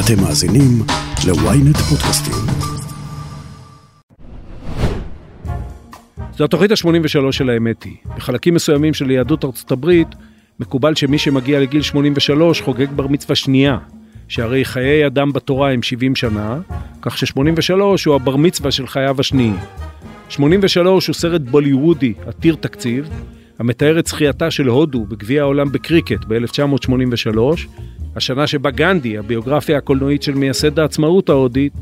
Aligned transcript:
אתם 0.00 0.22
מאזינים 0.22 0.82
ל-ynet 1.26 1.78
פודקאסטים. 1.78 2.34
זו 6.36 6.44
התוכנית 6.44 6.70
ה-83 6.70 7.32
של 7.32 7.50
האמת 7.50 7.82
היא. 7.82 7.96
בחלקים 8.16 8.54
מסוימים 8.54 8.94
של 8.94 9.10
יהדות 9.10 9.44
ארצות 9.44 9.72
הברית, 9.72 10.08
מקובל 10.60 10.94
שמי 10.94 11.18
שמגיע 11.18 11.60
לגיל 11.60 11.82
83 11.82 12.60
חוגג 12.60 12.90
בר 12.90 13.06
מצווה 13.06 13.34
שנייה, 13.34 13.78
שהרי 14.28 14.64
חיי 14.64 15.06
אדם 15.06 15.32
בתורה 15.32 15.72
הם 15.72 15.82
70 15.82 16.16
שנה, 16.16 16.58
כך 17.02 17.18
ש-83 17.18 17.72
הוא 18.06 18.14
הבר 18.14 18.36
מצווה 18.36 18.70
של 18.70 18.86
חייו 18.86 19.16
השניים. 19.20 19.56
83 20.28 21.06
הוא 21.06 21.14
סרט 21.14 21.40
בוליוודי 21.40 22.14
עתיר 22.26 22.56
תקציב, 22.60 23.08
המתאר 23.58 23.98
את 23.98 24.06
זכייתה 24.06 24.50
של 24.50 24.66
הודו 24.66 25.04
בגביע 25.04 25.42
העולם 25.42 25.72
בקריקט 25.72 26.24
ב-1983, 26.28 27.38
השנה 28.16 28.46
שבה 28.46 28.70
גנדי, 28.70 29.18
הביוגרפיה 29.18 29.78
הקולנועית 29.78 30.22
של 30.22 30.34
מייסד 30.34 30.78
העצמאות 30.78 31.28
ההודית, 31.28 31.72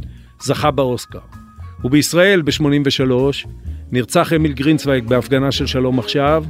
זכה 0.41 0.71
באוסקר. 0.71 1.19
ובישראל 1.85 2.43
ב-83 2.43 3.47
נרצח 3.93 4.33
אמיל 4.33 4.53
גרינצוויג 4.53 5.09
בהפגנה 5.09 5.53
של 5.53 5.67
שלום 5.67 5.99
עכשיו, 5.99 6.45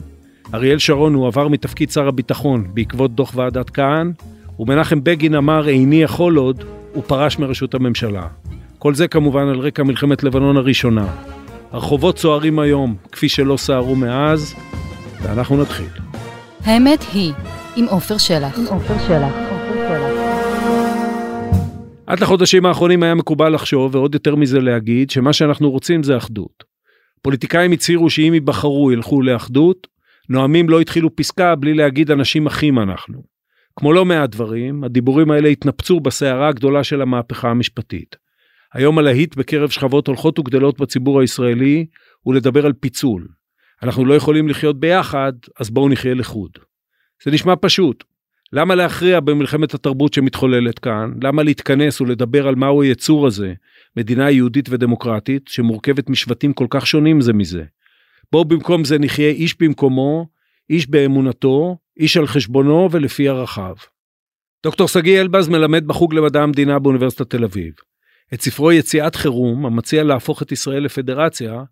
אריאל 0.55 0.79
שרון 0.79 1.15
הועבר 1.15 1.49
מתפקיד 1.49 1.91
שר 1.91 2.09
הביטחון 2.09 2.67
בעקבות 2.75 3.15
דוח 3.15 3.33
ועדת 3.37 3.71
כהן, 3.71 4.13
ומנחם 4.59 5.05
בגין 5.05 5.35
אמר 5.35 5.69
איני 5.69 6.03
יכול 6.03 6.37
עוד, 6.37 6.65
ופרש 6.97 7.39
מראשות 7.39 7.75
הממשלה. 7.75 8.27
כל 8.79 8.95
זה 8.95 9.09
כמובן 9.09 9.49
על 9.49 9.59
רקע 9.59 9.83
מלחמת 9.83 10.23
לבנון 10.23 10.57
הראשונה. 10.57 11.07
הרחובות 11.73 12.19
סוערים 12.19 12.59
היום, 12.59 12.97
כפי 13.13 13.29
שלא 13.29 13.57
סערו 13.57 13.97
מאז, 13.97 14.55
ואנחנו 15.25 15.63
נתחיל. 15.63 15.89
האמת 16.65 17.05
היא, 17.13 17.33
עם 17.77 17.85
עופר 17.85 18.19
שלח. 18.19 18.59
עם 18.59 18.67
עופר 18.67 18.95
שלח. 19.09 19.33
עד 22.07 22.21
לחודשים 22.21 22.67
האחרונים 22.67 23.03
היה 23.03 23.15
מקובל 23.15 23.55
לחשוב, 23.55 23.95
ועוד 23.95 24.15
יותר 24.15 24.35
מזה 24.35 24.61
להגיד, 24.61 25.11
שמה 25.11 25.33
שאנחנו 25.33 25.71
רוצים 25.71 26.03
זה 26.03 26.17
אחדות. 26.17 26.65
פוליטיקאים 27.23 27.73
הצהירו 27.73 28.11
שאם 28.11 28.31
ייבחרו 28.35 28.93
ילכו 28.93 29.23
לאחדות, 29.23 29.87
נואמים 30.29 30.69
לא 30.69 30.81
התחילו 30.81 31.17
פסקה 31.17 31.55
בלי 31.55 31.75
להגיד 31.75 32.11
אנשים 32.11 32.47
אחים 32.47 32.79
אנחנו. 32.79 33.23
כמו 33.77 33.93
לא 33.93 34.05
מעט 34.05 34.31
דברים, 34.31 34.85
הדיבורים 34.85 35.31
האלה 35.31 35.49
התנפצו 35.49 36.01
בסערה 36.01 36.49
הגדולה 36.49 36.85
של 36.85 37.03
המהפכה 37.03 37.51
המשפטית. 37.51 38.17
היום 38.75 38.99
הלהיט 38.99 39.37
בקרב 39.37 39.71
שכבות 39.71 40.07
הולכות 40.07 40.39
וגדלות 40.39 40.81
בציבור 40.81 41.21
הישראלי 41.21 41.87
הוא 42.21 42.35
לדבר 42.35 42.67
על 42.67 42.73
פיצול. 42.73 43.27
אנחנו 43.83 44.05
לא 44.05 44.15
יכולים 44.15 44.49
לחיות 44.49 44.81
ביחד, 44.81 45.33
אז 45.61 45.71
בואו 45.71 45.89
נחיה 45.89 46.15
לחוד. 46.15 46.51
זה 47.25 47.31
נשמע 47.31 47.55
פשוט. 47.61 48.05
למה 48.53 48.75
להכריע 48.75 49.21
במלחמת 49.21 49.75
התרבות 49.75 50.15
שמתחוללת 50.15 50.79
כאן? 50.79 51.13
למה 51.23 51.43
להתכנס 51.43 52.01
ולדבר 52.01 52.49
על 52.49 52.55
מהו 52.55 52.83
היצור 52.83 53.27
הזה, 53.27 53.55
מדינה 53.97 54.31
יהודית 54.31 54.69
ודמוקרטית, 54.69 55.49
שמורכבת 55.49 56.11
משבטים 56.11 56.53
כל 56.53 56.67
כך 56.71 56.87
שונים 56.87 57.21
זה 57.21 57.33
מזה? 57.33 57.65
בואו 58.33 58.45
במקום 58.45 58.85
זה 58.85 58.99
נחיה 58.99 59.29
איש 59.29 59.61
במקומו, 59.61 60.27
איש 60.71 60.87
באמונתו, 60.87 61.77
איש 61.97 62.17
על 62.17 62.27
חשבונו 62.27 62.89
ולפי 62.91 63.29
ערכיו. 63.29 63.77
דוקטור 64.63 64.89
שגיא 64.89 65.21
אלבז 65.21 65.49
מלמד 65.49 65.87
בחוג 65.87 66.15
למדע 66.15 66.43
המדינה 66.43 66.79
באוניברסיטת 66.79 67.31
תל 67.31 67.45
אביב. 67.45 67.73
את 68.35 68.41
ספרו 68.41 68.73
יציאת 68.73 69.17
חירום, 69.17 69.67
המציע 69.67 70.05
להפוך 70.05 70.43
את 70.43 70.53
ישראל 70.53 70.83
לפדרציה, 70.85 71.63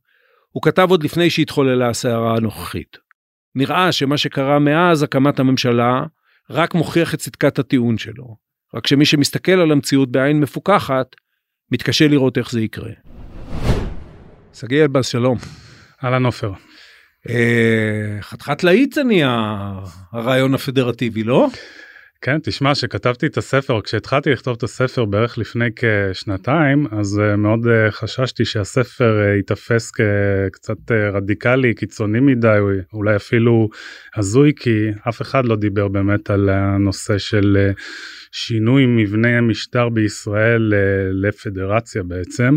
הוא 0.53 0.63
כתב 0.63 0.87
עוד 0.91 1.03
לפני 1.03 1.31
שהתחוללה 1.31 1.89
הסערה 1.89 2.37
הנוכחית. 2.37 2.97
נראה 3.55 3.93
שמה 3.93 4.17
שקרה 4.17 4.59
מאז 4.59 5.03
הקמת 5.03 5.41
הממשלה 5.41 6.03
רק 6.51 6.75
מוכיח 6.75 7.15
את 7.15 7.19
צדקת 7.19 7.59
הטיעון 7.59 7.99
שלו. 7.99 8.37
רק 8.75 8.87
שמי 8.87 9.05
שמסתכל 9.05 9.53
על 9.53 9.73
המציאות 9.73 10.11
בעין 10.13 10.41
מפוקחת, 10.41 11.07
מתקשה 11.73 12.09
לראות 12.09 12.39
איך 12.39 12.51
זה 12.51 12.61
יקרה. 12.61 12.91
שגיא 14.55 14.83
אלבז, 14.83 15.07
שלום. 15.07 15.39
אהלן 16.05 16.27
עופר. 16.27 16.53
אה, 17.29 18.19
חתיכת 18.21 18.65
להיט 18.65 18.93
זה 18.93 19.05
נהיה 19.05 19.73
הרעיון 20.13 20.55
הפדרטיבי, 20.55 21.23
לא? 21.23 21.49
כן, 22.25 22.39
תשמע, 22.43 22.73
כשכתבתי 22.73 23.27
את 23.27 23.37
הספר, 23.37 23.81
כשהתחלתי 23.81 24.31
לכתוב 24.31 24.57
את 24.57 24.63
הספר 24.63 25.05
בערך 25.05 25.39
לפני 25.39 25.65
כשנתיים, 25.77 26.87
אז 26.91 27.21
uh, 27.21 27.37
מאוד 27.37 27.61
uh, 27.65 27.91
חששתי 27.91 28.45
שהספר 28.45 29.21
uh, 29.21 29.37
ייתפס 29.37 29.91
כקצת 29.91 30.91
רדיקלי, 31.13 31.75
קיצוני 31.75 32.21
מדי, 32.21 32.59
אולי 32.93 33.17
אפילו 33.17 33.69
הזוי, 34.17 34.53
כי 34.57 34.89
אף 35.09 35.23
אחד 35.23 35.45
לא 35.45 35.57
דיבר 35.57 35.89
באמת 35.89 36.31
על 36.31 36.49
הנושא 36.49 37.19
של 37.19 37.71
שינוי 38.33 38.87
מבנה 38.87 39.39
המשטר 39.39 39.89
בישראל 39.89 40.73
לפדרציה 41.13 42.03
בעצם. 42.03 42.57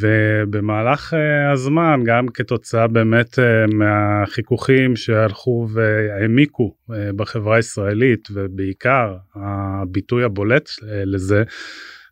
ובמהלך 0.00 1.12
uh, 1.12 1.52
הזמן 1.52 2.00
גם 2.04 2.28
כתוצאה 2.28 2.86
באמת 2.86 3.38
uh, 3.38 3.74
מהחיכוכים 3.74 4.96
שהלכו 4.96 5.68
והעמיקו 5.72 6.74
uh, 6.90 6.94
בחברה 7.16 7.56
הישראלית 7.56 8.28
ובעיקר 8.32 9.16
הביטוי 9.34 10.24
הבולט 10.24 10.70
לזה 10.82 11.42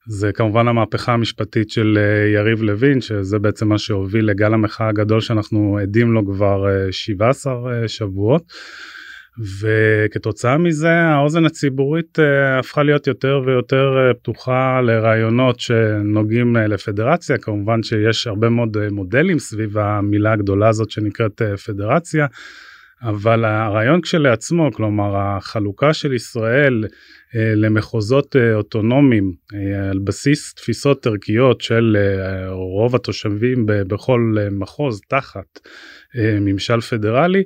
זה 0.07 0.33
כמובן 0.33 0.69
המהפכה 0.69 1.13
המשפטית 1.13 1.71
של 1.71 1.99
יריב 2.35 2.63
לוין 2.63 3.01
שזה 3.01 3.39
בעצם 3.39 3.69
מה 3.69 3.79
שהוביל 3.79 4.25
לגל 4.25 4.55
המחאה 4.55 4.89
הגדול 4.89 5.21
שאנחנו 5.21 5.79
עדים 5.83 6.13
לו 6.13 6.27
כבר 6.27 6.65
uh, 6.89 6.93
17 6.93 7.53
uh, 7.85 7.89
שבועות. 7.89 8.43
וכתוצאה 9.39 10.59
מזה 10.59 10.91
האוזן 10.91 11.45
הציבורית 11.45 12.19
uh, 12.19 12.59
הפכה 12.59 12.83
להיות 12.83 13.07
יותר 13.07 13.43
ויותר 13.47 14.11
uh, 14.11 14.15
פתוחה 14.15 14.81
לרעיונות 14.81 15.61
שנוגעים 15.61 16.57
uh, 16.57 16.59
לפדרציה 16.59 17.39
כמובן 17.39 17.83
שיש 17.83 18.27
הרבה 18.27 18.49
מאוד 18.49 18.89
מודלים 18.91 19.39
סביב 19.39 19.79
המילה 19.79 20.33
הגדולה 20.33 20.69
הזאת 20.69 20.91
שנקראת 20.91 21.43
פדרציה. 21.67 22.27
אבל 23.03 23.45
הרעיון 23.45 24.01
כשלעצמו 24.01 24.73
כלומר 24.73 25.17
החלוקה 25.17 25.95
של 25.95 26.13
ישראל 26.13 26.85
למחוזות 27.35 28.37
uh, 28.37 28.55
אוטונומיים 28.55 29.33
על 29.91 29.99
בסיס 29.99 30.55
תפיסות 30.55 31.07
ערכיות 31.07 31.61
של 31.61 31.97
רוב 32.51 32.95
התושבים 32.95 33.67
בכל 33.67 34.35
uh, 34.37 34.55
מחוז 34.55 35.01
תחת 35.09 35.61
ממשל 36.41 36.81
פדרלי. 36.81 37.43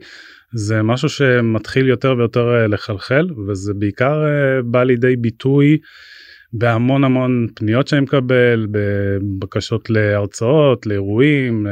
זה 0.53 0.83
משהו 0.83 1.09
שמתחיל 1.09 1.89
יותר 1.89 2.15
ויותר 2.19 2.55
אה, 2.55 2.67
לחלחל 2.67 3.27
וזה 3.49 3.75
בעיקר 3.75 4.25
אה, 4.25 4.63
בא 4.63 4.83
לידי 4.83 5.17
ביטוי 5.17 5.79
בהמון 6.53 7.05
המון 7.05 7.47
פניות 7.55 7.89
שאני 7.89 8.01
מקבל 8.01 8.67
בבקשות 8.71 9.91
להרצאות 9.91 10.87
לאירועים 10.87 11.67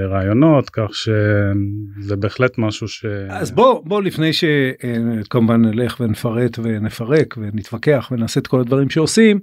לרעיונות 0.00 0.70
כך 0.70 0.90
שזה 0.94 2.16
בהחלט 2.16 2.58
משהו 2.58 2.88
ש... 2.88 3.04
אז 3.28 3.50
בוא 3.50 3.82
בוא 3.84 4.02
לפני 4.02 4.30
שכמובן 4.32 5.62
נלך 5.64 6.00
ונפרט 6.00 6.58
ונפרק 6.62 7.34
ונתווכח 7.38 8.08
ונעשה 8.12 8.40
את 8.40 8.46
כל 8.46 8.60
הדברים 8.60 8.90
שעושים 8.90 9.40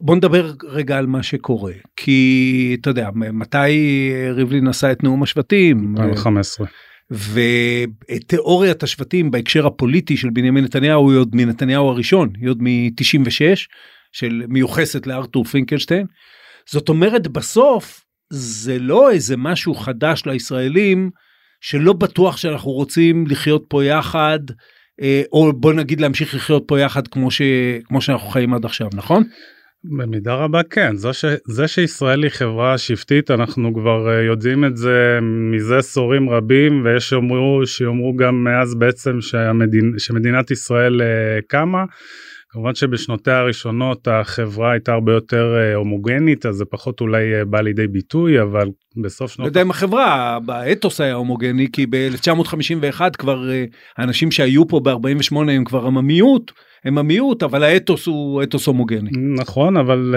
בוא 0.00 0.16
נדבר 0.16 0.52
רגע 0.64 0.98
על 0.98 1.06
מה 1.06 1.22
שקורה. 1.22 1.72
כי 1.96 2.76
אתה 2.80 2.90
יודע 2.90 3.08
מתי 3.14 4.12
ריבלין 4.30 4.68
עשה 4.68 4.92
את 4.92 5.04
נאום 5.04 5.22
השבטים? 5.22 5.94
2015. 5.98 6.66
ותיאוריית 7.10 8.82
השבטים 8.82 9.30
בהקשר 9.30 9.66
הפוליטי 9.66 10.16
של 10.16 10.30
בנימין 10.30 10.64
נתניהו 10.64 11.10
היא 11.10 11.18
עוד 11.18 11.30
מנתניהו 11.36 11.88
הראשון, 11.88 12.28
היא 12.40 12.48
עוד 12.48 12.62
מ-96, 12.62 13.66
של 14.12 14.42
מיוחסת 14.48 15.06
לארתור 15.06 15.44
פינקלשטיין. 15.44 16.06
זאת 16.70 16.88
אומרת 16.88 17.28
בסוף 17.28 18.04
זה 18.32 18.78
לא 18.78 19.10
איזה 19.10 19.36
משהו 19.36 19.74
חדש 19.74 20.22
לישראלים 20.26 21.10
שלא 21.60 21.92
בטוח 21.92 22.36
שאנחנו 22.36 22.70
רוצים 22.70 23.26
לחיות 23.26 23.64
פה 23.68 23.84
יחד, 23.84 24.38
אה, 25.02 25.22
או 25.32 25.52
בוא 25.52 25.72
נגיד 25.72 26.00
להמשיך 26.00 26.34
לחיות 26.34 26.64
פה 26.66 26.80
יחד 26.80 27.08
כמו, 27.08 27.30
ש, 27.30 27.42
כמו 27.84 28.00
שאנחנו 28.00 28.28
חיים 28.28 28.54
עד 28.54 28.64
עכשיו, 28.64 28.88
נכון? 28.94 29.24
במידה 29.84 30.34
רבה 30.34 30.62
כן 30.62 30.96
זה, 30.96 31.12
ש... 31.12 31.24
זה 31.46 31.68
שישראל 31.68 32.22
היא 32.22 32.30
חברה 32.30 32.78
שבטית 32.78 33.30
אנחנו 33.30 33.74
כבר 33.74 34.08
uh, 34.08 34.10
יודעים 34.10 34.64
את 34.64 34.76
זה 34.76 35.18
מזה 35.22 35.76
עשורים 35.78 36.30
רבים 36.30 36.84
ויש 36.84 37.08
שיאמרו 37.08 37.66
שיאמרו 37.66 38.16
גם 38.16 38.44
מאז 38.44 38.74
בעצם 38.74 39.20
שהמדינ... 39.20 39.98
שמדינת 39.98 40.50
ישראל 40.50 41.00
uh, 41.00 41.04
קמה. 41.46 41.84
כמובן 42.54 42.74
שבשנותיה 42.74 43.38
הראשונות 43.38 44.08
החברה 44.10 44.72
הייתה 44.72 44.92
הרבה 44.92 45.12
יותר 45.12 45.54
uh, 45.54 45.76
הומוגנית 45.76 46.46
אז 46.46 46.54
זה 46.54 46.64
פחות 46.64 47.00
אולי 47.00 47.42
uh, 47.42 47.44
בא 47.44 47.60
לידי 47.60 47.86
ביטוי 47.86 48.42
אבל 48.42 48.68
בסוף 49.02 49.32
שנות... 49.32 49.44
לא 49.44 49.48
יודע 49.48 49.62
אם 49.62 49.70
החברה 49.70 50.38
באתוס 50.46 51.00
היה 51.00 51.14
הומוגני 51.14 51.68
כי 51.72 51.86
ב-1951 51.86 53.00
כבר 53.18 53.42
uh, 53.48 53.74
האנשים 53.96 54.30
שהיו 54.30 54.68
פה 54.68 54.80
ב-48 54.80 55.36
הם 55.36 55.64
כבר 55.64 55.86
עממיות. 55.86 56.52
הם 56.84 56.98
המיעוט 56.98 57.42
אבל 57.42 57.62
האתוס 57.62 58.06
הוא 58.06 58.42
אתוס 58.42 58.66
הומוגני. 58.66 59.10
נכון 59.36 59.76
אבל 59.76 60.14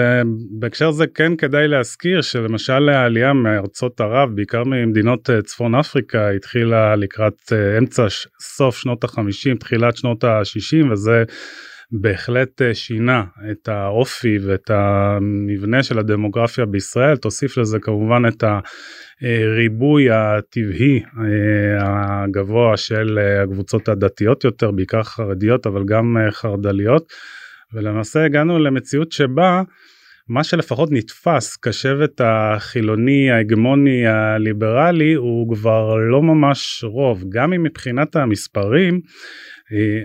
בהקשר 0.58 0.90
זה 0.90 1.04
כן 1.14 1.36
כדאי 1.36 1.68
להזכיר 1.68 2.22
שלמשל 2.22 2.88
העלייה 2.88 3.32
מארצות 3.32 4.00
ערב 4.00 4.30
בעיקר 4.34 4.64
ממדינות 4.64 5.30
צפון 5.44 5.74
אפריקה 5.74 6.30
התחילה 6.30 6.96
לקראת 6.96 7.52
אמצע 7.78 8.06
סוף 8.40 8.76
שנות 8.76 9.04
החמישים 9.04 9.56
תחילת 9.56 9.96
שנות 9.96 10.24
השישים 10.24 10.92
וזה 10.92 11.24
בהחלט 11.90 12.62
שינה 12.72 13.24
את 13.50 13.68
האופי 13.68 14.38
ואת 14.46 14.70
המבנה 14.70 15.82
של 15.82 15.98
הדמוגרפיה 15.98 16.66
בישראל. 16.66 17.16
תוסיף 17.16 17.58
לזה 17.58 17.78
כמובן 17.78 18.22
את 18.28 18.44
הריבוי 19.22 20.10
הטבעי 20.10 21.02
הגבוה 21.80 22.76
של 22.76 23.18
הקבוצות 23.42 23.88
הדתיות 23.88 24.44
יותר 24.44 24.70
בעיקר 24.70 25.02
חרדיות 25.02 25.66
אבל 25.66 25.84
גם 25.84 26.16
חרד"ליות. 26.30 27.12
ולמעשה 27.72 28.24
הגענו 28.24 28.58
למציאות 28.58 29.12
שבה 29.12 29.62
מה 30.28 30.44
שלפחות 30.44 30.88
נתפס 30.92 31.56
כשבט 31.56 32.20
החילוני 32.24 33.30
ההגמוני 33.30 34.06
הליברלי 34.06 35.14
הוא 35.14 35.54
כבר 35.54 35.94
לא 35.94 36.22
ממש 36.22 36.84
רוב. 36.84 37.24
גם 37.28 37.52
אם 37.52 37.62
מבחינת 37.62 38.16
המספרים 38.16 38.94
אה, 38.94 39.00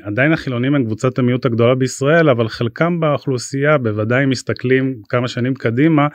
עדיין 0.04 0.34
החילונים 0.34 0.76
הם 0.76 0.86
קבוצת 0.86 1.20
המיעוט 1.20 1.46
הגדולה 1.46 1.76
בישראל 1.76 2.30
אבל 2.30 2.48
חלקם 2.48 3.00
באוכלוסייה 3.00 3.78
בוודאי 3.78 4.26
מסתכלים 4.26 4.96
כמה 5.10 5.28
שנים 5.28 5.54
קדימה 5.54 6.08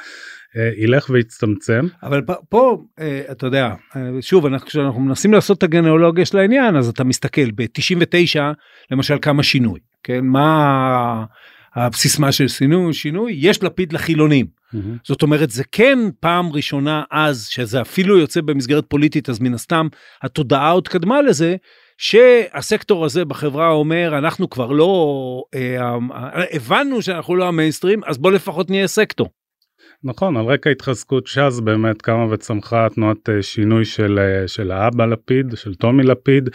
אה, 0.56 0.70
ילך 0.76 1.10
ויצטמצם. 1.10 1.86
אבל 2.02 2.22
פה 2.48 2.84
אה, 3.00 3.22
אתה 3.30 3.46
יודע 3.46 3.74
שוב 4.20 4.46
אנחנו 4.46 4.66
כשאנחנו 4.66 5.00
מנסים 5.00 5.32
לעשות 5.32 5.58
את 5.58 5.62
הגנאולוגיה 5.62 6.24
של 6.24 6.38
העניין 6.38 6.76
אז 6.76 6.88
אתה 6.88 7.04
מסתכל 7.04 7.50
ב-99 7.54 8.40
למשל 8.90 9.16
כמה 9.22 9.42
שינוי 9.42 9.80
כן 10.02 10.24
מה 10.24 11.24
הסיסמה 11.74 12.32
של 12.32 12.48
שינוי, 12.48 12.92
שינוי, 12.92 13.34
יש 13.36 13.62
לפיד 13.62 13.92
לחילונים. 13.92 14.46
Mm-hmm. 14.46 14.78
זאת 15.04 15.22
אומרת, 15.22 15.50
זה 15.50 15.64
כן 15.72 15.98
פעם 16.20 16.52
ראשונה 16.52 17.02
אז, 17.10 17.46
שזה 17.46 17.80
אפילו 17.80 18.18
יוצא 18.18 18.40
במסגרת 18.40 18.84
פוליטית, 18.88 19.28
אז 19.28 19.40
מן 19.40 19.54
הסתם 19.54 19.88
התודעה 20.22 20.70
עוד 20.70 20.88
קדמה 20.88 21.22
לזה, 21.22 21.56
שהסקטור 21.98 23.04
הזה 23.04 23.24
בחברה 23.24 23.70
אומר, 23.70 24.18
אנחנו 24.18 24.50
כבר 24.50 24.72
לא, 24.72 25.42
אה, 25.54 25.96
הבנו 26.52 27.02
שאנחנו 27.02 27.36
לא 27.36 27.48
המיינסטרים, 27.48 28.00
אז 28.06 28.18
בוא 28.18 28.32
לפחות 28.32 28.70
נהיה 28.70 28.86
סקטור. 28.86 29.28
נכון 30.04 30.36
על 30.36 30.44
רקע 30.44 30.70
התחזקות 30.70 31.26
ש"ס 31.26 31.60
באמת 31.60 32.02
קמה 32.02 32.32
וצמחה 32.32 32.86
תנועת 32.94 33.28
אה, 33.28 33.42
שינוי 33.42 33.84
של 33.84 34.18
אה, 34.18 34.48
של 34.48 34.70
האבא 34.70 35.06
לפיד 35.06 35.46
של 35.54 35.74
טומי 35.74 36.02
לפיד 36.02 36.48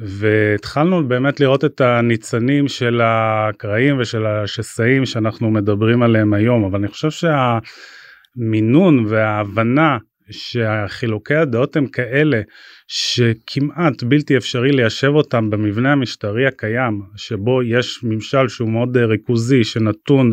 והתחלנו 0.00 1.08
באמת 1.08 1.40
לראות 1.40 1.64
את 1.64 1.80
הניצנים 1.80 2.68
של 2.68 3.00
הקרעים 3.04 4.00
ושל 4.00 4.26
השסעים 4.26 5.06
שאנחנו 5.06 5.50
מדברים 5.50 6.02
עליהם 6.02 6.34
היום 6.34 6.64
אבל 6.64 6.78
אני 6.78 6.88
חושב 6.88 7.10
שהמינון 7.10 9.04
וההבנה 9.08 9.98
שהחילוקי 10.32 11.34
הדעות 11.34 11.76
הם 11.76 11.86
כאלה 11.86 12.40
שכמעט 12.88 14.02
בלתי 14.02 14.36
אפשרי 14.36 14.72
ליישב 14.72 15.08
אותם 15.14 15.50
במבנה 15.50 15.92
המשטרי 15.92 16.46
הקיים 16.46 17.00
שבו 17.16 17.62
יש 17.62 18.00
ממשל 18.02 18.48
שהוא 18.48 18.70
מאוד 18.70 18.96
אה, 18.96 19.06
ריכוזי 19.06 19.64
שנתון 19.64 20.32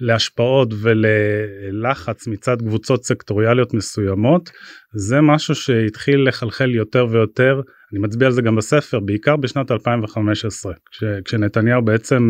להשפעות 0.00 0.74
וללחץ 0.82 2.26
מצד 2.26 2.56
קבוצות 2.58 3.04
סקטוריאליות 3.04 3.74
מסוימות 3.74 4.50
זה 4.94 5.20
משהו 5.20 5.54
שהתחיל 5.54 6.28
לחלחל 6.28 6.74
יותר 6.74 7.06
ויותר 7.10 7.60
אני 7.92 8.00
מצביע 8.00 8.26
על 8.26 8.32
זה 8.32 8.42
גם 8.42 8.56
בספר 8.56 9.00
בעיקר 9.00 9.36
בשנת 9.36 9.70
2015 9.70 10.72
כש, 10.90 11.04
כשנתניהו 11.24 11.82
בעצם 11.82 12.28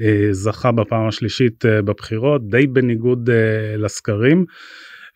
אה, 0.00 0.28
זכה 0.30 0.72
בפעם 0.72 1.08
השלישית 1.08 1.66
אה, 1.66 1.82
בבחירות 1.82 2.48
די 2.48 2.66
בניגוד 2.66 3.30
אה, 3.30 3.76
לסקרים. 3.76 4.44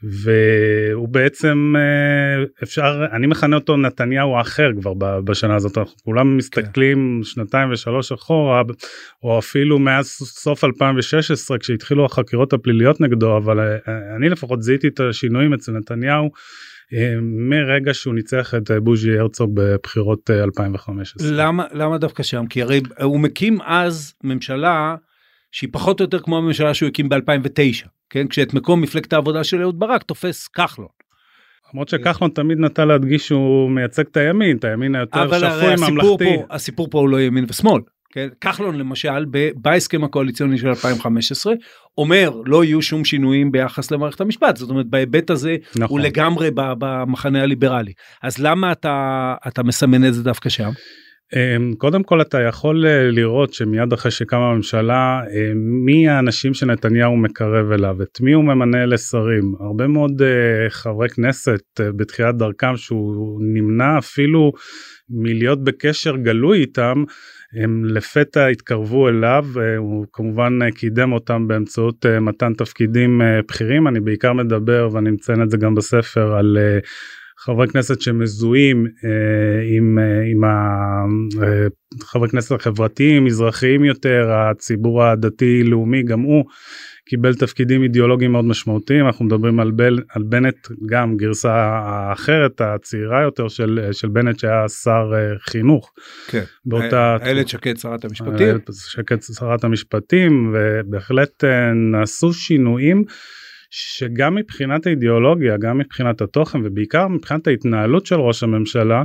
והוא 0.02 1.08
בעצם 1.08 1.74
אה, 1.76 2.44
אפשר 2.62 3.06
אני 3.12 3.26
מכנה 3.26 3.56
אותו 3.56 3.76
נתניהו 3.76 4.36
האחר 4.36 4.70
כבר 4.80 4.92
בשנה 5.24 5.54
הזאת 5.54 5.78
אנחנו 5.78 5.94
כולם 6.04 6.26
כן. 6.26 6.36
מסתכלים 6.36 7.20
כן. 7.20 7.24
שנתיים 7.24 7.72
ושלוש 7.72 8.12
אחורה 8.12 8.62
או 9.22 9.38
אפילו 9.38 9.78
מאז 9.78 10.06
סוף 10.24 10.64
2016 10.64 11.58
כשהתחילו 11.58 12.04
החקירות 12.04 12.52
הפליליות 12.52 13.00
נגדו 13.00 13.36
אבל 13.36 13.60
אה, 13.60 13.76
אני 14.16 14.28
לפחות 14.28 14.62
זיהיתי 14.62 14.88
את 14.88 15.00
השינויים 15.00 15.54
אצל 15.54 15.72
נתניהו. 15.72 16.30
אה, 16.92 17.14
מרגע 17.22 17.94
שהוא 17.94 18.14
ניצח 18.14 18.54
את 18.54 18.70
בוז'י 18.82 19.18
הרצוג 19.18 19.50
בבחירות 19.54 20.30
2015. 20.30 21.28
למה 21.30 21.66
למה 21.72 21.98
דווקא 21.98 22.22
שם 22.22 22.46
כי 22.46 22.62
הרי 22.62 22.80
הוא 23.02 23.20
מקים 23.20 23.58
אז 23.62 24.14
ממשלה 24.24 24.96
שהיא 25.52 25.70
פחות 25.72 26.00
או 26.00 26.04
יותר 26.04 26.18
כמו 26.18 26.38
הממשלה 26.38 26.74
שהוא 26.74 26.88
הקים 26.88 27.08
ב2009 27.12 27.88
כן 28.10 28.28
כשאת 28.28 28.54
מקום 28.54 28.80
מפלגת 28.80 29.12
העבודה 29.12 29.44
של 29.44 29.62
אהוד 29.62 29.78
ברק 29.78 30.02
תופס 30.02 30.48
כחלון. 30.48 30.88
למרות 31.72 31.88
שכחלון 31.88 32.30
תמיד 32.30 32.58
נטה 32.58 32.84
להדגיש 32.84 33.26
שהוא 33.26 33.70
מייצג 33.70 34.04
את 34.12 34.16
הימין 34.16 34.56
את 34.56 34.64
הימין 34.64 34.94
היותר 34.94 35.38
שפוי 35.38 35.90
ממלכתי. 35.90 36.24
פה, 36.24 36.54
הסיפור 36.54 36.88
פה 36.90 36.98
הוא 36.98 37.08
לא 37.08 37.20
ימין 37.20 37.44
ושמאל. 37.48 37.80
כן? 38.10 38.28
כחלון 38.40 38.78
למשל 38.78 39.24
בהסכם 39.54 40.04
הקואליציוני 40.04 40.58
של 40.58 40.68
2015 40.68 41.54
אומר 41.98 42.30
לא 42.46 42.64
יהיו 42.64 42.82
שום 42.82 43.04
שינויים 43.04 43.52
ביחס 43.52 43.90
למערכת 43.90 44.20
המשפט 44.20 44.56
זאת 44.56 44.70
אומרת 44.70 44.86
בהיבט 44.86 45.30
הזה 45.30 45.56
נכון. 45.76 45.88
הוא 45.88 46.00
לגמרי 46.00 46.50
במחנה 46.54 47.42
הליברלי 47.42 47.92
אז 48.22 48.38
למה 48.38 48.72
אתה 48.72 49.34
אתה 49.48 49.62
מסמן 49.62 50.04
את 50.04 50.14
זה 50.14 50.22
דווקא 50.22 50.48
שם. 50.48 50.70
אמ, 51.36 51.74
קודם 51.78 52.02
כל 52.02 52.20
אתה 52.20 52.40
יכול 52.40 52.86
אה, 52.86 53.10
לראות 53.10 53.52
שמיד 53.52 53.92
אחרי 53.92 54.10
שקמה 54.10 54.50
הממשלה 54.50 55.20
אה, 55.30 55.52
מי 55.54 56.08
האנשים 56.08 56.54
שנתניהו 56.54 57.16
מקרב 57.16 57.72
אליו 57.72 58.02
את 58.02 58.20
מי 58.20 58.32
הוא 58.32 58.44
ממנה 58.44 58.86
לשרים? 58.86 59.54
הרבה 59.60 59.86
מאוד 59.86 60.22
אה, 60.22 60.70
חברי 60.70 61.08
כנסת 61.08 61.60
בתחילת 61.80 62.36
דרכם 62.36 62.76
שהוא 62.76 63.40
נמנע 63.42 63.98
אפילו 63.98 64.52
מלהיות 65.10 65.64
בקשר 65.64 66.16
גלוי 66.16 66.60
איתם 66.60 67.04
הם 67.62 67.84
לפתע 67.84 68.46
התקרבו 68.46 69.08
אליו 69.08 69.44
הוא 69.78 70.06
כמובן 70.12 70.70
קידם 70.70 71.12
אותם 71.12 71.48
באמצעות 71.48 72.06
מתן 72.20 72.52
תפקידים 72.52 73.20
בכירים. 73.48 73.88
אני 73.88 74.00
בעיקר 74.00 74.32
מדבר 74.32 74.88
ואני 74.92 75.10
מציין 75.10 75.42
את 75.42 75.50
זה 75.50 75.56
גם 75.56 75.74
בספר 75.74 76.34
על 76.34 76.58
חברי 77.38 77.68
כנסת 77.68 78.00
שמזוהים 78.00 78.86
אה, 79.04 79.76
עם, 79.76 79.98
אה, 79.98 80.22
עם 80.30 80.44
אה, 82.22 82.28
כנסת 82.28 82.52
החברתיים 82.52 83.24
מזרחיים 83.24 83.84
יותר 83.84 84.30
הציבור 84.32 85.02
הדתי 85.02 85.62
לאומי 85.64 86.02
גם 86.02 86.20
הוא 86.20 86.44
קיבל 87.08 87.34
תפקידים 87.34 87.82
אידיאולוגיים 87.82 88.32
מאוד 88.32 88.44
משמעותיים 88.44 89.06
אנחנו 89.06 89.24
מדברים 89.24 89.60
על, 89.60 89.70
בל, 89.70 89.98
על 90.08 90.22
בנט 90.22 90.68
גם 90.88 91.16
גרסה 91.16 91.54
האחרת 91.54 92.60
הצעירה 92.60 93.22
יותר 93.22 93.48
של, 93.48 93.88
של 93.92 94.08
בנט 94.08 94.38
שהיה 94.38 94.68
שר 94.68 95.10
חינוך. 95.50 95.92
כן. 96.28 96.44
באותה 96.66 97.16
איילת 97.20 97.48
שקד 97.48 97.76
שרת 97.76 98.04
המשפטים. 98.04 98.34
איילת 98.34 98.70
שקד 98.88 99.22
שרת 99.22 99.64
המשפטים 99.64 100.54
ובהחלט 100.54 101.44
נעשו 101.92 102.32
שינויים. 102.32 103.04
שגם 103.70 104.34
מבחינת 104.34 104.86
האידיאולוגיה 104.86 105.56
גם 105.56 105.78
מבחינת 105.78 106.20
התוכן 106.20 106.58
ובעיקר 106.64 107.08
מבחינת 107.08 107.46
ההתנהלות 107.46 108.06
של 108.06 108.20
ראש 108.20 108.42
הממשלה 108.42 109.04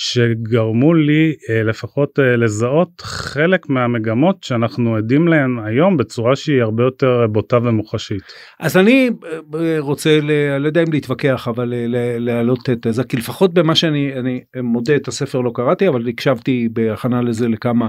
שגרמו 0.00 0.94
לי 0.94 1.34
אה, 1.50 1.62
לפחות 1.62 2.18
אה, 2.18 2.36
לזהות 2.36 3.00
חלק 3.00 3.68
מהמגמות 3.68 4.44
שאנחנו 4.44 4.96
עדים 4.96 5.28
להן 5.28 5.58
היום 5.64 5.96
בצורה 5.96 6.36
שהיא 6.36 6.62
הרבה 6.62 6.82
יותר 6.82 7.26
בוטה 7.32 7.56
ומוחשית. 7.56 8.22
אז 8.60 8.76
אני 8.76 9.10
אה, 9.54 9.76
רוצה, 9.78 10.20
לא 10.60 10.66
יודע 10.66 10.82
אם 10.82 10.92
להתווכח 10.92 11.48
אבל 11.48 11.74
להעלות 12.18 12.70
את 12.70 12.86
זה 12.90 13.04
כי 13.04 13.16
לפחות 13.16 13.54
במה 13.54 13.74
שאני 13.74 14.12
אני 14.18 14.40
מודה 14.62 14.96
את 14.96 15.08
הספר 15.08 15.40
לא 15.40 15.50
קראתי 15.54 15.88
אבל 15.88 16.08
הקשבתי 16.08 16.68
בהכנה 16.72 17.22
לזה 17.22 17.48
לכמה 17.48 17.88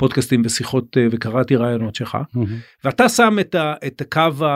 פודקאסטים 0.00 0.42
ושיחות 0.44 0.96
אה, 0.96 1.06
וקראתי 1.10 1.56
רעיונות 1.56 1.94
שלך 1.94 2.14
mm-hmm. 2.14 2.38
ואתה 2.84 3.08
שם 3.08 3.36
את, 3.40 3.54
ה, 3.54 3.74
את 3.86 4.02
קו 4.12 4.46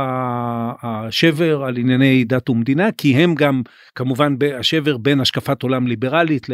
השבר 0.82 1.64
על 1.64 1.76
ענייני 1.76 2.24
דת 2.24 2.50
ומדינה 2.50 2.92
כי 2.92 3.14
הם 3.14 3.34
גם 3.34 3.62
כמובן 3.94 4.34
השבר 4.58 4.96
בין 4.96 5.20
השקפת 5.20 5.62
עולם 5.62 5.86
ליברלית 5.86 6.46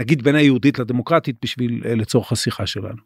נגיד 0.00 0.22
בין 0.22 0.34
היהודית 0.34 0.78
לדמוקרטית 0.78 1.36
בשביל 1.42 1.82
אה, 1.84 1.94
לצורך 1.94 2.32
השיחה 2.32 2.66
שלנו. 2.66 3.02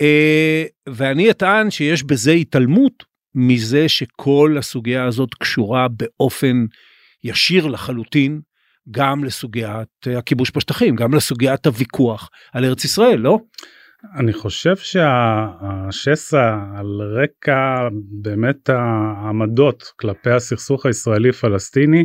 אה, 0.00 0.64
ואני 0.88 1.30
אטען 1.30 1.70
שיש 1.70 2.02
בזה 2.02 2.32
התעלמות 2.32 3.04
מזה 3.34 3.88
שכל 3.88 4.56
הסוגיה 4.58 5.04
הזאת 5.04 5.34
קשורה 5.34 5.86
באופן 5.88 6.66
ישיר 7.24 7.66
לחלוטין 7.66 8.40
גם 8.90 9.24
לסוגיית 9.24 10.06
הכיבוש 10.18 10.52
בשטחים 10.56 10.96
גם 10.96 11.14
לסוגיית 11.14 11.66
הוויכוח 11.66 12.30
על 12.52 12.64
ארץ 12.64 12.84
ישראל 12.84 13.18
לא? 13.18 13.38
אני 14.16 14.32
חושב 14.32 14.76
שהשסע 14.76 16.56
על 16.76 17.00
רקע 17.22 17.88
באמת 18.22 18.70
העמדות 18.70 19.92
כלפי 19.96 20.30
הסכסוך 20.30 20.86
הישראלי 20.86 21.32
פלסטיני 21.32 22.04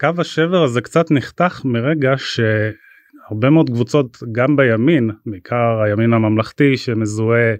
קו 0.00 0.08
השבר 0.18 0.62
הזה 0.62 0.80
קצת 0.80 1.10
נחתך 1.10 1.60
מרגע 1.64 2.14
שהרבה 2.16 3.50
מאוד 3.50 3.70
קבוצות 3.70 4.16
גם 4.32 4.56
בימין 4.56 5.10
בעיקר 5.26 5.82
הימין 5.84 6.12
הממלכתי 6.12 6.76
שמזוהה 6.76 7.54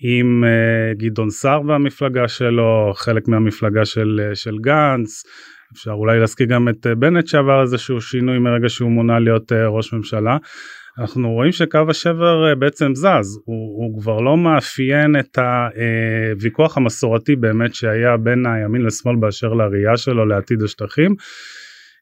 עם 0.00 0.44
uh, 0.44 0.98
גדעון 0.98 1.30
סער 1.30 1.62
והמפלגה 1.66 2.28
שלו 2.28 2.92
חלק 2.96 3.28
מהמפלגה 3.28 3.84
של, 3.84 4.30
של 4.34 4.58
גנץ 4.58 5.22
אפשר 5.72 5.90
אולי 5.90 6.20
להזכיר 6.20 6.46
גם 6.46 6.68
את 6.68 6.86
uh, 6.86 6.94
בנט 6.94 7.26
שעבר 7.26 7.62
איזשהו 7.62 8.00
שינוי 8.00 8.38
מרגע 8.38 8.68
שהוא 8.68 8.90
מונה 8.90 9.18
להיות 9.18 9.52
ראש 9.52 9.92
ממשלה 9.92 10.36
אנחנו 10.98 11.32
רואים 11.32 11.52
שקו 11.52 11.78
השבר 11.88 12.54
בעצם 12.58 12.94
זז, 12.94 13.40
הוא, 13.44 13.84
הוא 13.84 14.00
כבר 14.00 14.20
לא 14.20 14.36
מאפיין 14.36 15.16
את 15.20 15.38
הוויכוח 15.38 16.76
המסורתי 16.76 17.36
באמת 17.36 17.74
שהיה 17.74 18.16
בין 18.16 18.46
הימין 18.46 18.82
לשמאל 18.82 19.16
באשר 19.16 19.48
לראייה 19.48 19.96
שלו 19.96 20.26
לעתיד 20.26 20.62
השטחים. 20.62 21.14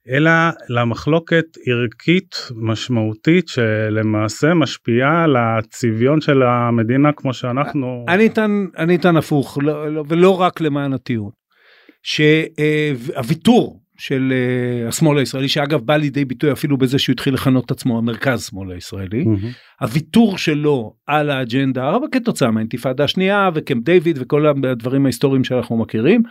אלא 0.08 0.30
למחלוקת 0.68 1.44
ערכית 1.66 2.36
משמעותית 2.56 3.48
שלמעשה 3.48 4.54
משפיעה 4.54 5.24
על 5.24 5.36
הצביון 5.36 6.20
של 6.20 6.42
המדינה 6.42 7.12
כמו 7.12 7.34
שאנחנו. 7.34 8.04
אני 8.08 8.26
אתן, 8.26 8.66
אני 8.78 8.96
אתן 8.96 9.16
הפוך, 9.16 9.58
לא, 9.62 9.92
לא, 9.92 10.04
ולא 10.08 10.40
רק 10.40 10.60
למען 10.60 10.92
הטיעון. 10.92 11.30
שהוויתור 12.02 13.80
של 13.98 14.32
uh, 14.32 14.88
השמאל 14.88 15.18
הישראלי 15.18 15.48
שאגב 15.48 15.80
בא 15.80 15.96
לידי 15.96 16.24
ביטוי 16.24 16.52
אפילו 16.52 16.76
בזה 16.76 16.98
שהוא 16.98 17.12
התחיל 17.12 17.34
לכנות 17.34 17.64
את 17.64 17.70
עצמו 17.70 17.98
המרכז 17.98 18.44
שמאל 18.44 18.72
הישראלי 18.72 19.24
mm-hmm. 19.24 19.80
הוויתור 19.80 20.38
שלו 20.38 20.94
על 21.06 21.30
האג'נדה 21.30 21.84
הרבה 21.84 22.06
כתוצאה 22.12 22.50
מהאינתיפאדה 22.50 23.04
השנייה 23.04 23.50
וקמפ 23.54 23.84
דיוויד 23.84 24.18
וכל 24.22 24.46
הדברים 24.46 25.06
ההיסטוריים 25.06 25.44
שאנחנו 25.44 25.76
מכירים 25.76 26.22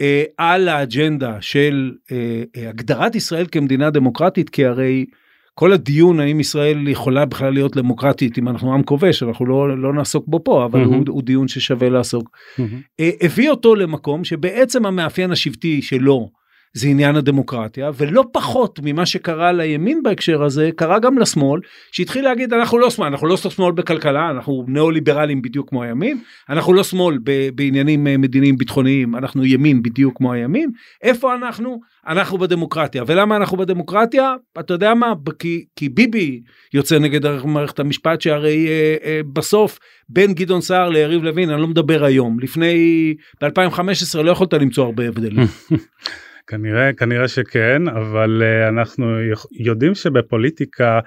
אה, 0.00 0.24
על 0.38 0.68
האג'נדה 0.68 1.36
של 1.40 1.92
אה, 2.12 2.42
אה, 2.56 2.68
הגדרת 2.68 3.14
ישראל 3.14 3.46
כמדינה 3.52 3.90
דמוקרטית 3.90 4.50
כי 4.50 4.64
הרי 4.64 5.06
כל 5.54 5.72
הדיון 5.72 6.20
האם 6.20 6.40
ישראל 6.40 6.88
יכולה 6.88 7.24
בכלל 7.24 7.52
להיות 7.52 7.76
דמוקרטית 7.76 8.38
אם 8.38 8.48
אנחנו 8.48 8.74
עם 8.74 8.82
כובש 8.82 9.22
אנחנו 9.22 9.46
לא 9.46 9.78
לא 9.78 9.92
נעסוק 9.92 10.24
בו 10.28 10.44
פה 10.44 10.64
אבל 10.64 10.82
mm-hmm. 10.82 10.86
הוא, 10.86 11.04
הוא 11.08 11.22
דיון 11.22 11.48
ששווה 11.48 11.88
לעסוק 11.88 12.30
mm-hmm. 12.30 12.62
אה, 13.00 13.10
הביא 13.20 13.50
אותו 13.50 13.74
למקום 13.74 14.24
שבעצם 14.24 14.86
המאפיין 14.86 15.30
השבטי 15.30 15.82
שלו 15.82 16.30
זה 16.72 16.88
עניין 16.88 17.16
הדמוקרטיה 17.16 17.90
ולא 17.96 18.24
פחות 18.32 18.80
ממה 18.82 19.06
שקרה 19.06 19.52
לימין 19.52 20.02
בהקשר 20.02 20.42
הזה 20.42 20.70
קרה 20.76 20.98
גם 20.98 21.18
לשמאל 21.18 21.60
שהתחיל 21.92 22.24
להגיד 22.24 22.52
אנחנו 22.52 22.78
לא 22.78 22.90
שמאל 22.90 23.06
אנחנו 23.06 23.26
לא 23.26 23.36
שמאל 23.36 23.72
בכלכלה 23.72 24.30
אנחנו 24.30 24.64
ניאו-ליברלים 24.68 25.42
בדיוק 25.42 25.68
כמו 25.68 25.82
הימין 25.82 26.18
אנחנו 26.50 26.72
לא 26.72 26.84
שמאל 26.84 27.18
בעניינים 27.54 28.06
אה, 28.06 28.16
מדיניים 28.16 28.56
ביטחוניים 28.56 29.16
אנחנו 29.16 29.44
ימין 29.44 29.82
בדיוק 29.82 30.16
כמו 30.18 30.32
הימין 30.32 30.70
איפה 31.02 31.34
אנחנו? 31.34 31.80
אנחנו 32.06 32.38
בדמוקרטיה. 32.38 33.02
ולמה 33.06 33.36
אנחנו 33.36 33.56
בדמוקרטיה? 33.56 34.34
אתה 34.60 34.74
יודע 34.74 34.94
מה? 34.94 35.12
כי, 35.38 35.64
כי 35.76 35.88
ביבי 35.88 36.40
יוצא 36.74 36.98
נגד 36.98 37.44
מערכת 37.44 37.78
המשפט 37.78 38.20
שהרי 38.20 38.66
אה, 38.68 38.96
אה, 39.04 39.20
בסוף 39.32 39.78
בין 40.08 40.34
גדעון 40.34 40.60
סער 40.60 40.88
ליריב 40.88 41.22
לוין 41.22 41.50
אני 41.50 41.60
לא 41.60 41.66
מדבר 41.66 42.04
היום 42.04 42.40
לפני 42.40 43.14
ב2015 43.44 44.22
לא 44.22 44.30
יכולת 44.30 44.52
למצוא 44.52 44.84
הרבה 44.84 45.08
הבדלים. 45.08 45.46
כנראה 46.46 46.92
כנראה 46.92 47.28
שכן 47.28 47.88
אבל 47.88 48.42
uh, 48.42 48.68
אנחנו 48.68 49.06
יודעים 49.52 49.94
שבפוליטיקה 49.94 51.00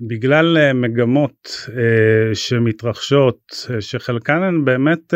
בגלל 0.00 0.56
uh, 0.56 0.74
מגמות 0.76 1.66
uh, 1.66 1.70
שמתרחשות 2.34 3.38
שחלקן 3.80 4.42
הן 4.42 4.64
באמת 4.64 5.14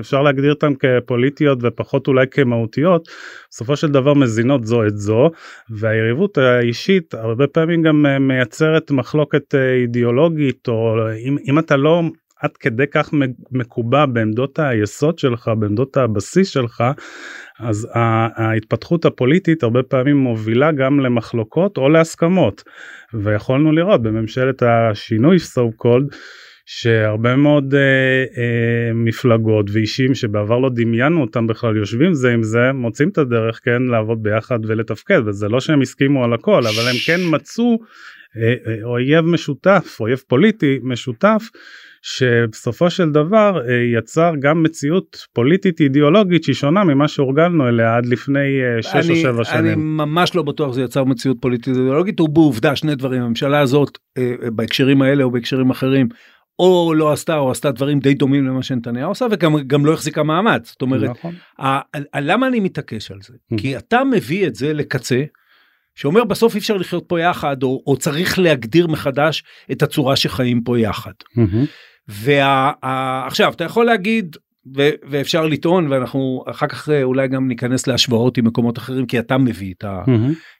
אפשר 0.00 0.22
להגדיר 0.22 0.52
אותן 0.52 0.72
כפוליטיות 0.74 1.58
ופחות 1.62 2.08
אולי 2.08 2.26
כמהותיות 2.30 3.08
בסופו 3.50 3.76
של 3.76 3.90
דבר 3.90 4.14
מזינות 4.14 4.66
זו 4.66 4.86
את 4.86 4.96
זו 4.96 5.30
והיריבות 5.70 6.38
האישית 6.38 7.14
הרבה 7.14 7.46
פעמים 7.46 7.82
גם 7.82 8.06
מייצרת 8.20 8.90
מחלוקת 8.90 9.54
אידיאולוגית 9.54 10.68
או 10.68 10.96
אם, 11.26 11.36
אם 11.48 11.58
אתה 11.58 11.76
לא 11.76 12.02
עד 12.42 12.56
כדי 12.56 12.84
כך 12.90 13.10
מקובע 13.50 14.06
בעמדות 14.06 14.58
היסוד 14.58 15.18
שלך 15.18 15.50
בעמדות 15.58 15.96
הבסיס 15.96 16.48
שלך 16.48 16.84
אז 17.60 17.88
ההתפתחות 18.36 19.04
הפוליטית 19.04 19.62
הרבה 19.62 19.82
פעמים 19.82 20.16
מובילה 20.16 20.72
גם 20.72 21.00
למחלוקות 21.00 21.76
או 21.76 21.88
להסכמות. 21.88 22.62
ויכולנו 23.14 23.72
לראות 23.72 24.02
בממשלת 24.02 24.62
השינוי 24.62 25.36
so 25.36 25.84
called 25.84 26.16
שהרבה 26.66 27.36
מאוד 27.36 27.74
אה, 27.74 27.80
אה, 27.80 28.92
מפלגות 28.94 29.66
ואישים 29.72 30.14
שבעבר 30.14 30.58
לא 30.58 30.70
דמיינו 30.74 31.20
אותם 31.20 31.46
בכלל 31.46 31.76
יושבים 31.76 32.14
זה 32.14 32.32
עם 32.32 32.42
זה 32.42 32.72
מוצאים 32.74 33.08
את 33.08 33.18
הדרך 33.18 33.60
כן 33.64 33.82
לעבוד 33.82 34.22
ביחד 34.22 34.58
ולתפקד 34.66 35.20
וזה 35.26 35.48
לא 35.48 35.60
שהם 35.60 35.80
הסכימו 35.80 36.24
על 36.24 36.32
הכל 36.32 36.62
אבל 36.66 36.88
הם 36.90 36.96
כן 37.06 37.20
מצאו 37.30 37.78
אה, 38.36 38.54
אה, 38.66 38.84
אויב 38.84 39.24
משותף 39.24 39.96
אויב 40.00 40.22
פוליטי 40.28 40.78
משותף 40.82 41.42
שבסופו 42.02 42.90
של 42.90 43.10
דבר 43.10 43.60
אה, 43.68 43.98
יצר 43.98 44.32
גם 44.40 44.62
מציאות 44.62 45.26
פוליטית 45.32 45.80
אידיאולוגית 45.80 46.44
שהיא 46.44 46.54
שונה 46.54 46.84
ממה 46.84 47.08
שהורגלנו 47.08 47.68
אליה 47.68 47.96
עד 47.96 48.06
לפני 48.06 48.48
6 48.80 48.94
אה, 48.94 49.00
או 49.10 49.16
7 49.16 49.44
שנים. 49.44 49.66
אני 49.66 49.74
ממש 49.76 50.34
לא 50.34 50.42
בטוח 50.42 50.72
זה 50.72 50.82
יצר 50.82 51.04
מציאות 51.04 51.36
פוליטית 51.40 51.68
אידיאולוגית 51.68 52.20
ובעובדה 52.20 52.76
שני 52.76 52.94
דברים 52.94 53.22
הממשלה 53.22 53.60
הזאת 53.60 53.98
אה, 54.18 54.34
בהקשרים 54.52 55.02
האלה 55.02 55.24
או 55.24 55.30
בהקשרים 55.30 55.70
אחרים 55.70 56.08
או 56.58 56.94
לא 56.94 57.12
עשתה 57.12 57.36
או 57.36 57.50
עשתה 57.50 57.70
דברים 57.70 58.00
די 58.00 58.14
דומים 58.14 58.46
למה 58.46 58.62
שנתניהו 58.62 59.10
עושה 59.10 59.26
וגם 59.30 59.56
גם 59.66 59.86
לא 59.86 59.92
החזיקה 59.92 60.22
מעמד 60.22 60.60
זאת 60.64 60.82
אומרת 60.82 61.10
נכון. 61.10 61.34
למה 62.14 62.46
אני 62.46 62.60
מתעקש 62.60 63.10
על 63.10 63.18
זה 63.22 63.34
כי 63.56 63.76
אתה 63.76 64.04
מביא 64.04 64.46
את 64.46 64.54
זה 64.54 64.72
לקצה 64.72 65.22
שאומר 65.94 66.24
בסוף 66.24 66.54
אי 66.54 66.58
אפשר 66.58 66.76
לחיות 66.76 67.04
פה 67.06 67.20
יחד 67.20 67.62
או, 67.62 67.82
או 67.86 67.96
צריך 67.96 68.38
להגדיר 68.38 68.86
מחדש 68.86 69.42
את 69.72 69.82
הצורה 69.82 70.16
שחיים 70.16 70.62
פה 70.62 70.78
יחד. 70.78 71.12
ועכשיו 72.08 73.52
אתה 73.52 73.64
יכול 73.64 73.86
להגיד 73.86 74.36
ו- 74.76 74.90
ואפשר 75.10 75.46
לטעון 75.46 75.92
ואנחנו 75.92 76.44
אחר 76.50 76.66
כך 76.66 76.88
אה, 76.88 77.02
אולי 77.02 77.28
גם 77.28 77.48
ניכנס 77.48 77.86
להשוואות 77.86 78.38
עם 78.38 78.44
מקומות 78.44 78.78
אחרים 78.78 79.06
כי 79.06 79.18
אתה 79.18 79.38
מביא 79.38 79.74
את 79.78 79.84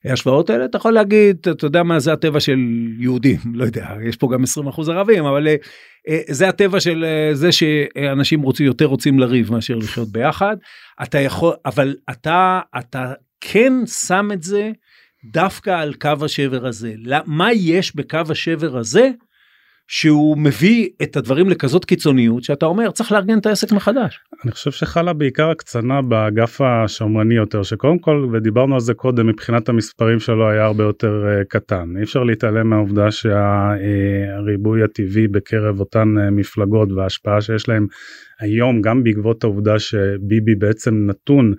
ההשוואות 0.04 0.50
האלה 0.50 0.64
אתה 0.64 0.76
יכול 0.76 0.92
להגיד 0.92 1.36
אתה 1.50 1.66
יודע 1.66 1.82
מה 1.82 1.98
זה 1.98 2.12
הטבע 2.12 2.40
של 2.40 2.58
יהודים 2.98 3.38
לא 3.54 3.64
יודע 3.64 3.88
יש 4.08 4.16
פה 4.16 4.28
גם 4.32 4.44
20% 4.68 4.92
ערבים 4.92 5.24
אבל 5.24 5.48
אה, 5.48 5.56
אה, 6.08 6.20
זה 6.28 6.48
הטבע 6.48 6.80
של 6.80 7.04
זה 7.32 7.52
שאנשים 7.52 8.42
רוצים 8.42 8.66
יותר 8.66 8.84
רוצים 8.84 9.18
לריב 9.18 9.52
מאשר 9.52 9.74
לחיות 9.74 10.08
ביחד. 10.08 10.56
אתה 11.02 11.18
יכול 11.18 11.54
אבל 11.66 11.94
אתה 12.10 12.60
אתה 12.78 13.12
כן 13.40 13.72
שם 13.86 14.28
את 14.32 14.42
זה 14.42 14.70
דווקא 15.24 15.70
על 15.70 15.94
קו 15.94 16.24
השבר 16.24 16.66
הזה 16.66 16.94
מה 17.26 17.52
יש 17.52 17.96
בקו 17.96 18.18
השבר 18.30 18.76
הזה. 18.76 19.10
שהוא 19.92 20.38
מביא 20.38 20.88
את 21.02 21.16
הדברים 21.16 21.48
לכזאת 21.48 21.84
קיצוניות 21.84 22.44
שאתה 22.44 22.66
אומר 22.66 22.90
צריך 22.90 23.12
לארגן 23.12 23.38
את 23.38 23.46
העסק 23.46 23.72
מחדש. 23.72 24.20
אני 24.44 24.52
חושב 24.52 24.70
שחלה 24.70 25.12
בעיקר 25.12 25.50
הקצנה 25.50 26.02
באגף 26.02 26.60
השמרני 26.60 27.34
יותר 27.34 27.62
שקודם 27.62 27.98
כל 27.98 28.28
ודיברנו 28.32 28.74
על 28.74 28.80
זה 28.80 28.94
קודם 28.94 29.26
מבחינת 29.26 29.68
המספרים 29.68 30.18
שלו 30.20 30.50
היה 30.50 30.64
הרבה 30.64 30.84
יותר 30.84 31.24
uh, 31.24 31.44
קטן 31.48 31.96
אי 31.98 32.02
אפשר 32.02 32.22
להתעלם 32.22 32.70
מהעובדה 32.70 33.10
שהריבוי 33.10 34.82
הטבעי 34.84 35.28
בקרב 35.28 35.80
אותן 35.80 36.08
uh, 36.18 36.30
מפלגות 36.30 36.92
וההשפעה 36.92 37.40
שיש 37.40 37.68
להם 37.68 37.86
היום 38.40 38.80
גם 38.80 39.04
בעקבות 39.04 39.44
העובדה 39.44 39.78
שביבי 39.78 40.54
בעצם 40.58 40.94
נתון 41.06 41.54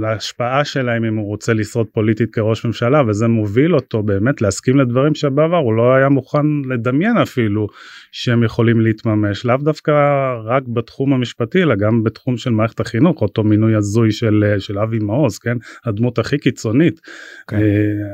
להשפעה 0.00 0.64
שלהם 0.64 1.04
אם 1.04 1.16
הוא 1.16 1.26
רוצה 1.26 1.52
לשרוד 1.52 1.86
פוליטית 1.92 2.34
כראש 2.34 2.64
ממשלה 2.64 3.02
וזה 3.08 3.28
מוביל 3.28 3.74
אותו 3.74 4.02
באמת 4.02 4.42
להסכים 4.42 4.76
לדברים 4.76 5.14
שבעבר 5.14 5.56
הוא 5.56 5.74
לא 5.74 5.94
היה 5.94 6.08
מוכן 6.08 6.46
לדמיין 6.68 7.16
אפילו 7.16 7.66
שהם 8.12 8.42
יכולים 8.42 8.80
להתממש 8.80 9.44
לאו 9.44 9.56
דווקא 9.56 9.92
רק 10.44 10.62
בתחום 10.68 11.12
המשפטי 11.12 11.62
אלא 11.62 11.74
גם 11.74 12.04
בתחום 12.04 12.36
של 12.36 12.50
מערכת 12.50 12.80
החינוך 12.80 13.22
אותו 13.22 13.44
מינוי 13.44 13.74
הזוי 13.74 14.10
של 14.10 14.54
של 14.58 14.78
אבי 14.78 14.98
מעוז 14.98 15.38
כן 15.38 15.56
הדמות 15.84 16.18
הכי 16.18 16.38
קיצונית 16.38 17.00
כן. 17.48 17.56
אה, 17.56 17.62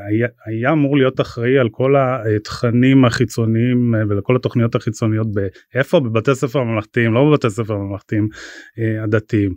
היה, 0.08 0.28
היה 0.46 0.72
אמור 0.72 0.96
להיות 0.96 1.20
אחראי 1.20 1.58
על 1.58 1.68
כל 1.70 1.94
התכנים 1.96 3.04
החיצוניים 3.04 3.94
אה, 3.94 4.00
ולכל 4.08 4.36
התוכניות 4.36 4.74
החיצוניות 4.74 5.26
באיפה 5.32 6.00
בבתי 6.00 6.34
ספר 6.34 6.62
ממלכתיים 6.62 7.14
לא 7.14 7.24
בבתי 7.24 7.50
ספר 7.50 7.76
ממלכתיים 7.76 8.28
הדתיים. 9.02 9.54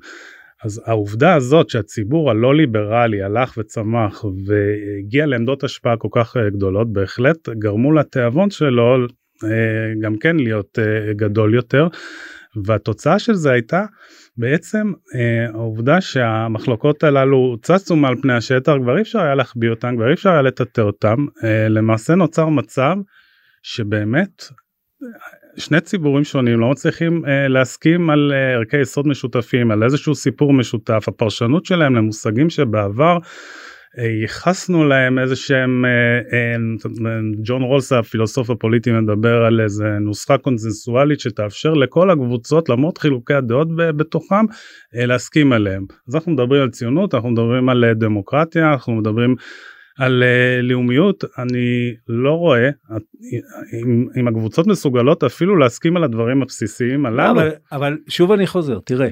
אז 0.64 0.82
העובדה 0.86 1.36
הזאת 1.36 1.70
שהציבור 1.70 2.30
הלא 2.30 2.56
ליברלי 2.56 3.24
הלך 3.24 3.58
וצמח 3.58 4.26
והגיע 4.46 5.26
לעמדות 5.26 5.64
השפעה 5.64 5.98
כל 5.98 6.08
כך 6.12 6.38
אה, 6.38 6.50
גדולות 6.50 6.94
בהחלט 6.94 7.50
גרמו 7.50 7.92
לתיאבון 7.92 8.50
שלו 8.50 8.98
אה, 9.44 9.50
גם 10.02 10.18
כן 10.18 10.38
להיות 10.38 10.80
אה, 10.80 11.14
גדול 11.14 11.56
יותר. 11.56 11.88
והתוצאה 12.66 13.20
של 13.20 13.34
זה 13.34 13.52
הייתה 13.52 13.86
בעצם 14.38 14.92
העובדה 15.54 16.02
שהמחלוקות 16.02 17.04
הללו 17.04 17.58
צצו 17.62 17.96
מעל 17.96 18.16
פני 18.22 18.34
השטח 18.34 18.74
כבר 18.82 18.98
אי 18.98 19.02
אפשר 19.02 19.20
היה 19.20 19.36
להחביא 19.36 19.70
אותם 19.70 19.96
כבר 19.96 20.08
אי 20.08 20.14
אפשר 20.14 20.30
היה 20.30 20.42
לטאטא 20.42 20.82
אותם. 20.82 21.26
למעשה 21.70 22.16
נוצר 22.16 22.50
מצב 22.50 22.96
שבאמת 23.64 24.44
שני 25.58 25.82
ציבורים 25.82 26.24
שונים 26.24 26.60
לא 26.60 26.70
מצליחים 26.70 27.26
אה, 27.26 27.48
להסכים 27.48 28.10
על 28.10 28.32
אה, 28.34 28.54
ערכי 28.54 28.82
יסוד 28.82 29.08
משותפים 29.08 29.72
על 29.72 29.84
איזשהו 29.84 30.16
סיפור 30.16 30.54
משותף 30.54 31.04
הפרשנות 31.08 31.66
שלהם 31.66 31.96
למושגים 31.96 32.50
שבעבר 32.50 33.18
אה, 34.00 34.06
ייחסנו 34.22 34.86
להם 34.86 35.20
איזה 35.20 35.36
שהם 35.36 35.86
אה, 35.86 36.38
אה, 36.38 37.20
ג'ון 37.44 37.62
רולס 37.62 37.92
הפילוסוף 37.92 38.50
הפוליטי 38.50 38.92
מדבר 38.92 39.46
על 39.46 39.62
איזה 39.62 39.86
נוסחה 40.02 40.38
קונצנזואלית 40.38 41.20
שתאפשר 41.20 41.74
לכל 41.74 42.10
הקבוצות 42.10 42.70
למרות 42.70 42.98
חילוקי 42.98 43.34
הדעות 43.34 43.68
בתוכם 43.76 44.46
להסכים 44.94 45.54
עליהם. 45.54 45.86
אז 46.08 46.16
אנחנו 46.16 46.32
מדברים 46.32 46.62
על 46.62 46.70
ציונות 46.70 47.16
אנחנו 47.16 47.30
מדברים 47.30 47.70
על 47.70 47.94
דמוקרטיה 47.94 48.72
אנחנו 48.72 48.96
מדברים 48.96 49.36
על 49.98 50.24
uh, 50.24 50.62
לאומיות 50.62 51.24
אני 51.38 51.94
לא 52.08 52.34
רואה 52.34 52.70
אם, 53.74 54.08
אם 54.20 54.28
הקבוצות 54.28 54.68
מסוגלות 54.68 55.24
אפילו 55.24 55.56
להסכים 55.56 55.98
על 55.98 56.04
הדברים 56.04 56.42
הבסיסיים 56.42 57.06
הללו. 57.06 57.32
אבל, 57.32 57.52
אבל 57.72 57.98
שוב 58.08 58.32
אני 58.32 58.48
חוזר 58.48 58.80
תראה 58.80 59.10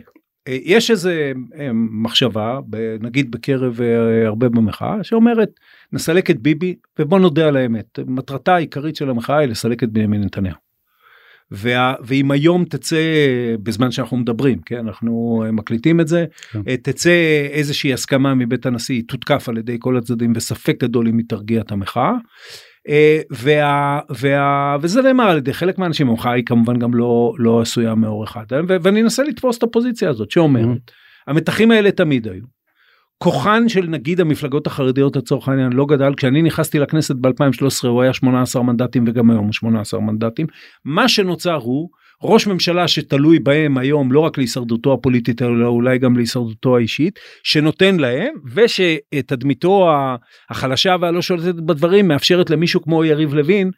אה, 0.48 0.58
יש 0.64 0.92
איזה 0.92 1.32
אה, 1.60 1.70
מחשבה 1.74 2.60
נגיד 3.02 3.32
בקרב 3.32 3.80
הרבה 4.26 4.50
במחאה 4.50 5.04
שאומרת 5.04 5.50
נסלק 5.94 6.32
את 6.32 6.40
ביבי 6.40 6.76
ובוא 7.00 7.20
נודה 7.20 7.48
על 7.48 7.58
האמת 7.58 8.00
מטרתה 8.08 8.56
העיקרית 8.56 8.96
של 8.96 9.10
המחאה 9.10 9.38
היא 9.38 9.50
לסלק 9.50 9.84
את 9.84 9.90
בנימין 9.90 10.24
נתניהו. 10.24 10.65
וה, 11.52 11.94
ואם 12.04 12.32
היום 12.32 12.66
תצא 12.66 13.02
בזמן 13.64 13.92
שאנחנו 13.92 14.18
מדברים 14.18 14.60
כן 14.66 14.78
אנחנו 14.78 15.44
מקליטים 15.54 16.00
את 16.00 16.08
זה 16.08 16.26
כן. 16.52 16.76
תצא 16.76 17.48
איזושהי 17.52 17.94
הסכמה 17.94 18.34
מבית 18.34 18.66
הנשיא 18.66 19.02
תותקף 19.08 19.50
על 19.50 19.58
ידי 19.58 19.78
כל 19.80 19.98
הצדדים 19.98 20.34
וספק 20.36 20.84
גדול 20.84 21.08
אם 21.08 21.18
היא 21.18 21.26
תרגיע 21.30 21.62
את 21.62 21.72
המחאה. 21.72 22.14
וה, 23.32 24.00
וה, 24.10 24.78
וזה 24.82 25.02
נאמר 25.02 25.24
על 25.24 25.38
ידי 25.38 25.54
חלק 25.54 25.78
מהאנשים 25.78 26.10
המחאה 26.10 26.32
היא 26.32 26.44
כמובן 26.46 26.80
גם 26.80 26.94
לא 26.94 27.34
לא 27.38 27.62
עשויה 27.62 27.96
מאור 27.96 28.24
אחד 28.24 28.46
ואני 28.68 29.02
אנסה 29.02 29.24
לתפוס 29.24 29.58
את 29.58 29.64
הפוזיציה 29.64 30.10
הזאת 30.10 30.32
שאומרת 30.32 30.66
mm-hmm. 30.66 31.32
המתחים 31.32 31.72
האלה 31.72 31.92
תמיד 31.92 32.28
היו. 32.28 32.44
כוחן 33.18 33.70
של 33.70 33.88
נגיד 33.88 34.22
המפלגות 34.22 34.68
החרדיות 34.68 35.16
לצורך 35.16 35.48
העניין 35.48 35.74
לא 35.74 35.86
גדל. 35.86 36.14
כשאני 36.18 36.42
נכנסתי 36.42 36.80
לכנסת 36.80 37.16
ב2013 37.16 37.88
הוא 37.88 38.02
היה 38.02 38.14
18 38.14 38.64
מנדטים 38.64 39.06
וגם 39.08 39.30
היום 39.30 39.46
הוא 39.46 39.54
18 39.54 40.00
מנדטים. 40.00 40.48
מה 40.86 41.08
שנוצר 41.08 41.56
הוא 41.56 41.90
ראש 42.24 42.48
ממשלה 42.48 42.88
שתלוי 42.88 43.40
בהם 43.40 43.78
היום 43.78 44.12
לא 44.12 44.20
רק 44.20 44.38
להישרדותו 44.38 44.94
הפוליטית 44.94 45.42
אלא 45.42 45.68
אולי 45.68 45.98
גם 45.98 46.18
להישרדותו 46.18 46.78
האישית 46.78 47.20
שנותן 47.44 47.96
להם 47.96 48.34
ושתדמיתו 48.54 49.90
החלשה 50.50 50.96
והלא 51.02 51.22
שולטת 51.22 51.56
בדברים 51.56 52.08
מאפשרת 52.08 52.50
למישהו 52.50 52.82
כמו 52.82 53.06
יריב 53.06 53.34
לוין 53.34 53.72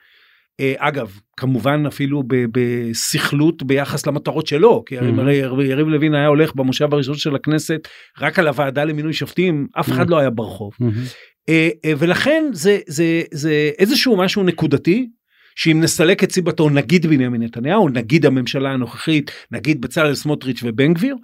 אגב 0.77 1.19
כמובן 1.37 1.83
אפילו 1.87 2.23
בסכלות 2.51 3.63
ביחס 3.63 4.07
למטרות 4.07 4.47
שלו 4.47 4.83
כי 4.85 4.99
mm-hmm. 4.99 5.19
הרי 5.19 5.65
יריב 5.65 5.87
לוין 5.87 6.13
היה 6.15 6.27
הולך 6.27 6.55
במושב 6.55 6.93
הראשון 6.93 7.15
של 7.15 7.35
הכנסת 7.35 7.87
רק 8.21 8.39
על 8.39 8.47
הוועדה 8.47 8.83
למינוי 8.83 9.13
שופטים 9.13 9.67
אף 9.79 9.89
אחד 9.89 10.07
mm-hmm. 10.07 10.11
לא 10.11 10.17
היה 10.17 10.29
ברחוב 10.29 10.73
mm-hmm. 10.81 11.51
ולכן 11.97 12.43
זה 12.53 12.79
זה 12.87 13.21
זה 13.31 13.71
איזשהו 13.79 14.17
משהו 14.17 14.43
נקודתי 14.43 15.07
שאם 15.55 15.79
נסלק 15.83 16.23
את 16.23 16.31
סיבתו 16.31 16.69
נגיד 16.69 17.05
בנימין 17.05 17.43
נתניהו 17.43 17.89
נגיד 17.89 18.25
הממשלה 18.25 18.71
הנוכחית 18.71 19.31
נגיד 19.51 19.81
בצלאל 19.81 20.15
סמוטריץ' 20.15 20.63
ובן 20.63 20.93
גביר 20.93 21.15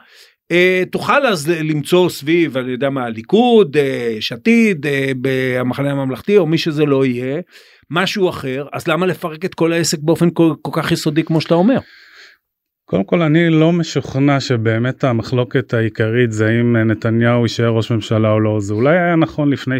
תוכל 0.91 1.25
אז 1.25 1.49
למצוא 1.49 2.09
סביב 2.09 2.57
אני 2.57 2.71
יודע 2.71 2.89
מה 2.89 3.05
הליכוד 3.05 3.75
יש 4.17 4.31
עתיד 4.31 4.85
במחנה 5.21 5.91
הממלכתי 5.91 6.37
או 6.37 6.45
מי 6.45 6.57
שזה 6.57 6.85
לא 6.85 7.05
יהיה 7.05 7.41
משהו 7.91 8.29
אחר 8.29 8.67
אז 8.73 8.87
למה 8.87 9.05
לפרק 9.05 9.45
את 9.45 9.55
כל 9.55 9.73
העסק 9.73 9.99
באופן 10.01 10.29
כל, 10.29 10.53
כל 10.61 10.71
כך 10.73 10.91
יסודי 10.91 11.23
כמו 11.23 11.41
שאתה 11.41 11.53
אומר. 11.53 11.79
קודם 12.85 13.03
כל 13.03 13.21
אני 13.21 13.49
לא 13.49 13.71
משוכנע 13.73 14.39
שבאמת 14.39 15.03
המחלוקת 15.03 15.73
העיקרית 15.73 16.31
זה 16.31 16.49
אם 16.61 16.77
נתניהו 16.77 17.41
יישאר 17.41 17.69
ראש 17.69 17.91
ממשלה 17.91 18.31
או 18.31 18.39
לא 18.39 18.59
זה 18.59 18.73
אולי 18.73 18.97
היה 18.97 19.15
נכון 19.15 19.49
לפני 19.49 19.75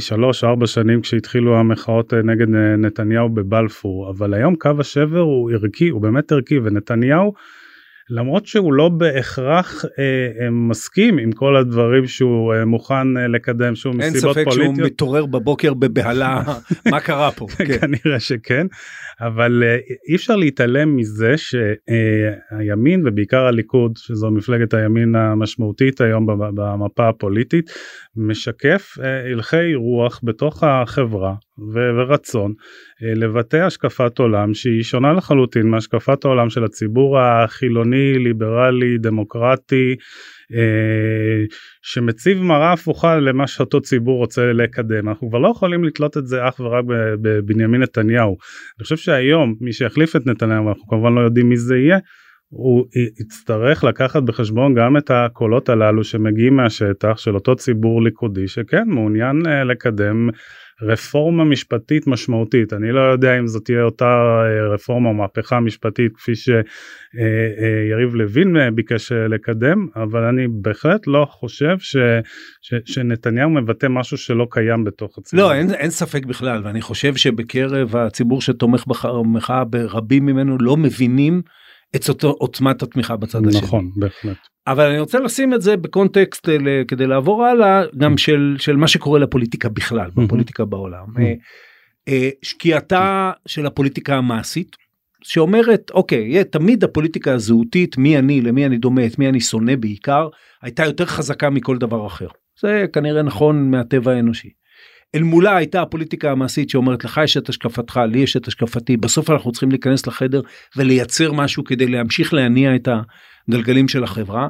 3-4 0.64 0.66
שנים 0.66 1.02
כשהתחילו 1.02 1.60
המחאות 1.60 2.14
נגד 2.14 2.48
נתניהו 2.78 3.30
בבלפור 3.30 4.10
אבל 4.10 4.34
היום 4.34 4.56
קו 4.56 4.72
השבר 4.80 5.20
הוא 5.20 5.52
ערכי 5.52 5.90
הוא 5.90 6.02
באמת 6.02 6.32
ערכי 6.32 6.60
ונתניהו 6.60 7.34
למרות 8.10 8.46
שהוא 8.46 8.74
לא 8.74 8.90
בהכרח 8.90 9.86
אה, 9.86 10.44
אה, 10.44 10.50
מסכים 10.50 11.18
עם 11.18 11.32
כל 11.32 11.56
הדברים 11.56 12.08
שהוא 12.08 12.54
אה, 12.54 12.66
מוכן 12.66 13.18
אה, 13.18 13.28
לקדם 13.28 13.76
שהוא 13.76 13.96
מסיבות 13.96 14.22
פוליטיות. 14.22 14.38
אין 14.38 14.56
ספק 14.56 14.64
שהוא 14.64 14.86
מתעורר 14.86 15.26
בבוקר 15.26 15.74
בבהלה 15.74 16.44
מה 16.92 17.00
קרה 17.00 17.32
פה. 17.32 17.48
כן. 17.58 17.78
כנראה 17.80 18.20
שכן 18.20 18.68
אבל 19.22 19.64
אה, 19.64 19.78
אי 20.10 20.16
אפשר 20.16 20.36
להתעלם 20.36 20.96
מזה 20.96 21.34
שהימין 21.38 23.06
אה, 23.06 23.12
ובעיקר 23.12 23.46
הליכוד 23.46 23.98
שזו 23.98 24.32
מפלגת 24.32 24.74
הימין 24.74 25.16
המשמעותית 25.16 26.02
היום 26.02 26.26
במפה 26.56 27.10
הפוליטית 27.10 27.72
משקף 28.16 28.98
אה, 29.04 29.32
הלכי 29.32 29.76
רוח 29.76 30.20
בתוך 30.24 30.64
החברה 30.64 31.34
ורצון 31.74 32.54
אה, 33.04 33.14
לבטא 33.16 33.58
השקפת 33.58 34.20
עולם 34.20 34.54
שהיא 34.54 34.84
שונה 34.84 35.14
לחלוטין 35.14 35.68
מהשקפת 35.68 36.26
העולם 36.26 36.50
של 36.50 36.64
הציבור 36.64 37.20
החילוני 37.20 38.20
ליברלי 38.20 38.98
דמוקרטי 38.98 39.96
אה, 40.54 41.46
שמציב 41.82 42.42
מראה 42.42 42.74
הפוכה 42.74 43.20
למה 43.20 43.48
שאותו 43.48 43.82
ציבור 43.82 44.18
רוצה 44.18 44.54
לקדם. 44.54 45.10
אנחנו 45.10 45.30
כבר 45.30 45.40
לא 45.40 45.48
יכולים 45.48 45.84
לתלות 45.84 46.18
את 46.18 46.28
זה 46.28 46.48
אך 46.48 46.60
ורק 46.60 46.84
בבנימין 47.22 47.82
נתניהו. 47.82 48.38
אני 48.78 48.84
חושב 48.84 48.98
שהיום 48.98 49.56
מי 49.62 49.74
שיחליף 49.74 50.16
את 50.16 50.28
נתניהו 50.28 50.70
אנחנו 50.70 50.88
כמובן 50.88 51.14
לא 51.14 51.22
יודעים 51.22 51.50
מי 51.50 51.58
זה 51.58 51.78
יהיה 51.78 52.00
הוא 52.56 52.86
יצטרך 53.22 53.84
לקחת 53.84 54.24
בחשבון 54.24 54.74
גם 54.74 54.98
את 54.98 55.12
הקולות 55.12 55.70
הללו 55.70 56.04
שמגיעים 56.04 56.56
מהשטח 56.56 57.18
של 57.18 57.36
אותו 57.36 57.56
ציבור 57.56 58.04
ליכודי 58.04 58.48
שכן 58.48 58.84
מעוניין 58.88 59.48
אה, 59.48 59.64
לקדם 59.64 60.30
רפורמה 60.82 61.44
משפטית 61.44 62.08
משמעותית 62.08 62.74
אני 62.74 62.92
לא 62.92 63.00
יודע 63.00 63.40
אם 63.40 63.48
זאת 63.48 63.66
תהיה 63.66 63.84
אותה 63.84 64.06
אה, 64.06 64.74
רפורמה 64.74 65.14
מהפכה 65.14 65.60
משפטית 65.60 66.12
כפי 66.16 66.36
שיריב 66.36 68.10
אה, 68.14 68.18
לוין 68.18 68.76
ביקש 68.76 69.12
לקדם 69.12 69.88
אבל 69.96 70.24
אני 70.24 70.48
בהחלט 70.50 71.08
לא 71.08 71.26
חושב 71.30 71.76
ש, 71.80 71.96
ש, 72.62 72.74
שנתניהו 72.86 73.50
מבטא 73.50 73.88
משהו 73.90 74.18
שלא 74.18 74.48
קיים 74.50 74.84
בתוך 74.84 75.18
הציבור. 75.18 75.46
לא 75.46 75.54
אין, 75.54 75.74
אין 75.74 75.90
ספק 75.90 76.26
בכלל 76.26 76.62
ואני 76.66 76.82
חושב 76.82 77.16
שבקרב 77.16 77.96
הציבור 77.96 78.42
שתומך 78.42 78.84
במחאה 79.04 79.64
ברבים 79.64 80.26
ממנו 80.26 80.58
לא 80.60 80.78
מבינים. 80.78 81.42
את 81.96 82.24
עוצמת 82.24 82.84
התמיכה 82.84 83.16
בצד 83.16 83.40
נכון, 83.40 83.50
השני. 83.50 83.62
נכון, 83.62 83.92
בהחלט. 83.96 84.38
אבל 84.68 84.90
אני 84.90 85.00
רוצה 85.00 85.20
לשים 85.20 85.54
את 85.54 85.62
זה 85.62 85.78
בקונטקסט 85.78 86.50
כדי 86.88 87.08
לעבור 87.08 87.46
הלאה 87.46 87.84
גם 87.98 88.18
של 88.18 88.56
של 88.60 88.76
מה 88.76 88.88
שקורה 88.88 89.20
לפוליטיקה 89.20 89.70
בכלל 89.70 90.10
בפוליטיקה 90.16 90.66
בעולם. 90.66 91.06
אה, 91.20 91.34
אה, 92.08 92.30
שקיעתה 92.42 93.32
של 93.48 93.66
הפוליטיקה 93.66 94.16
המעשית 94.16 94.76
שאומרת 95.24 95.92
אוקיי 95.94 96.44
תמיד 96.44 96.84
הפוליטיקה 96.84 97.34
הזהותית 97.34 97.98
מי 97.98 98.18
אני 98.18 98.42
למי 98.42 98.66
אני 98.66 98.78
דומה 98.78 99.06
את 99.06 99.20
מי 99.20 99.30
אני 99.30 99.40
שונא 99.40 99.76
בעיקר 99.76 100.28
הייתה 100.62 100.86
יותר 100.86 101.06
חזקה 101.06 101.50
מכל 101.50 101.78
דבר 101.78 102.08
אחר. 102.08 102.28
זה 102.62 102.86
כנראה 102.94 103.22
נכון 103.22 103.72
מהטבע 103.72 104.12
האנושי. 104.12 104.50
אל 105.16 105.24
מולה 105.24 105.58
הייתה 105.58 105.82
הפוליטיקה 105.82 106.32
המעשית 106.32 106.70
שאומרת 106.70 107.04
לך 107.04 107.22
יש 107.24 107.38
את 107.38 107.50
השקפתך 107.50 108.00
לי 108.12 108.20
יש 108.20 108.38
את 108.38 108.48
השקפתי 108.48 108.98
בסוף 108.98 109.30
אנחנו 109.30 109.52
צריכים 109.52 109.70
להיכנס 109.70 110.08
לחדר 110.08 110.42
ולייצר 110.78 111.32
משהו 111.32 111.64
כדי 111.64 111.88
להמשיך 111.88 112.34
להניע 112.34 112.76
את 112.76 112.88
הגלגלים 113.50 113.88
של 113.88 114.04
החברה. 114.04 114.48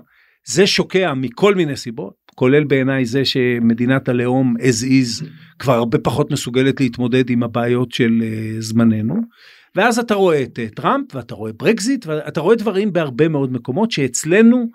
זה 0.48 0.68
שוקע 0.68 1.14
מכל 1.14 1.56
מיני 1.56 1.76
סיבות 1.76 2.14
כולל 2.36 2.64
בעיניי 2.64 3.06
זה 3.06 3.26
שמדינת 3.26 4.10
הלאום 4.10 4.56
as 4.60 4.84
is 4.84 5.26
כבר 5.60 5.74
הרבה 5.74 5.98
פחות 5.98 6.32
מסוגלת 6.32 6.82
להתמודד 6.82 7.30
עם 7.30 7.44
הבעיות 7.44 7.92
של 7.92 8.22
אה, 8.22 8.62
זמננו. 8.62 9.16
ואז 9.76 10.00
אתה 10.00 10.14
רואה 10.16 10.44
את 10.44 10.60
אה, 10.60 10.76
טראמפ 10.76 11.16
ואתה 11.16 11.36
רואה 11.36 11.52
ברקזיט 11.54 12.06
ואתה 12.06 12.42
רואה 12.42 12.56
דברים 12.56 12.94
בהרבה 12.94 13.28
מאוד 13.28 13.52
מקומות 13.52 13.92
שאצלנו 13.92 14.70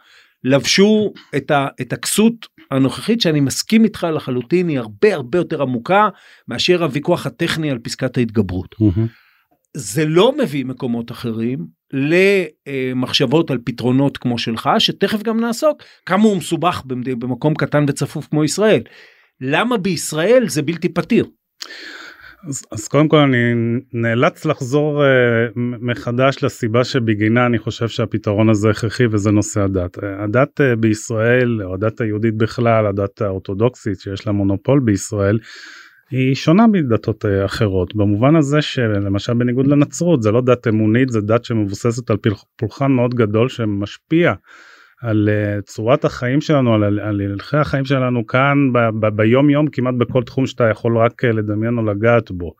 לבשו 0.44 1.12
את, 1.36 1.50
ה, 1.50 1.68
את 1.80 1.92
הכסות 1.92 2.46
הנוכחית 2.70 3.20
שאני 3.20 3.40
מסכים 3.40 3.84
איתך 3.84 4.06
לחלוטין 4.14 4.68
היא 4.68 4.78
הרבה 4.78 5.14
הרבה 5.14 5.38
יותר 5.38 5.62
עמוקה 5.62 6.08
מאשר 6.48 6.82
הוויכוח 6.82 7.26
הטכני 7.26 7.70
על 7.70 7.78
פסקת 7.78 8.16
ההתגברות. 8.16 8.74
Mm-hmm. 8.74 9.08
זה 9.76 10.04
לא 10.04 10.32
מביא 10.38 10.64
מקומות 10.64 11.10
אחרים 11.10 11.66
למחשבות 11.92 13.50
על 13.50 13.58
פתרונות 13.64 14.16
כמו 14.18 14.38
שלך 14.38 14.70
שתכף 14.78 15.22
גם 15.22 15.40
נעסוק 15.40 15.82
כמה 16.06 16.22
הוא 16.22 16.36
מסובך 16.36 16.82
במקום 16.86 17.54
קטן 17.54 17.84
וצפוף 17.88 18.26
כמו 18.26 18.44
ישראל. 18.44 18.82
למה 19.40 19.76
בישראל 19.76 20.48
זה 20.48 20.62
בלתי 20.62 20.88
פתיר? 20.88 21.26
אז, 22.46 22.62
אז 22.72 22.88
קודם 22.88 23.08
כל 23.08 23.16
אני 23.16 23.54
נאלץ 23.92 24.44
לחזור 24.44 25.02
uh, 25.02 25.52
מחדש 25.56 26.44
לסיבה 26.44 26.84
שבגינה 26.84 27.46
אני 27.46 27.58
חושב 27.58 27.88
שהפתרון 27.88 28.48
הזה 28.48 28.70
הכרחי 28.70 29.06
וזה 29.06 29.30
נושא 29.30 29.60
הדת. 29.60 29.98
Uh, 29.98 30.06
הדת 30.24 30.60
uh, 30.60 30.76
בישראל 30.76 31.62
או 31.62 31.74
הדת 31.74 32.00
היהודית 32.00 32.34
בכלל 32.36 32.86
הדת 32.86 33.22
האורתודוקסית 33.22 34.00
שיש 34.00 34.26
לה 34.26 34.32
מונופול 34.32 34.80
בישראל 34.80 35.38
היא 36.10 36.34
שונה 36.34 36.66
מדתות 36.66 37.24
uh, 37.24 37.28
אחרות 37.44 37.96
במובן 37.96 38.36
הזה 38.36 38.62
שלמשל 38.62 39.34
בניגוד 39.34 39.66
לנצרות 39.66 40.22
זה 40.22 40.30
לא 40.30 40.40
דת 40.40 40.68
אמונית 40.68 41.08
זה 41.08 41.20
דת 41.20 41.44
שמבוססת 41.44 42.10
על 42.10 42.16
פולחן 42.56 42.92
מאוד 42.92 43.14
גדול 43.14 43.48
שמשפיע 43.48 44.32
על 45.02 45.28
uh, 45.28 45.62
צורת 45.62 46.04
החיים 46.04 46.40
שלנו 46.40 46.74
על 46.74 46.98
הלכי 47.20 47.56
החיים 47.56 47.84
שלנו 47.84 48.26
כאן 48.26 48.72
ב- 48.72 49.00
ב- 49.00 49.16
ביום 49.16 49.50
יום 49.50 49.66
כמעט 49.72 49.94
בכל 49.98 50.22
תחום 50.22 50.46
שאתה 50.46 50.64
יכול 50.64 50.98
רק 50.98 51.24
uh, 51.24 51.28
לדמיין 51.28 51.78
או 51.78 51.82
לגעת 51.82 52.30
בו. 52.30 52.54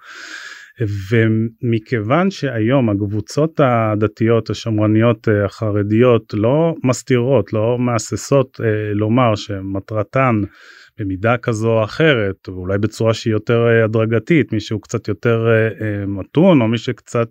ומכיוון 1.11 2.31
שהיום 2.31 2.91
הקבוצות 2.91 3.61
הדתיות 3.65 4.51
השמרניות 4.51 5.29
החרדיות 5.45 6.35
לא 6.35 6.75
מסתירות 6.85 7.53
לא 7.53 7.77
מהססות 7.79 8.61
לומר 8.95 9.35
שמטרתן 9.35 10.41
במידה 10.99 11.37
כזו 11.37 11.69
או 11.69 11.85
אחרת 11.85 12.49
ואולי 12.49 12.79
בצורה 12.79 13.15
שהיא 13.15 13.33
יותר 13.33 13.67
הדרגתית 13.85 14.53
מישהו 14.53 14.81
קצת 14.81 15.09
יותר 15.09 15.47
מתון 16.07 16.61
או 16.61 16.69
מי 16.69 16.79
שקצת 16.79 17.29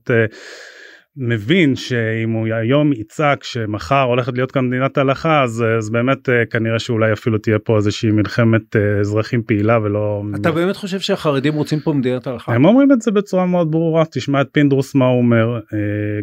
מבין 1.17 1.75
שאם 1.75 2.31
הוא 2.31 2.47
היום 2.53 2.93
יצעק 2.93 3.43
שמחר 3.43 4.01
הולכת 4.01 4.33
להיות 4.33 4.51
כאן 4.51 4.67
מדינת 4.67 4.97
הלכה 4.97 5.43
אז, 5.43 5.63
אז 5.77 5.89
באמת 5.89 6.29
אה, 6.29 6.45
כנראה 6.45 6.79
שאולי 6.79 7.13
אפילו 7.13 7.37
תהיה 7.37 7.59
פה 7.59 7.77
איזושהי 7.77 8.11
מלחמת 8.11 8.75
אה, 8.75 8.99
אזרחים 8.99 9.41
פעילה 9.43 9.79
ולא 9.83 10.23
אתה 10.35 10.51
באמת 10.51 10.75
חושב 10.75 10.99
שהחרדים 10.99 11.53
רוצים 11.53 11.79
פה 11.79 11.93
מדינת 11.93 12.27
הלכה 12.27 12.53
הם 12.53 12.65
אומרים 12.65 12.91
את 12.91 13.01
זה 13.01 13.11
בצורה 13.11 13.45
מאוד 13.45 13.71
ברורה 13.71 14.03
תשמע 14.11 14.41
את 14.41 14.47
פינדרוס 14.51 14.95
מה 14.95 15.05
הוא 15.05 15.17
אומר 15.17 15.55
אה, 15.55 15.79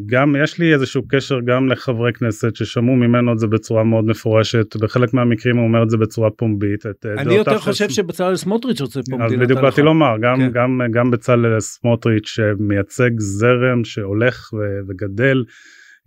גם 0.06 0.36
יש 0.44 0.58
לי 0.58 0.74
איזשהו 0.74 1.02
קשר 1.08 1.40
גם 1.40 1.68
לחברי 1.68 2.12
כנסת 2.12 2.56
ששמעו 2.56 2.96
ממנו 2.96 3.32
את 3.32 3.38
זה 3.38 3.46
בצורה 3.46 3.84
מאוד 3.84 4.04
מפורשת 4.04 4.76
בחלק 4.76 5.14
מהמקרים 5.14 5.56
הוא 5.56 5.66
אומר 5.66 5.82
את 5.82 5.90
זה 5.90 5.96
בצורה 5.96 6.30
פומבית 6.30 6.86
את 6.86 7.06
אני 7.18 7.34
יותר 7.34 7.58
חושב 7.58 7.88
שבצלאל 7.88 8.36
סמוטריץ' 8.36 8.80
רוצה 8.80 9.00
פה 9.10 9.16
מדינת 9.16 9.30
הלכה. 9.30 9.44
בדיוק 9.44 9.60
באתי 9.60 9.82
לומר 9.82 10.16
גם 10.20 10.38
כן. 10.38 10.50
גם 10.52 10.80
גם 10.90 11.10
בצלאל 11.10 11.60
סמוטריץ' 11.60 12.26
שמייצג 12.26 13.10
זרם 13.18 13.84
שהולך 13.84 14.50
וגדל 14.88 15.44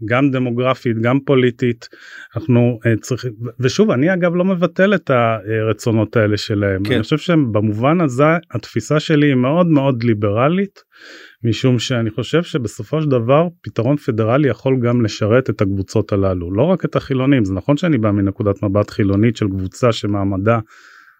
גם 0.06 0.32
דמוגרפית 0.32 0.98
גם 1.02 1.20
פוליטית. 1.20 1.88
אנחנו 2.36 2.80
uh, 2.84 3.00
צריכים 3.02 3.32
ושוב 3.60 3.92
אני 3.92 4.14
אגב 4.14 4.36
לא 4.36 4.46
מבטל 4.46 4.96
את 4.96 5.10
הרצונות 5.10 6.16
האלה 6.16 6.38
שלהם. 6.38 6.84
כן. 6.84 6.94
אני 6.94 7.04
חושב 7.04 7.18
שבמובן 7.18 8.02
הזה 8.02 8.24
התפיסה 8.52 9.00
שלי 9.00 9.28
היא 9.28 9.36
מאוד 9.36 9.68
מאוד 9.68 10.04
ליברלית 10.04 10.80
משום 11.44 11.80
שאני 11.80 12.10
חושב 12.12 12.44
שבסופו 12.44 13.02
של 13.02 13.10
דבר 13.10 13.48
פתרון 13.62 13.98
פדרלי 13.98 14.48
יכול 14.48 14.80
גם 14.80 15.06
לשרת 15.06 15.50
את 15.50 15.62
הקבוצות 15.62 16.12
הללו. 16.12 16.54
לא 16.54 16.64
רק 16.64 16.86
את 16.86 16.96
החילונים 16.96 17.46
זה 17.46 17.54
נכון 17.54 17.78
שאני 17.78 17.98
בא 17.98 18.12
מנקודת 18.12 18.64
מבט 18.64 18.90
חילונית 18.90 19.38
של 19.38 19.48
קבוצה 19.48 19.92
שמעמדה 19.92 20.60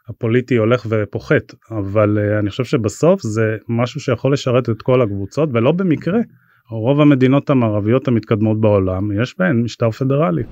הפוליטי 0.10 0.56
הולך 0.56 0.86
ופוחת 0.90 1.54
אבל 1.72 2.18
uh, 2.18 2.40
אני 2.40 2.50
חושב 2.50 2.64
שבסוף 2.64 3.22
זה 3.22 3.58
משהו 3.70 4.02
שיכול 4.02 4.34
לשרת 4.34 4.70
את 4.70 4.82
כל 4.82 5.02
הקבוצות 5.02 5.50
ולא 5.54 5.72
במקרה 5.72 6.20
רוב 6.70 7.02
המדינות 7.02 7.50
המערביות 7.50 8.08
המתקדמות 8.08 8.62
בעולם 8.62 9.22
יש 9.22 9.36
בהן 9.40 9.62
משטר 9.64 9.92
פדרלי. 9.92 10.44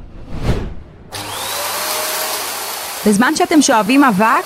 בזמן 3.08 3.32
שאתם 3.36 3.62
שואבים 3.62 4.04
אבק, 4.04 4.46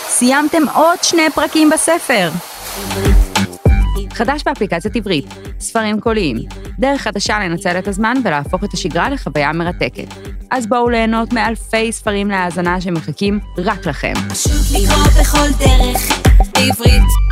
סיימתם 0.00 0.62
עוד 0.74 0.98
שני 1.02 1.30
פרקים 1.34 1.70
בספר. 1.70 2.28
חדש 4.10 4.42
באפליקציית 4.46 4.96
עברית, 4.96 5.26
ספרים 5.60 6.00
קוליים, 6.00 6.36
דרך 6.78 7.00
חדשה 7.00 7.38
לנצל 7.38 7.78
את 7.78 7.88
הזמן 7.88 8.14
ולהפוך 8.24 8.64
את 8.64 8.72
השגרה 8.74 9.10
לחוויה 9.10 9.52
מרתקת. 9.52 10.14
אז 10.50 10.66
בואו 10.66 10.88
ליהנות 10.88 11.32
מאלפי 11.32 11.92
ספרים 11.92 12.28
להאזנה 12.28 12.80
שמחכים 12.80 13.40
רק 13.58 13.86
לכם. 13.86 14.12
פשוט 14.28 14.82
לקרוא 14.82 15.04
בכל 15.20 15.64
דרך, 15.64 16.20
בעברית. 16.54 17.28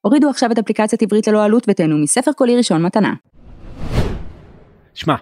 הורידו 0.00 0.30
עכשיו 0.30 0.52
את 0.52 0.58
אפליקציית 0.58 1.02
עברית 1.02 1.28
ללא 1.28 1.44
עלות 1.44 1.66
ותהנו 1.68 1.98
מספר 1.98 2.32
קולי 2.32 2.56
ראשון 2.56 2.82
מתנה. 2.82 3.14
שמע, 4.94 5.14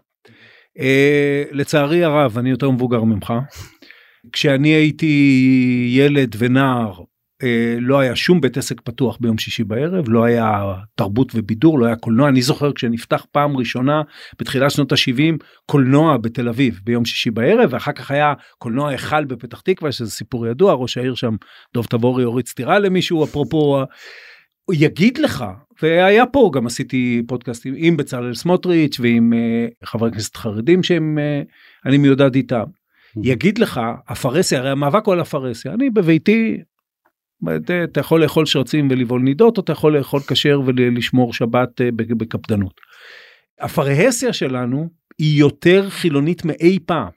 אה, 0.78 1.44
לצערי 1.52 2.04
הרב 2.04 2.38
אני 2.38 2.50
יותר 2.50 2.70
מבוגר 2.70 3.04
ממך. 3.04 3.32
כשאני 4.32 4.68
הייתי 4.68 5.86
ילד 5.92 6.36
ונער 6.38 6.92
אה, 7.42 7.76
לא 7.80 7.98
היה 7.98 8.16
שום 8.16 8.40
בית 8.40 8.56
עסק 8.56 8.80
פתוח 8.80 9.18
ביום 9.20 9.38
שישי 9.38 9.64
בערב 9.64 10.08
לא 10.08 10.24
היה 10.24 10.74
תרבות 10.94 11.32
ובידור 11.34 11.78
לא 11.78 11.86
היה 11.86 11.96
קולנוע 11.96 12.28
אני 12.28 12.42
זוכר 12.42 12.72
כשנפתח 12.72 13.26
פעם 13.32 13.56
ראשונה 13.56 14.02
בתחילת 14.40 14.70
שנות 14.70 14.92
ה-70 14.92 15.44
קולנוע 15.66 16.16
בתל 16.16 16.48
אביב 16.48 16.80
ביום 16.84 17.04
שישי 17.04 17.30
בערב 17.30 17.72
ואחר 17.72 17.92
כך 17.92 18.10
היה 18.10 18.34
קולנוע 18.58 18.90
היכל 18.90 19.24
בפתח 19.24 19.60
תקווה 19.60 19.92
שזה 19.92 20.10
סיפור 20.10 20.46
ידוע 20.46 20.72
ראש 20.72 20.98
העיר 20.98 21.14
שם 21.14 21.36
דוב 21.74 21.86
תבורי 21.86 22.24
הוריד 22.24 22.46
סטירה 22.46 22.78
למישהו 22.78 23.24
אפרופו 23.24 23.82
הוא 24.68 24.76
יגיד 24.78 25.18
לך 25.18 25.44
והיה 25.82 26.26
פה 26.26 26.50
גם 26.54 26.66
עשיתי 26.66 27.22
פודקאסטים 27.26 27.74
עם 27.76 27.96
בצלאל 27.96 28.34
סמוטריץ' 28.34 29.00
ועם 29.00 29.32
uh, 29.32 29.86
חברי 29.88 30.12
כנסת 30.12 30.36
חרדים 30.36 30.82
שהם 30.82 31.18
uh, 31.18 31.88
אני 31.88 31.98
מיודד 31.98 32.34
איתם. 32.34 32.64
יגיד 33.22 33.58
לך 33.58 33.80
הפרהסיה 34.08 34.58
הרי 34.58 34.70
המאבק 34.70 35.06
הוא 35.06 35.14
על 35.14 35.20
הפרהסיה 35.20 35.72
אני 35.72 35.90
בביתי 35.90 36.58
אתה 37.84 38.00
יכול 38.00 38.22
לאכול 38.22 38.46
שרצים 38.46 38.88
ולבעול 38.90 39.22
נידות 39.22 39.58
או 39.58 39.62
אתה 39.62 39.72
יכול 39.72 39.98
לאכול 39.98 40.20
כשר 40.20 40.60
ולשמור 40.66 41.32
שבת 41.32 41.80
uh, 41.80 41.84
בקפדנות. 41.96 42.80
הפרהסיה 43.60 44.32
שלנו 44.32 44.88
היא 45.18 45.40
יותר 45.40 45.90
חילונית 45.90 46.44
מאי 46.44 46.78
פעם 46.86 47.08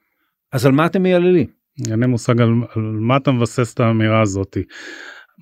אז 0.52 0.66
על 0.66 0.72
מה 0.72 0.86
אתם 0.86 1.04
מייללים? 1.04 1.48
אין 1.92 2.00
לי 2.00 2.06
מושג 2.08 2.42
על, 2.42 2.50
על 2.76 2.82
מה 2.82 3.18
אתה 3.18 3.32
מבסס 3.32 3.74
את 3.74 3.80
האמירה 3.80 4.22
הזאתי. 4.22 4.64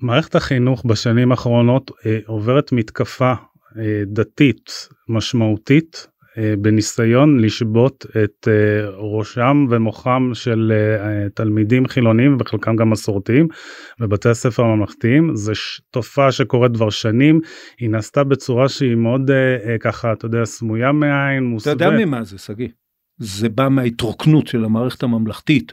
מערכת 0.00 0.34
החינוך 0.34 0.82
בשנים 0.86 1.30
האחרונות 1.30 1.90
אה, 2.06 2.18
עוברת 2.26 2.72
מתקפה 2.72 3.32
אה, 3.78 4.02
דתית 4.06 4.88
משמעותית 5.08 6.06
אה, 6.38 6.54
בניסיון 6.58 7.40
לשבות 7.40 8.06
את 8.24 8.48
אה, 8.48 8.88
ראשם 8.88 9.66
ומוחם 9.70 10.30
של 10.34 10.72
אה, 10.74 11.28
תלמידים 11.34 11.86
חילונים 11.86 12.36
וחלקם 12.40 12.76
גם 12.76 12.90
מסורתיים 12.90 13.48
בבתי 13.98 14.28
הספר 14.28 14.62
הממלכתיים 14.62 15.34
זה 15.34 15.52
תופעה 15.90 16.32
שקורית 16.32 16.72
כבר 16.74 16.90
שנים 16.90 17.40
היא 17.78 17.90
נעשתה 17.90 18.24
בצורה 18.24 18.68
שהיא 18.68 18.94
מאוד 18.94 19.30
אה, 19.30 19.56
אה, 19.66 19.76
ככה 19.80 20.12
אתה 20.12 20.26
יודע 20.26 20.44
סמויה 20.44 20.92
מעין 20.92 21.44
מוסווה. 21.44 21.74
אתה 21.74 21.84
יודע 21.84 22.04
ממה 22.04 22.24
זה 22.24 22.38
שגיא 22.38 22.68
זה 23.18 23.48
בא 23.48 23.68
מההתרוקנות 23.68 24.46
של 24.46 24.64
המערכת 24.64 25.02
הממלכתית. 25.02 25.72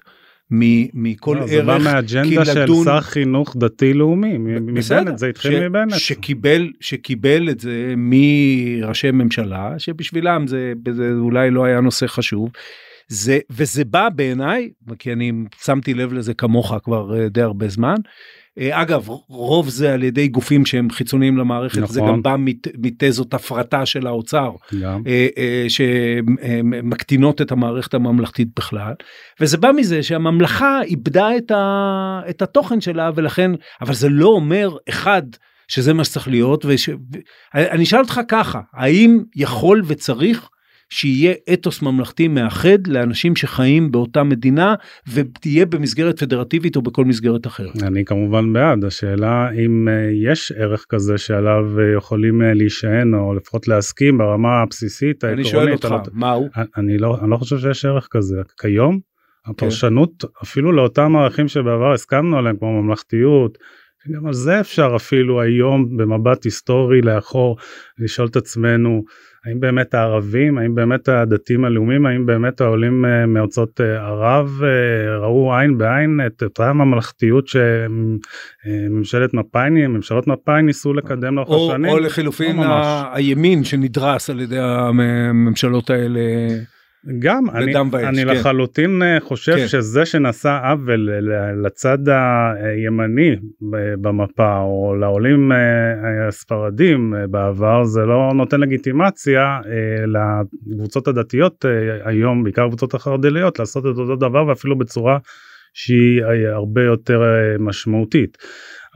מכל 0.51 1.35
לא, 1.35 1.39
ערך. 1.39 1.49
זה 1.49 1.63
בא 1.63 1.77
מהאג'נדה 1.83 2.45
של. 2.45 2.65
שר 2.83 3.01
חינוך 3.01 3.55
דתי 3.57 3.93
לאומי, 3.93 4.37
מבנט, 4.37 5.17
זה 5.17 5.27
התחיל 5.27 5.51
ש... 5.51 5.55
מבנט. 5.55 5.93
שקיבל, 5.97 6.71
שקיבל 6.79 7.49
את 7.49 7.59
זה 7.59 7.93
מראשי 7.97 9.11
ממשלה, 9.11 9.73
שבשבילם 9.77 10.47
זה, 10.47 10.73
זה 10.91 11.11
אולי 11.19 11.51
לא 11.51 11.65
היה 11.65 11.81
נושא 11.81 12.07
חשוב. 12.07 12.49
זה, 13.07 13.39
וזה 13.49 13.85
בא 13.85 14.09
בעיניי, 14.09 14.69
כי 14.99 15.13
אני 15.13 15.31
שמתי 15.63 15.93
לב 15.93 16.13
לזה 16.13 16.33
כמוך 16.33 16.73
כבר 16.83 17.19
אה, 17.19 17.29
די 17.29 17.41
הרבה 17.41 17.67
זמן, 17.67 17.95
אגב 18.59 19.07
רוב 19.27 19.69
זה 19.69 19.93
על 19.93 20.03
ידי 20.03 20.27
גופים 20.27 20.65
שהם 20.65 20.89
חיצוניים 20.89 21.37
למערכת 21.37 21.77
נכון. 21.77 21.93
זה 21.93 22.01
גם 22.01 22.21
בא 22.21 22.35
מת, 22.39 22.67
מתזות 22.77 23.33
הפרטה 23.33 23.85
של 23.85 24.07
האוצר 24.07 24.51
גם. 24.81 25.01
אה, 25.07 25.27
אה, 25.37 25.65
שמקטינות 25.69 27.41
את 27.41 27.51
המערכת 27.51 27.93
הממלכתית 27.93 28.47
בכלל 28.55 28.93
וזה 29.39 29.57
בא 29.57 29.71
מזה 29.75 30.03
שהממלכה 30.03 30.81
איבדה 30.83 31.37
את, 31.37 31.51
ה, 31.51 32.21
את 32.29 32.41
התוכן 32.41 32.81
שלה 32.81 33.11
ולכן 33.15 33.51
אבל 33.81 33.93
זה 33.93 34.09
לא 34.09 34.27
אומר 34.27 34.77
אחד 34.89 35.23
שזה 35.67 35.93
מה 35.93 36.03
שצריך 36.03 36.27
להיות 36.27 36.65
ואני 36.65 37.83
אשאל 37.83 37.99
אותך 37.99 38.21
ככה 38.27 38.61
האם 38.73 39.23
יכול 39.35 39.81
וצריך 39.85 40.49
שיהיה 40.89 41.33
אתוס 41.53 41.81
ממלכתי 41.81 42.27
מאחד 42.27 42.87
לאנשים 42.87 43.35
שחיים 43.35 43.91
באותה 43.91 44.23
מדינה 44.23 44.75
ותהיה 45.13 45.65
במסגרת 45.65 46.19
פדרטיבית 46.19 46.75
או 46.75 46.81
בכל 46.81 47.05
מסגרת 47.05 47.47
אחרת. 47.47 47.83
אני 47.83 48.05
כמובן 48.05 48.53
בעד 48.53 48.85
השאלה 48.85 49.49
אם 49.51 49.87
אה, 49.87 50.09
יש 50.31 50.51
ערך 50.51 50.85
כזה 50.89 51.17
שעליו 51.17 51.79
אה, 51.79 51.97
יכולים 51.97 52.41
אה, 52.41 52.53
להישען 52.53 53.13
או 53.13 53.33
לפחות 53.33 53.67
להסכים 53.67 54.17
ברמה 54.17 54.61
הבסיסית 54.61 55.23
אני 55.23 55.43
שואל 55.43 55.73
אותך. 55.73 55.93
מה 56.13 56.31
הוא? 56.31 56.49
אני 56.77 56.97
לא 56.97 57.17
אני 57.21 57.29
לא 57.31 57.37
חושב 57.37 57.57
שיש 57.57 57.85
ערך 57.85 58.07
כזה 58.11 58.41
כיום 58.61 58.99
הפרשנות 59.45 60.11
כן. 60.21 60.27
אפילו 60.43 60.71
לאותם 60.71 61.15
ערכים 61.15 61.47
שבעבר 61.47 61.93
הסכמנו 61.93 62.37
עליהם 62.37 62.57
כמו 62.57 62.81
ממלכתיות. 62.81 63.57
גם 64.11 64.27
על 64.27 64.33
זה 64.33 64.59
אפשר 64.59 64.93
אפילו 64.95 65.41
היום 65.41 65.97
במבט 65.97 66.43
היסטורי 66.43 67.01
לאחור 67.01 67.57
לשאול 67.99 68.27
את 68.27 68.35
עצמנו 68.35 69.03
האם 69.47 69.59
באמת 69.59 69.93
הערבים, 69.93 70.57
האם 70.57 70.75
באמת 70.75 71.09
הדתיים 71.09 71.65
הלאומיים, 71.65 72.05
האם 72.05 72.25
באמת 72.25 72.61
העולים 72.61 73.05
אה, 73.05 73.25
מארצות 73.25 73.81
אה, 73.81 74.07
ערב 74.07 74.61
אה, 74.63 75.17
ראו 75.17 75.55
עין 75.55 75.77
בעין 75.77 76.19
את 76.25 76.43
אותה 76.43 76.73
ממלכתיות 76.73 77.45
שממשלת 77.47 79.33
מפא"י, 79.33 79.69
ממשלות 79.69 80.27
מפא"י 80.27 80.61
ניסו 80.61 80.93
לקדם 80.93 81.35
לאורך 81.35 81.71
השנים. 81.71 81.91
או 81.91 81.99
לחילופין 81.99 82.57
לא 82.57 83.13
הימין 83.13 83.63
שנדרס 83.63 84.29
על 84.29 84.41
ידי 84.41 84.59
הממשלות 84.59 85.89
האלה. 85.89 86.19
גם 87.19 87.49
אני, 87.49 87.73
ואש, 87.91 88.03
אני 88.03 88.21
כן. 88.21 88.27
לחלוטין 88.27 89.01
אה, 89.03 89.19
חושב 89.19 89.55
כן. 89.55 89.67
שזה 89.67 90.05
שנעשה 90.05 90.59
עוול 90.69 91.09
לצד 91.65 91.97
הימני 92.59 93.35
במפה 94.01 94.57
או 94.57 94.95
לעולים 94.99 95.51
אה, 95.51 96.27
הספרדים 96.27 97.15
אה, 97.15 97.27
בעבר 97.27 97.83
זה 97.83 98.01
לא 98.01 98.31
נותן 98.35 98.59
לגיטימציה 98.59 99.59
לקבוצות 100.67 101.07
הדתיות 101.07 101.65
היום 102.03 102.43
בעיקר 102.43 102.67
קבוצות 102.67 102.93
החרד"ליות 102.93 103.59
לעשות 103.59 103.85
את 103.85 103.97
אותו 103.97 104.15
דבר 104.15 104.47
ואפילו 104.47 104.77
בצורה 104.77 105.17
שהיא 105.73 106.21
הרבה 106.47 106.83
יותר 106.83 107.21
משמעותית. 107.59 108.37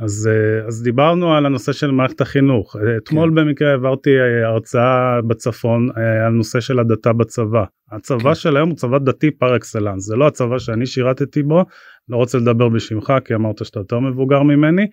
אז, 0.04 0.30
אה, 0.32 0.68
אז 0.68 0.84
דיברנו 0.84 1.34
על 1.34 1.46
הנושא 1.46 1.72
של 1.72 1.92
מערכת 1.92 2.22
החינוך. 2.22 2.76
אתמול 2.98 3.30
כן. 3.30 3.36
במקרה 3.36 3.72
העברתי 3.72 4.10
הרצאה 4.46 5.22
בצפון 5.28 5.90
על 6.26 6.34
נושא 6.34 6.60
של 6.60 6.80
הדתה 6.80 7.14
בצבא. 7.14 7.64
הצבא 7.92 8.30
כן. 8.30 8.36
של 8.36 8.58
היום 8.58 8.70
הוא 8.70 8.78
צבא 8.78 8.98
דתי 8.98 9.32
פר 9.32 9.56
אקסלנס, 9.56 10.06
זה 10.06 10.16
לא 10.16 10.28
הצבא 10.28 10.60
שאני 10.60 10.86
שירתתי 10.86 11.44
בו, 11.44 11.66
לא 12.10 12.18
רוצה 12.18 12.38
לדבר 12.38 12.70
בשמך 12.70 13.14
כי 13.26 13.36
אמרת 13.36 13.66
שאתה 13.66 13.80
יותר 13.80 14.00
מבוגר 14.00 14.44
ממני, 14.44 14.88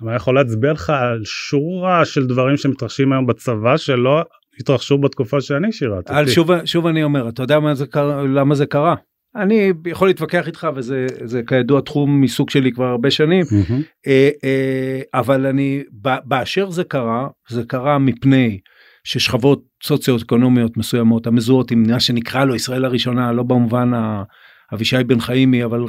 אבל 0.00 0.08
אני 0.08 0.16
יכול 0.16 0.34
להצביע 0.34 0.72
לך 0.72 0.90
על 0.90 1.20
שורה 1.24 2.04
של 2.04 2.26
דברים 2.26 2.56
שמתרחשים 2.56 3.12
היום 3.12 3.26
בצבא 3.26 3.76
שלא 3.76 4.22
התרחשו 4.60 4.98
בתקופה 4.98 5.40
שאני 5.40 5.72
שירתתי. 5.72 6.28
שוב, 6.28 6.64
שוב 6.64 6.86
אני 6.86 7.02
אומר, 7.02 7.28
אתה 7.28 7.42
יודע 7.42 7.58
זה 7.74 7.86
קרה, 7.86 8.22
למה 8.22 8.54
זה 8.54 8.66
קרה? 8.66 8.94
אני 9.42 9.72
יכול 9.86 10.08
להתווכח 10.08 10.46
איתך 10.46 10.68
וזה 10.76 11.06
זה 11.24 11.42
כידוע 11.46 11.80
תחום 11.80 12.20
מסוג 12.20 12.50
שלי 12.50 12.72
כבר 12.72 12.84
הרבה 12.84 13.10
שנים 13.10 13.42
mm-hmm. 13.42 14.08
אבל 15.14 15.46
אני 15.46 15.82
באשר 16.24 16.70
זה 16.70 16.84
קרה 16.84 17.28
זה 17.48 17.62
קרה 17.68 17.98
מפני 17.98 18.58
ששכבות 19.04 19.62
סוציו-אקונומיות 19.82 20.76
מסוימות 20.76 21.26
המזוהות 21.26 21.70
עם 21.70 21.82
מה 21.90 22.00
שנקרא 22.00 22.44
לו 22.44 22.54
ישראל 22.54 22.84
הראשונה 22.84 23.32
לא 23.32 23.42
במובן 23.42 23.90
אבישי 24.74 25.04
בן 25.06 25.20
חיימי 25.20 25.64
אבל 25.64 25.80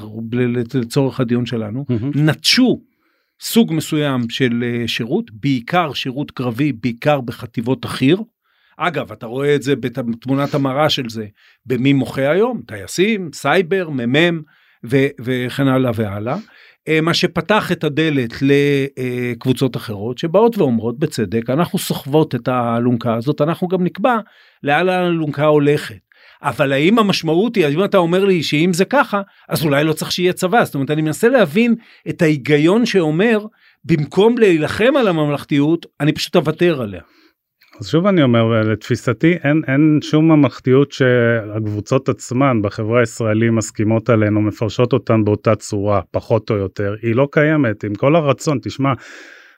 לצורך 0.73 1.19
הדיון 1.19 1.45
שלנו 1.45 1.85
mm-hmm. 1.91 2.19
נטשו 2.19 2.81
סוג 3.41 3.73
מסוים 3.73 4.29
של 4.29 4.63
אה, 4.63 4.87
שירות 4.87 5.31
בעיקר 5.33 5.93
שירות 5.93 6.31
קרבי 6.31 6.71
בעיקר 6.73 7.21
בחטיבות 7.21 7.85
החי"ר. 7.85 8.17
אגב 8.77 9.11
אתה 9.11 9.25
רואה 9.25 9.55
את 9.55 9.61
זה 9.61 9.75
בתמונת 9.75 10.53
המראה 10.53 10.89
של 10.89 11.09
זה 11.09 11.25
במי 11.65 11.93
מוחה 11.93 12.29
היום 12.29 12.61
טייסים 12.67 13.29
סייבר 13.33 13.89
מ"מ 13.89 14.41
וכן 15.21 15.67
הלאה 15.67 15.91
והלאה. 15.95 16.37
אה, 16.87 17.01
מה 17.01 17.13
שפתח 17.13 17.71
את 17.71 17.83
הדלת 17.83 18.33
לקבוצות 18.41 19.75
אחרות 19.75 20.17
שבאות 20.17 20.57
ואומרות 20.57 20.99
בצדק 20.99 21.49
אנחנו 21.49 21.79
סוחבות 21.79 22.35
את 22.35 22.47
האלונקה 22.47 23.15
הזאת 23.15 23.41
אנחנו 23.41 23.67
גם 23.67 23.83
נקבע 23.83 24.17
לאן 24.63 24.89
האלונקה 24.89 25.45
הולכת. 25.45 25.97
אבל 26.41 26.73
האם 26.73 26.99
המשמעות 26.99 27.55
היא 27.55 27.67
אם 27.67 27.83
אתה 27.83 27.97
אומר 27.97 28.25
לי 28.25 28.43
שאם 28.43 28.71
זה 28.73 28.85
ככה 28.85 29.21
אז 29.49 29.65
אולי 29.65 29.83
לא 29.83 29.93
צריך 29.93 30.11
שיהיה 30.11 30.33
צבא 30.33 30.63
זאת 30.63 30.75
אומרת 30.75 30.91
אני 30.91 31.01
מנסה 31.01 31.29
להבין 31.29 31.75
את 32.09 32.21
ההיגיון 32.21 32.85
שאומר 32.85 33.45
במקום 33.85 34.37
להילחם 34.37 34.93
על 34.99 35.07
הממלכתיות 35.07 35.85
אני 35.99 36.11
פשוט 36.11 36.35
אוותר 36.35 36.81
עליה. 36.81 37.01
אז 37.79 37.87
שוב 37.87 38.07
אני 38.07 38.23
אומר 38.23 38.61
לתפיסתי 38.61 39.37
אין 39.43 39.61
אין 39.67 39.99
שום 40.01 40.31
ממלכתיות 40.31 40.91
שהקבוצות 40.91 42.09
עצמן 42.09 42.61
בחברה 42.61 42.99
הישראלית 42.99 43.51
מסכימות 43.51 44.09
עלינו 44.09 44.41
מפרשות 44.41 44.93
אותן 44.93 45.23
באותה 45.23 45.55
צורה 45.55 46.01
פחות 46.11 46.49
או 46.49 46.55
יותר 46.55 46.95
היא 47.01 47.15
לא 47.15 47.27
קיימת 47.31 47.83
עם 47.83 47.95
כל 47.95 48.15
הרצון 48.15 48.59
תשמע 48.63 48.93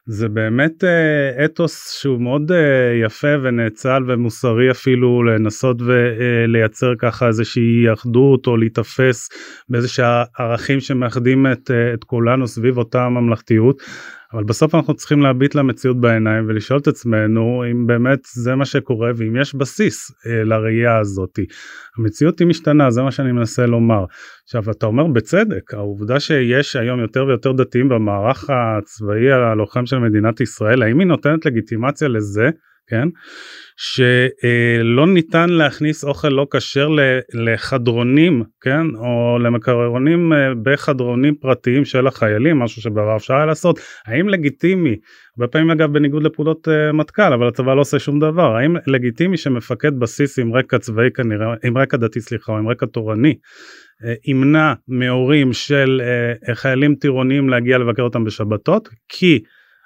זה 0.05 0.29
באמת 0.29 0.83
אה, 0.83 1.45
אתוס 1.45 1.99
שהוא 2.01 2.21
מאוד 2.21 2.51
אה, 2.51 3.05
יפה 3.05 3.27
ונאצל 3.43 4.03
ומוסרי 4.07 4.71
אפילו 4.71 5.23
לנסות 5.23 5.77
ולייצר 5.81 6.93
ככה 6.99 7.27
איזושהי 7.27 7.93
אחדות 7.93 8.47
או 8.47 8.57
להיתפס 8.57 9.29
באיזה 9.69 10.03
ערכים 10.39 10.79
שמאחדים 10.79 11.47
את, 11.47 11.71
אה, 11.71 11.93
את 11.93 12.03
כולנו 12.03 12.47
סביב 12.47 12.77
אותה 12.77 13.09
ממלכתיות. 13.09 13.81
אבל 14.33 14.43
בסוף 14.43 14.75
אנחנו 14.75 14.93
צריכים 14.93 15.21
להביט 15.21 15.55
למציאות 15.55 16.01
בעיניים 16.01 16.45
ולשאול 16.47 16.79
את 16.79 16.87
עצמנו 16.87 17.63
אם 17.71 17.87
באמת 17.87 18.19
זה 18.33 18.55
מה 18.55 18.65
שקורה 18.65 19.11
ואם 19.15 19.35
יש 19.35 19.55
בסיס 19.55 20.11
אה, 20.27 20.43
לראייה 20.43 20.97
הזאתי. 20.97 21.45
המציאות 21.97 22.39
היא 22.39 22.47
משתנה 22.47 22.91
זה 22.91 23.01
מה 23.01 23.11
שאני 23.11 23.31
מנסה 23.31 23.65
לומר. 23.65 24.05
עכשיו 24.43 24.63
אתה 24.71 24.85
אומר 24.85 25.07
בצדק 25.07 25.73
העובדה 25.73 26.19
שיש 26.19 26.75
היום 26.75 26.99
יותר 26.99 27.25
ויותר 27.25 27.51
דתיים 27.51 27.89
במערך 27.89 28.49
הצבאי 28.49 29.31
הלוחם 29.31 29.85
של 29.85 29.99
מדינת 29.99 30.41
ישראל 30.41 30.83
האם 30.83 30.99
היא 30.99 31.07
נותנת 31.07 31.45
לגיטימציה 31.45 32.07
לזה 32.07 32.49
כן? 32.89 33.07
שלא 33.77 35.07
ניתן 35.07 35.49
להכניס 35.49 36.03
אוכל 36.03 36.29
לא 36.29 36.47
כשר 36.51 36.89
לחדרונים 37.33 38.43
כן? 38.61 38.95
או 38.95 39.37
למקררונים 39.39 40.33
אה, 40.33 40.37
בחדרונים 40.63 41.35
פרטיים 41.35 41.85
של 41.85 42.07
החיילים 42.07 42.59
משהו 42.59 42.81
שבעבר 42.81 43.15
אפשר 43.15 43.33
היה 43.33 43.45
לעשות. 43.45 43.79
האם 44.05 44.29
לגיטימי 44.29 44.95
הרבה 45.37 45.51
פעמים 45.51 45.71
אגב 45.71 45.93
בניגוד 45.93 46.23
לפעולות 46.23 46.67
אה, 46.67 46.91
מטכ"ל 46.91 47.33
אבל 47.33 47.47
הצבא 47.47 47.73
לא 47.73 47.81
עושה 47.81 47.99
שום 47.99 48.19
דבר 48.19 48.55
האם 48.55 48.75
לגיטימי 48.87 49.37
שמפקד 49.37 49.99
בסיס 49.99 50.39
עם 50.39 50.53
רקע 50.53 50.77
צבאי 50.77 51.11
כנראה 51.15 51.53
עם 51.63 51.77
רקע 51.77 51.97
דתי 51.97 52.21
סליחה 52.21 52.51
או 52.51 52.57
עם 52.57 52.67
רקע 52.67 52.85
תורני 52.85 53.35
אה, 54.05 54.13
ימנע 54.25 54.73
מהורים 54.87 55.53
של 55.53 56.01
חיילים 56.53 56.95
טירונים 56.95 57.49
להגיע 57.49 57.77
לבקר 57.77 58.03
אותם 58.03 58.23
בשבתות? 58.23 58.89
כי 59.09 59.39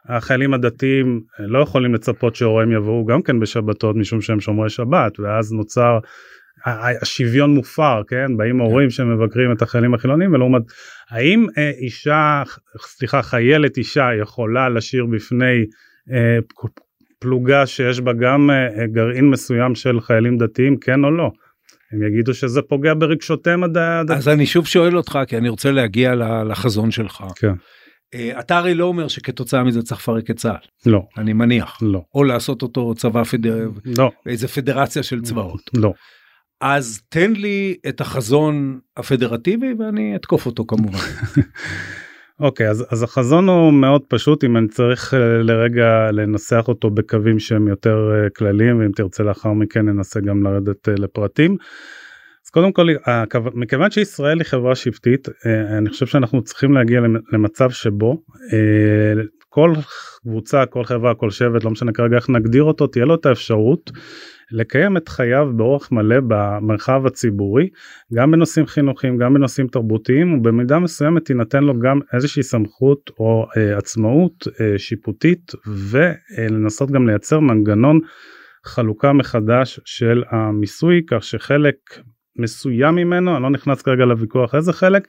החיילים 0.10 0.54
הדתיים 0.54 1.22
אה, 1.40 1.46
לא 1.48 1.60
יכולים 1.60 1.94
לצפות 1.94 2.36
שהוריהם 2.36 2.72
יבואו 2.72 3.06
גם 3.06 3.22
כן 3.22 3.40
בשבתות 3.40 3.96
משום 3.96 4.22
שהם 4.22 4.40
שומרי 4.40 4.70
שבת 4.70 5.20
ואז 5.20 5.52
נוצר 5.52 6.00
השוויון 7.02 7.56
מופר 7.56 8.02
כן 8.08 8.38
באים 8.38 8.56
כן. 8.56 8.60
הורים 8.60 8.90
שמבקרים 8.90 9.52
את 9.52 9.62
החיילים 9.62 9.94
החילונים 9.94 10.34
ולעומת 10.34 10.62
האם 11.10 11.46
אה, 11.58 11.70
אישה 11.70 12.44
סליחה 12.82 13.22
חיילת 13.22 13.78
אישה 13.78 14.10
יכולה 14.22 14.70
לשיר 14.70 15.06
בפני 15.06 15.66
אה, 16.12 16.38
פלוגה 17.20 17.66
שיש 17.66 18.00
בה 18.00 18.14
גם 18.14 18.50
אה, 18.52 18.88
גרעין 18.88 19.30
מסוים 19.30 19.76
של 19.76 20.02
חיילים 20.02 20.38
דתיים 20.38 20.78
כן 20.78 21.04
או 21.04 21.12
לא. 21.12 21.32
הם 21.92 22.04
יגידו 22.04 22.34
שזה 22.34 22.62
פוגע 22.62 22.94
ברגשותיהם 22.98 23.64
הדתיים. 23.64 24.18
אז 24.18 24.28
אני 24.28 24.46
שוב 24.46 24.68
שואל 24.68 24.98
אותך 24.98 25.20
כי 25.28 25.38
אני 25.38 25.50
רוצה 25.50 25.72
להגיע 25.72 26.16
לחזון 26.50 26.92
שלך. 26.92 27.24
כן. 27.36 27.54
אה, 28.14 28.40
אתה 28.40 28.58
הרי 28.58 28.74
לא 28.74 28.86
אומר 28.86 29.08
שכתוצאה 29.08 29.64
מזה 29.64 29.82
צריך 29.82 30.02
לפרק 30.02 30.30
את 30.30 30.36
צה"ל. 30.36 30.92
לא. 30.92 31.02
אני 31.18 31.34
מניח. 31.34 31.78
לא. 31.82 32.02
או 32.16 32.24
לעשות 32.24 32.62
אותו 32.62 32.94
צבא 32.96 33.24
פדר... 33.24 33.70
לא. 33.98 34.12
איזה 34.26 34.48
פדרציה 34.48 35.04
של 35.04 35.22
צבאות. 35.22 35.62
לא. 35.74 35.94
אז 36.62 37.02
תן 37.10 37.32
לי 37.32 37.76
את 37.90 38.02
החזון 38.02 38.80
הפדרטיבי 38.98 39.74
ואני 39.80 40.16
אתקוף 40.16 40.46
אותו 40.46 40.66
כמובן. 40.68 40.98
אוקיי 42.40 42.68
okay, 42.68 42.70
אז, 42.70 42.86
אז 42.90 43.04
החזון 43.04 43.50
הוא 43.50 43.74
מאוד 43.74 44.02
פשוט 44.08 44.44
אם 44.44 44.58
אני 44.58 44.68
צריך 44.68 45.14
אה, 45.14 45.20
לרגע 45.20 46.12
לנסח 46.12 46.66
אותו 46.68 46.90
בקווים 46.90 47.40
שהם 47.40 47.68
יותר 47.68 48.12
אה, 48.14 48.30
כלליים 48.30 48.80
ואם 48.80 48.92
תרצה 48.92 49.24
לאחר 49.24 49.54
מכן 49.54 49.86
ננסה 49.86 50.20
גם 50.20 50.44
לרדת 50.44 50.88
לפרטים. 50.88 51.58
קודם 52.54 52.72
כל 52.72 52.88
מכיוון 53.54 53.92
שישראל 53.92 54.40
היא 54.40 54.46
חברה 54.46 54.76
שבטית 54.76 55.28
אה, 55.46 55.78
אני 55.78 55.90
חושב 55.90 56.06
שאנחנו 56.06 56.44
צריכים 56.44 56.74
להגיע 56.74 57.02
למצב 57.34 57.70
שבו 57.70 58.24
אה, 58.54 59.24
כל 59.50 59.74
קבוצה 60.22 60.66
כל 60.66 60.84
חברה 60.84 61.16
כל 61.16 61.30
שבט 61.30 61.64
לא 61.64 61.72
משנה 61.72 61.92
כרגע 61.92 62.16
איך 62.16 62.30
נגדיר 62.30 62.64
אותו 62.64 62.88
תהיה 62.88 63.06
לו 63.06 63.16
את 63.16 63.26
האפשרות 63.26 63.92
לקיים 64.52 64.98
את 64.98 65.10
חייו 65.10 65.48
באורח 65.56 65.92
מלא 65.92 66.16
במרחב 66.28 67.06
הציבורי 67.06 67.70
גם 68.14 68.32
בנושאים 68.32 68.66
חינוכיים 68.66 69.18
גם 69.18 69.34
בנושאים 69.34 69.68
תרבותיים 69.68 70.34
ובמידה 70.34 70.80
מסוימת 70.80 71.26
תינתן 71.26 71.64
לו 71.64 71.80
גם 71.80 72.00
איזושהי 72.14 72.44
סמכות 72.44 73.12
או 73.20 73.46
אה, 73.58 73.78
עצמאות 73.78 74.48
אה, 74.62 74.78
שיפוטית 74.78 75.52
ולנסות 75.68 76.92
גם 76.92 77.08
לייצר 77.08 77.40
מנגנון 77.40 78.00
חלוקה 78.66 79.14
מחדש 79.14 79.80
של 79.86 80.24
המיסוי 80.30 81.02
כך 81.08 81.24
שחלק 81.24 81.76
מסוים 82.40 82.96
ממנו 82.96 83.36
אני 83.36 83.44
לא 83.44 83.50
נכנס 83.50 83.82
כרגע 83.82 84.06
לוויכוח 84.06 84.56
איזה 84.56 84.74
חלק 84.74 85.08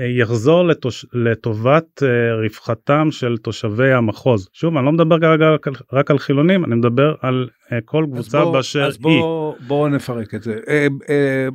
אה, 0.00 0.06
יחזור 0.06 0.64
לתוש... 0.64 1.06
לטובת 1.12 2.02
אה, 2.02 2.34
רווחתם 2.34 3.08
של 3.10 3.36
תושבי 3.36 3.92
המחוז. 3.92 4.48
שוב 4.52 4.76
אני 4.76 4.86
לא 4.86 4.92
מדבר 4.92 5.20
כרגע 5.20 5.46
רק 5.92 6.10
על 6.10 6.18
חילונים 6.18 6.64
אני 6.64 6.74
מדבר 6.74 7.14
על 7.20 7.48
אה, 7.72 7.78
כל 7.84 8.06
קבוצה 8.12 8.44
בוא, 8.44 8.52
באשר 8.52 8.84
אז 8.84 8.98
בוא, 8.98 9.10
היא. 9.10 9.20
אז 9.60 9.66
בואו 9.66 9.88
נפרק 9.88 10.34
את 10.34 10.42
זה. 10.42 10.58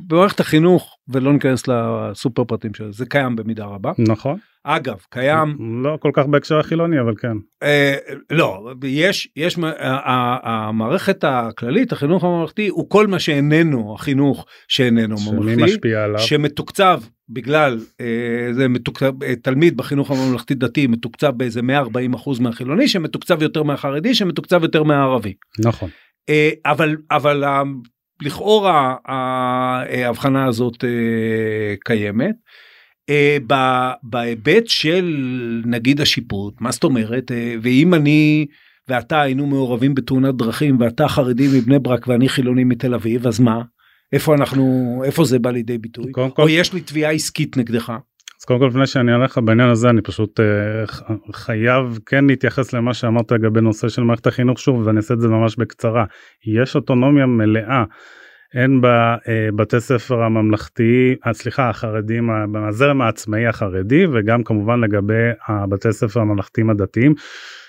במערכת 0.06 0.40
החינוך 0.40 0.96
ולא 1.08 1.32
ניכנס 1.32 1.68
לסופר 1.68 2.44
פרטים 2.44 2.74
של 2.74 2.84
זה 2.84 2.92
זה 2.92 3.06
קיים 3.06 3.36
במידה 3.36 3.64
רבה. 3.64 3.92
נכון. 3.98 4.38
אגב 4.64 4.96
קיים 5.10 5.56
לא 5.82 5.98
כל 6.00 6.10
כך 6.12 6.26
בהקשר 6.26 6.58
החילוני 6.58 7.00
אבל 7.00 7.14
כן. 7.16 7.36
אה, 7.62 7.96
לא 8.30 8.72
יש 8.84 9.28
יש 9.36 9.58
המערכת 10.42 11.24
הכללית 11.24 11.92
החינוך 11.92 12.24
הממלכתי 12.24 12.68
הוא 12.68 12.90
כל 12.90 13.06
מה 13.06 13.18
שאיננו 13.18 13.94
החינוך 13.94 14.46
שאיננו 14.68 15.16
ממלכתי 15.32 15.88
שמתוקצב 16.18 17.00
בגלל 17.28 17.80
אה, 18.00 18.52
זה 18.52 18.68
מתוקצב 18.68 19.22
אה, 19.22 19.36
תלמיד 19.36 19.76
בחינוך 19.76 20.10
הממלכתי 20.10 20.54
דתי 20.54 20.86
מתוקצב 20.86 21.30
באיזה 21.30 21.62
140 21.62 22.14
אחוז 22.14 22.40
מהחילוני 22.40 22.88
שמתוקצב 22.88 23.42
יותר 23.42 23.62
מהחרדי 23.62 24.14
שמתוקצב 24.14 24.62
יותר 24.62 24.82
מהערבי. 24.82 25.34
נכון. 25.64 25.88
אה, 26.28 26.50
אבל 26.66 26.96
אבל 27.10 27.44
לכאורה 28.22 28.96
ההבחנה 29.06 30.44
הזאת 30.44 30.84
אה, 33.10 33.38
בהיבט 34.02 34.66
של 34.66 35.16
נגיד 35.64 36.00
השיפוט 36.00 36.60
מה 36.60 36.70
זאת 36.70 36.84
אומרת 36.84 37.30
uh, 37.30 37.34
ואם 37.62 37.94
אני 37.94 38.46
ואתה 38.88 39.20
היינו 39.20 39.46
מעורבים 39.46 39.94
בתאונת 39.94 40.34
דרכים 40.34 40.80
ואתה 40.80 41.08
חרדי 41.08 41.48
מבני 41.58 41.78
ברק 41.78 42.08
ואני 42.08 42.28
חילוני 42.28 42.64
מתל 42.64 42.94
אביב 42.94 43.26
אז 43.26 43.40
מה 43.40 43.62
איפה 44.12 44.34
אנחנו 44.34 45.02
איפה 45.04 45.24
זה 45.24 45.38
בא 45.38 45.50
לידי 45.50 45.78
ביטוי 45.78 46.12
קודם 46.12 46.30
כל, 46.30 46.42
או 46.42 46.48
יש 46.48 46.72
לי 46.72 46.80
תביעה 46.80 47.12
עסקית 47.12 47.56
נגדך. 47.56 47.92
אז 48.40 48.44
קודם 48.44 48.60
כל 48.60 48.66
לפני 48.66 48.86
שאני 48.86 49.12
אענה 49.12 49.24
לך 49.24 49.40
בעניין 49.44 49.68
הזה 49.68 49.90
אני 49.90 50.02
פשוט 50.02 50.40
uh, 50.40 51.32
חייב 51.32 51.98
כן 52.06 52.24
להתייחס 52.24 52.72
למה 52.72 52.94
שאמרת 52.94 53.32
לגבי 53.32 53.60
נושא 53.60 53.88
של 53.88 54.02
מערכת 54.02 54.26
החינוך 54.26 54.58
שוב 54.58 54.86
ואני 54.86 54.96
אעשה 54.96 55.14
את 55.14 55.20
זה 55.20 55.28
ממש 55.28 55.56
בקצרה 55.56 56.04
יש 56.46 56.76
אוטונומיה 56.76 57.26
מלאה. 57.26 57.84
הן 58.54 58.80
בבתי 58.80 59.80
ספר 59.80 60.22
הממלכתי, 60.22 61.14
אה, 61.26 61.32
סליחה, 61.32 61.68
החרדים, 61.68 62.30
בזרם 62.52 63.00
העצמאי 63.00 63.46
החרדי 63.46 64.06
וגם 64.12 64.42
כמובן 64.42 64.80
לגבי 64.80 65.30
הבתי 65.48 65.92
ספר 65.92 66.20
הממלכתיים 66.20 66.70
הדתיים. 66.70 67.14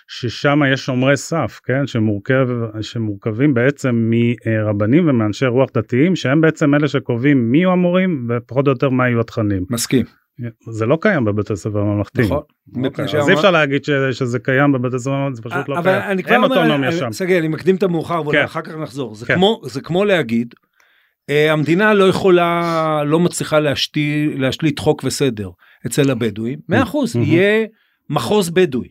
ששם 0.07 0.59
יש 0.73 0.85
שומרי 0.85 1.17
סף 1.17 1.59
כן 1.63 1.87
שמורכב 1.87 2.47
שמורכבים 2.81 3.53
בעצם 3.53 4.11
מרבנים 4.45 5.09
ומאנשי 5.09 5.45
רוח 5.45 5.69
דתיים 5.73 6.15
שהם 6.15 6.41
בעצם 6.41 6.75
אלה 6.75 6.87
שקובעים 6.87 7.51
מי 7.51 7.57
יהיו 7.57 7.71
המורים 7.71 8.27
ופחות 8.29 8.67
או 8.67 8.71
יותר 8.71 8.89
מה 8.89 9.09
יהיו 9.09 9.19
התכנים. 9.19 9.65
מסכים. 9.69 10.05
זה 10.69 10.85
לא 10.85 10.97
קיים 11.01 11.25
בבתי 11.25 11.55
ספר 11.55 11.79
הממלכתיים. 11.79 12.27
נכון. 12.27 12.41
אוקיי, 12.85 13.05
אז 13.19 13.29
אי 13.29 13.33
אפשר 13.33 13.51
להגיד 13.51 13.83
שזה 14.11 14.39
קיים 14.39 14.71
בבתי 14.71 14.99
ספר 14.99 15.11
ממלכתיים, 15.11 15.35
זה 15.35 15.41
פשוט 15.41 15.69
לא 15.69 15.81
קיים. 15.81 16.19
אין 16.27 16.43
אוטונומיה 16.43 16.91
שם. 16.91 17.11
סגל, 17.11 17.37
אני 17.37 17.47
מקדים 17.47 17.75
את 17.75 17.83
המאוחר 17.83 18.21
ואולי 18.23 18.37
כן. 18.37 18.43
אחר 18.43 18.61
כך 18.61 18.75
נחזור. 18.75 19.15
זה 19.63 19.81
כמו 19.81 20.05
להגיד 20.05 20.53
אה, 20.57 20.72
המדינה 21.29 21.93
לא 21.93 22.03
יכולה, 22.03 23.03
לא 23.05 23.19
מצליחה 23.19 23.59
להשתיל, 23.59 24.41
להשליט 24.41 24.79
חוק 24.79 25.03
וסדר 25.03 25.49
אצל 25.87 26.11
הבדואים, 26.11 26.59
100% 26.71 26.75
יהיה 27.15 27.65
מחוז 28.09 28.49
בדואי. 28.49 28.87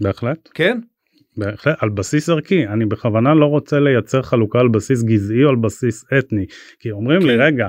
בהחלט. 0.00 0.48
כן? 0.54 0.80
בהחלט, 1.36 1.76
על 1.78 1.88
בסיס 1.88 2.28
ערכי, 2.28 2.66
אני 2.66 2.86
בכוונה 2.86 3.34
לא 3.34 3.46
רוצה 3.46 3.80
לייצר 3.80 4.22
חלוקה 4.22 4.58
על 4.60 4.68
בסיס 4.68 5.02
גזעי 5.02 5.44
או 5.44 5.48
על 5.48 5.56
בסיס 5.56 6.04
אתני, 6.18 6.46
כי 6.78 6.90
אומרים 6.90 7.20
כן. 7.20 7.26
לי 7.26 7.36
רגע, 7.36 7.68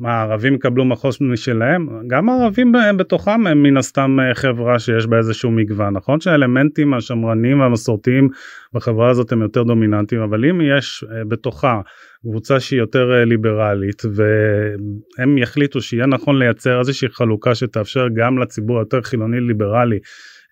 מה 0.00 0.12
הערבים 0.12 0.54
יקבלו 0.54 0.84
מחוז 0.84 1.18
משלהם? 1.20 1.88
גם 2.06 2.28
הערבים 2.28 2.72
בתוכם 2.96 3.46
הם 3.46 3.62
מן 3.62 3.76
הסתם 3.76 4.16
אה, 4.20 4.34
חברה 4.34 4.78
שיש 4.78 5.06
בה 5.06 5.16
איזשהו 5.16 5.50
מגוון 5.50 5.96
נכון 5.96 6.20
שהאלמנטים 6.20 6.94
השמרניים 6.94 7.60
והמסורתיים 7.60 8.28
בחברה 8.72 9.10
הזאת 9.10 9.32
הם 9.32 9.42
יותר 9.42 9.62
דומיננטיים 9.62 10.20
אבל 10.20 10.44
אם 10.44 10.60
יש 10.60 11.04
אה, 11.10 11.24
בתוכה 11.24 11.80
קבוצה 12.22 12.60
שהיא 12.60 12.78
יותר 12.78 13.12
אה, 13.12 13.24
ליברלית 13.24 14.02
והם 14.14 15.38
יחליטו 15.38 15.80
שיהיה 15.80 16.06
נכון 16.06 16.38
לייצר 16.38 16.78
איזושהי 16.78 17.08
חלוקה 17.08 17.54
שתאפשר 17.54 18.06
גם 18.16 18.38
לציבור 18.38 18.78
יותר 18.78 19.02
חילוני 19.02 19.40
ליברלי 19.40 19.98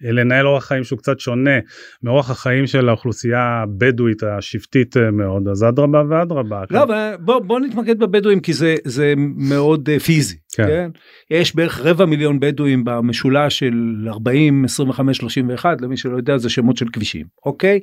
לנהל 0.00 0.46
אורח 0.46 0.64
חיים 0.64 0.84
שהוא 0.84 0.98
קצת 0.98 1.20
שונה 1.20 1.58
מאורח 2.02 2.30
החיים 2.30 2.66
של 2.66 2.88
האוכלוסייה 2.88 3.62
הבדואית 3.62 4.22
השבטית 4.22 4.96
אה, 4.96 5.10
מאוד 5.10 5.48
אז 5.48 5.64
אדרבה 5.64 6.02
ואדרבה. 6.10 6.62
לא, 6.70 6.82
אבל 6.82 7.14
בוא, 7.20 7.38
בוא 7.38 7.60
נתמקד 7.60 7.98
בבדואים 7.98 8.40
כי 8.40 8.52
זה, 8.52 8.74
זה 8.84 9.14
מאוד 9.36 9.88
uh, 9.88 10.00
פיזי. 10.00 10.36
כן. 10.56 10.66
כן? 10.66 10.90
יש 11.30 11.56
בערך 11.56 11.80
רבע 11.80 12.04
מיליון 12.04 12.40
בדואים 12.40 12.84
במשולש 12.84 13.58
של 13.58 14.06
40, 14.08 14.64
25, 14.64 15.16
31 15.16 15.80
למי 15.80 15.96
שלא 15.96 16.16
יודע 16.16 16.38
זה 16.38 16.50
שמות 16.50 16.76
של 16.76 16.86
כבישים 16.92 17.26
אוקיי. 17.46 17.80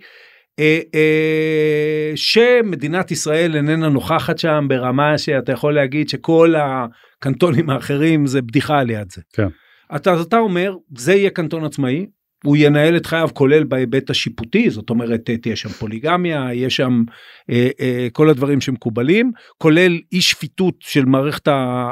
אה, 0.59 0.79
אה, 0.95 2.11
שמדינת 2.15 3.11
ישראל 3.11 3.55
איננה 3.55 3.89
נוכחת 3.89 4.37
שם 4.37 4.65
ברמה 4.69 5.17
שאתה 5.17 5.51
יכול 5.51 5.75
להגיד 5.75 6.09
שכל 6.09 6.53
הקנטונים 6.57 7.69
האחרים 7.69 8.25
זה 8.25 8.41
בדיחה 8.41 8.83
ליד 8.83 9.11
זה. 9.11 9.21
כן. 9.33 9.47
אתה, 9.95 10.21
אתה 10.21 10.37
אומר 10.37 10.75
זה 10.97 11.13
יהיה 11.13 11.29
קנטון 11.29 11.63
עצמאי 11.63 12.05
הוא 12.43 12.57
ינהל 12.59 12.97
את 12.97 13.05
חייו 13.05 13.29
כולל 13.33 13.63
בהיבט 13.63 14.09
השיפוטי 14.09 14.69
זאת 14.69 14.89
אומרת 14.89 15.29
תהיה 15.41 15.55
שם 15.55 15.69
פוליגמיה 15.69 16.53
יש 16.53 16.75
שם 16.75 17.03
אה, 17.49 17.69
אה, 17.79 18.07
כל 18.11 18.29
הדברים 18.29 18.61
שמקובלים 18.61 19.31
כולל 19.57 19.99
אי 20.11 20.21
שפיטות 20.21 20.75
של 20.79 21.05
מערכת 21.05 21.47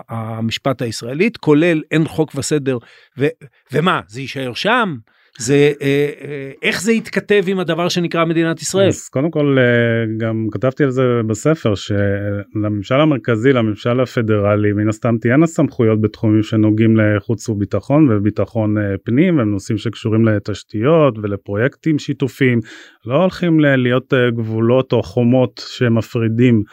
המשפט 0.10 0.82
הישראלית 0.82 1.38
כולל 1.38 1.82
אין 1.92 2.08
חוק 2.08 2.32
וסדר 2.36 2.78
ו, 3.18 3.28
ומה 3.72 4.02
זה 4.08 4.22
יישאר 4.22 4.54
שם 4.54 4.96
זה 5.40 5.72
אה, 5.82 6.10
אה, 6.22 6.52
איך 6.62 6.82
זה 6.82 6.94
יתכתב 6.94 7.44
עם 7.48 7.60
הדבר 7.60 7.90
שנקרא 7.90 8.26
מדינת 8.26 8.62
ישראל. 8.62 8.88
אז 8.88 9.10
קודם 9.10 9.32
כל 9.32 9.58
אה, 9.60 9.64
גם 10.18 10.48
כתבתי 10.52 10.84
על 10.84 10.92
זה 10.92 11.04
בספר 11.28 11.74
שלממשל 11.76 12.96
המרכזי 12.96 13.54
לממשל 13.54 14.00
הפדרלי 14.00 14.74
מן 14.74 14.90
הסתם 14.90 15.18
תהיינה 15.22 15.48
סמכויות 15.48 16.02
בתחומים 16.02 16.44
שנוגעים 16.44 16.98
לחוץ 16.98 17.50
וביטחון 17.50 18.12
וביטחון 18.12 18.76
פנים 19.04 19.40
הם 19.40 19.52
נושאים 19.52 19.78
שקשורים 19.78 20.26
לתשתיות 20.26 21.18
ולפרויקטים 21.24 22.00
שיתופים 22.00 22.60
לא 23.06 23.16
הולכים 23.16 23.60
להיות 23.60 24.14
גבולות 24.36 24.94
או 24.94 25.04
חומות 25.04 25.62
שמפרידים. 25.68 26.64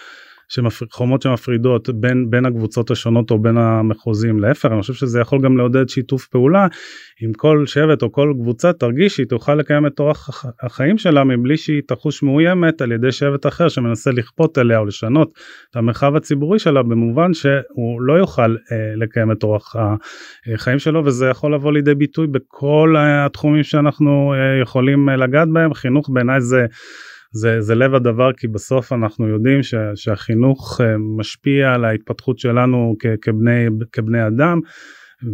חומות 0.90 1.22
שמפרידות 1.22 1.90
בין 1.90 2.30
בין 2.30 2.46
הקבוצות 2.46 2.90
השונות 2.90 3.30
או 3.30 3.38
בין 3.38 3.56
המחוזים 3.58 4.40
להפך 4.40 4.68
אני 4.72 4.80
חושב 4.80 4.94
שזה 4.94 5.20
יכול 5.20 5.42
גם 5.42 5.56
לעודד 5.56 5.88
שיתוף 5.88 6.26
פעולה 6.26 6.66
אם 7.24 7.32
כל 7.36 7.66
שבט 7.66 8.02
או 8.02 8.12
כל 8.12 8.32
קבוצה 8.42 8.72
תרגיש 8.72 9.16
שהיא 9.16 9.26
תוכל 9.26 9.54
לקיים 9.54 9.86
את 9.86 10.00
אורח 10.00 10.44
החיים 10.62 10.98
שלה 10.98 11.24
מבלי 11.24 11.56
שהיא 11.56 11.82
תחוש 11.88 12.22
מאוימת 12.22 12.80
על 12.80 12.92
ידי 12.92 13.12
שבט 13.12 13.46
אחר 13.46 13.68
שמנסה 13.68 14.10
לכפות 14.10 14.58
עליה 14.58 14.78
או 14.78 14.84
לשנות 14.84 15.32
את 15.70 15.76
המרחב 15.76 16.16
הציבורי 16.16 16.58
שלה 16.58 16.82
במובן 16.82 17.34
שהוא 17.34 18.00
לא 18.00 18.12
יוכל 18.12 18.56
אה, 18.72 18.92
לקיים 18.96 19.32
את 19.32 19.42
אורח 19.42 19.76
החיים 20.54 20.78
שלו 20.78 21.04
וזה 21.04 21.26
יכול 21.26 21.54
לבוא 21.54 21.72
לידי 21.72 21.94
ביטוי 21.94 22.26
בכל 22.26 22.94
התחומים 22.98 23.62
שאנחנו 23.62 24.34
אה, 24.34 24.60
יכולים 24.62 25.08
אה, 25.08 25.16
לגעת 25.16 25.48
בהם 25.48 25.74
חינוך 25.74 26.10
בעיניי 26.12 26.40
זה. 26.40 26.66
זה, 27.30 27.60
זה 27.60 27.74
לב 27.74 27.94
הדבר 27.94 28.32
כי 28.32 28.48
בסוף 28.48 28.92
אנחנו 28.92 29.28
יודעים 29.28 29.62
ש, 29.62 29.74
שהחינוך 29.94 30.80
אה, 30.80 30.96
משפיע 31.18 31.72
על 31.72 31.84
ההתפתחות 31.84 32.38
שלנו 32.38 32.94
כ, 32.98 33.06
כבני, 33.22 33.66
כבני 33.92 34.26
אדם 34.26 34.60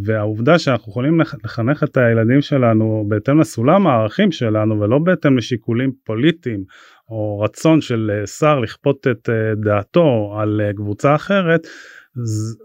והעובדה 0.04 0.58
שאנחנו 0.58 0.90
יכולים 0.90 1.20
לחנך 1.44 1.82
את 1.84 1.96
הילדים 1.96 2.40
שלנו 2.40 3.04
בהתאם 3.08 3.40
לסולם 3.40 3.86
הערכים 3.86 4.32
שלנו 4.32 4.80
ולא 4.80 4.98
בהתאם 4.98 5.36
לשיקולים 5.36 5.92
פוליטיים 6.04 6.64
או 7.08 7.40
רצון 7.40 7.80
של 7.80 8.10
אה, 8.14 8.26
שר 8.26 8.60
לכפות 8.60 9.06
את 9.06 9.28
אה, 9.28 9.54
דעתו 9.54 10.36
על 10.40 10.60
קבוצה 10.76 11.14
אחרת 11.14 11.66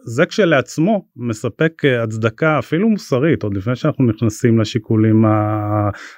זה 0.05 0.25
כשלעצמו 0.25 1.05
מספק 1.15 1.81
הצדקה 2.03 2.59
אפילו 2.59 2.89
מוסרית 2.89 3.43
עוד 3.43 3.57
לפני 3.57 3.75
שאנחנו 3.75 4.05
נכנסים 4.05 4.59
לשיקולים 4.59 5.25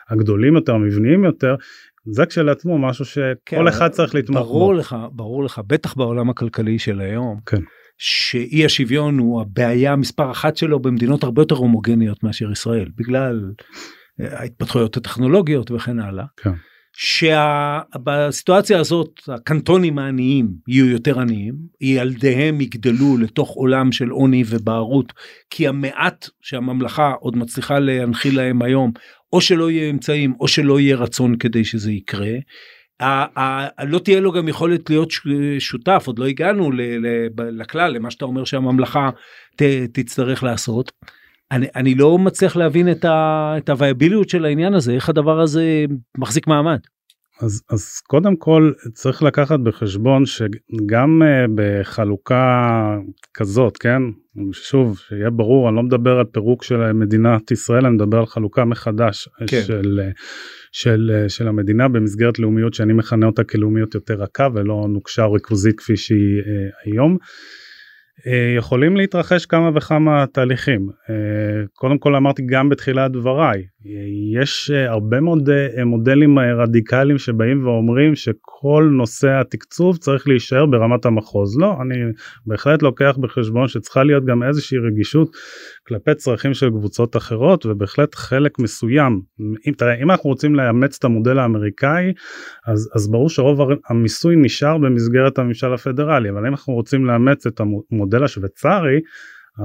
הגדולים 0.10 0.56
יותר 0.56 0.76
המבניים 0.76 1.24
יותר 1.24 1.56
זה 2.05 2.25
כשלעצמו 2.25 2.77
משהו 2.77 3.05
שכל 3.05 3.31
כן, 3.45 3.67
אחד 3.67 3.87
צריך 3.87 4.15
לתמוך 4.15 4.47
ברור 4.47 4.73
בו. 4.73 4.79
לך 4.79 4.95
ברור 5.11 5.43
לך 5.43 5.61
בטח 5.67 5.93
בעולם 5.93 6.29
הכלכלי 6.29 6.79
של 6.79 7.01
היום 7.01 7.39
כן. 7.45 7.61
שאי 7.97 8.65
השוויון 8.65 9.17
הוא 9.17 9.41
הבעיה 9.41 9.95
מספר 9.95 10.31
אחת 10.31 10.57
שלו 10.57 10.79
במדינות 10.79 11.23
הרבה 11.23 11.41
יותר 11.41 11.55
הומוגניות 11.55 12.23
מאשר 12.23 12.51
ישראל 12.51 12.89
בגלל 12.97 13.51
אה, 14.21 14.39
ההתפתחויות 14.39 14.97
הטכנולוגיות 14.97 15.71
וכן 15.71 15.99
הלאה. 15.99 16.25
כן. 16.37 16.53
שבסיטואציה 16.93 18.80
הזאת 18.80 19.19
הקנטונים 19.27 19.99
העניים 19.99 20.47
יהיו 20.67 20.86
יותר 20.86 21.19
עניים, 21.19 21.56
ילדיהם 21.82 22.62
יגדלו 22.62 23.17
לתוך 23.17 23.49
עולם 23.49 23.91
של 23.91 24.10
עוני 24.10 24.43
ובערות, 24.47 25.13
כי 25.49 25.67
המעט 25.67 26.30
שהממלכה 26.41 27.13
עוד 27.19 27.38
מצליחה 27.38 27.80
להנחיל 27.80 28.38
להם 28.38 28.62
היום, 28.62 28.91
או 29.34 29.41
שלא 29.41 29.71
יהיה 29.71 29.89
אמצעים 29.89 30.34
או 30.39 30.47
שלא 30.47 30.80
יהיה 30.80 30.95
רצון 30.95 31.38
כדי 31.38 31.65
שזה 31.65 31.91
יקרה. 31.91 32.34
לא 33.84 33.99
תהיה 34.04 34.19
לו 34.19 34.32
גם 34.32 34.47
יכולת 34.47 34.89
להיות 34.89 35.10
שותף, 35.60 36.04
עוד 36.08 36.19
לא 36.19 36.25
הגענו 36.25 36.71
לכלל, 37.51 37.93
למה 37.93 38.12
שאתה 38.12 38.25
אומר 38.25 38.43
שהממלכה 38.43 39.10
תצטרך 39.93 40.43
לעשות. 40.43 40.91
אני, 41.51 41.67
אני 41.75 41.95
לא 41.95 42.17
מצליח 42.17 42.55
להבין 42.55 42.91
את, 42.91 43.05
ה, 43.05 43.53
את 43.57 43.69
הוויביליות 43.69 44.29
של 44.29 44.45
העניין 44.45 44.73
הזה, 44.73 44.93
איך 44.93 45.09
הדבר 45.09 45.39
הזה 45.39 45.85
מחזיק 46.17 46.47
מעמד. 46.47 46.79
אז, 47.41 47.61
אז 47.69 47.99
קודם 48.07 48.35
כל 48.35 48.71
צריך 48.93 49.23
לקחת 49.23 49.59
בחשבון 49.59 50.25
שגם 50.25 51.21
uh, 51.21 51.51
בחלוקה 51.55 52.97
כזאת, 53.33 53.77
כן, 53.77 54.01
שוב, 54.53 54.97
שיהיה 54.97 55.29
ברור, 55.29 55.69
אני 55.69 55.75
לא 55.75 55.83
מדבר 55.83 56.19
על 56.19 56.25
פירוק 56.25 56.63
של 56.63 56.91
מדינת 56.91 57.51
ישראל, 57.51 57.85
אני 57.85 57.95
מדבר 57.95 58.17
על 58.17 58.25
חלוקה 58.25 58.65
מחדש 58.65 59.29
כן. 59.47 59.61
של, 59.61 59.99
של, 60.71 61.25
של 61.27 61.47
המדינה 61.47 61.87
במסגרת 61.87 62.39
לאומיות 62.39 62.73
שאני 62.73 62.93
מכנה 62.93 63.25
אותה 63.25 63.43
כלאומיות 63.43 63.95
יותר 63.95 64.13
רכה 64.13 64.47
ולא 64.53 64.85
נוקשה 64.89 65.23
או 65.23 65.33
ריכוזית 65.33 65.79
כפי 65.79 65.97
שהיא 65.97 66.41
uh, 66.41 66.91
היום. 66.91 67.17
אה, 68.27 68.53
יכולים 68.57 68.97
להתרחש 68.97 69.45
כמה 69.45 69.69
וכמה 69.75 70.25
תהליכים. 70.34 70.89
אה, 71.10 71.15
קודם 71.73 71.97
כל 71.97 72.15
אמרתי 72.15 72.41
גם 72.45 72.69
בתחילת 72.69 73.12
דבריי, 73.12 73.63
יש 74.34 74.72
אה, 74.72 74.91
הרבה 74.91 75.20
מאוד 75.20 75.50
מודלים 75.86 76.39
רדיקליים 76.39 77.17
שבאים 77.17 77.65
ואומרים 77.65 78.15
שכל 78.15 78.90
נושא 78.92 79.40
התקצוב 79.40 79.98
צריך 79.98 80.27
להישאר 80.27 80.65
ברמת 80.65 81.06
המחוז. 81.06 81.60
לא, 81.60 81.75
אני 81.82 81.96
בהחלט 82.46 82.82
לוקח 82.82 83.17
בחשבון 83.21 83.67
שצריכה 83.67 84.04
להיות 84.04 84.25
גם 84.25 84.44
איזושהי 84.44 84.77
רגישות 84.77 85.32
כלפי 85.88 86.15
צרכים 86.15 86.54
של 86.54 86.69
קבוצות 86.69 87.17
אחרות 87.17 87.65
ובהחלט 87.65 88.15
חלק 88.15 88.60
מסוים. 88.60 89.21
אם 89.67 89.73
תראה, 89.77 89.96
אם 89.96 90.12
אנחנו 90.12 90.29
רוצים 90.29 90.56
לאמץ 90.56 90.98
את 90.98 91.04
המודל 91.04 91.40
האמריקאי, 91.40 92.13
אז, 92.67 92.90
אז 92.96 93.12
ברור 93.12 93.29
שרוב 93.29 93.60
המיסוי 93.90 94.36
נשאר 94.36 94.77
במסגרת 94.77 95.40
הממשל 95.40 95.73
הפדרלי, 95.73 96.29
אבל 96.29 96.40
אם 96.40 96.54
אנחנו 96.54 96.73
רוצים 96.73 97.06
לאמץ 97.06 97.48
את 97.48 97.62
המודל 97.92 98.23
השוויצרי, 98.23 99.00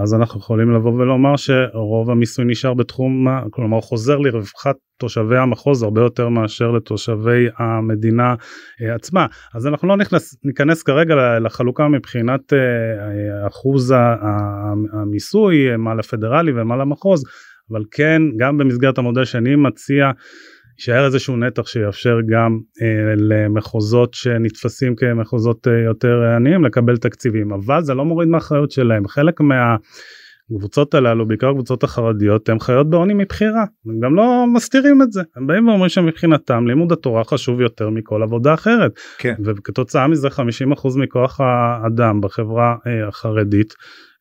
אז 0.03 0.14
אנחנו 0.14 0.40
יכולים 0.40 0.70
לבוא 0.70 0.92
ולומר 0.92 1.36
שרוב 1.36 2.11
המיסוי 2.11 2.44
נשאר 2.44 2.74
בתחום, 2.74 3.26
כלומר 3.51 3.80
חוזר 3.80 4.18
לרווחת 4.18 4.76
תושבי 4.99 5.36
המחוז 5.38 5.82
הרבה 5.82 6.01
יותר 6.01 6.28
מאשר 6.28 6.70
לתושבי 6.70 7.47
המדינה 7.59 8.34
אה, 8.82 8.94
עצמה. 8.94 9.26
אז 9.55 9.66
אנחנו 9.66 9.88
לא 9.88 9.97
נכנס, 9.97 10.36
ניכנס 10.44 10.82
כרגע 10.82 11.38
לחלוקה 11.38 11.88
מבחינת 11.88 12.53
אה, 12.53 13.47
אחוז 13.47 13.94
המיסוי, 14.92 15.76
מה 15.76 15.94
לפדרלי 15.94 16.53
ומה 16.53 16.76
למחוז, 16.76 17.22
אבל 17.70 17.82
כן, 17.90 18.22
גם 18.36 18.59
במסגרת 18.59 18.99
המודל 18.99 19.24
שאני 19.24 19.57
מציע, 19.57 20.11
יישאר 20.79 21.05
איזשהו 21.05 21.37
נתח 21.37 21.66
שיאפשר 21.66 22.18
גם 22.29 22.59
אה, 22.83 23.14
למחוזות 23.16 24.14
שנתפסים 24.14 24.97
כמחוזות 24.97 25.68
אה, 25.68 25.79
יותר 25.79 26.22
עניים 26.37 26.64
לקבל 26.64 26.97
תקציבים 26.97 27.53
אבל 27.53 27.83
זה 27.83 27.95
לא 27.95 28.05
מוריד 28.05 28.29
מהאחריות 28.29 28.70
שלהם. 28.70 29.09
חלק 29.09 29.41
מהקבוצות 30.51 30.94
הללו 30.94 31.28
בעיקר 31.28 31.53
קבוצות 31.53 31.84
החרדיות 31.84 32.49
הם 32.49 32.61
חיות 32.61 32.90
בעוני 32.90 33.14
מבחירה 33.14 33.64
הם 33.86 34.01
גם 34.01 34.14
לא 34.14 34.44
מסתירים 34.55 35.03
את 35.03 35.12
זה 35.12 35.22
הם 35.36 35.47
באים 35.47 35.68
ואומרים 35.68 35.88
שמבחינתם 35.88 36.66
לימוד 36.66 36.92
התורה 36.92 37.24
חשוב 37.24 37.61
יותר 37.61 37.90
מכל 37.90 38.22
עבודה 38.22 38.55
אחרת 38.55 38.92
כן. 39.18 39.34
וכתוצאה 39.44 40.09
מזה 40.09 40.28
50% 40.28 40.30
מכוח 40.99 41.40
האדם 41.40 42.20
בחברה 42.20 42.76
אה, 42.86 43.09
החרדית 43.09 43.74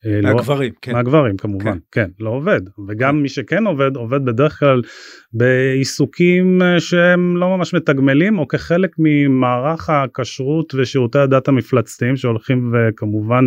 אה, 0.05 0.21
לא- 0.21 0.33
מהגברים, 0.33 0.71
לא, 0.71 0.77
כן. 0.81 0.93
מהגברים 0.93 1.37
כמובן, 1.37 1.71
כן. 1.73 1.77
כן, 1.91 2.09
לא 2.19 2.29
עובד. 2.29 2.61
וגם 2.87 3.15
כן. 3.15 3.21
מי 3.21 3.29
שכן 3.29 3.67
עובד, 3.67 3.95
עובד 3.95 4.25
בדרך 4.25 4.59
כלל 4.59 4.81
בעיסוקים 5.33 6.61
אה, 6.61 6.79
שהם 6.79 7.37
לא 7.37 7.57
ממש 7.57 7.73
מתגמלים, 7.73 8.39
או 8.39 8.47
כחלק 8.47 8.89
ממערך 8.97 9.89
הכשרות 9.89 10.73
ושירותי 10.75 11.19
הדת 11.19 11.47
המפלצתיים 11.47 12.15
שהולכים 12.15 12.73
וכמובן 12.73 13.45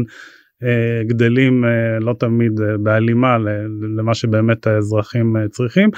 גדלים 1.07 1.65
לא 2.01 2.15
תמיד 2.19 2.53
בהלימה 2.81 3.37
למה 3.99 4.15
שבאמת 4.15 4.67
האזרחים 4.67 5.37
צריכים. 5.51 5.91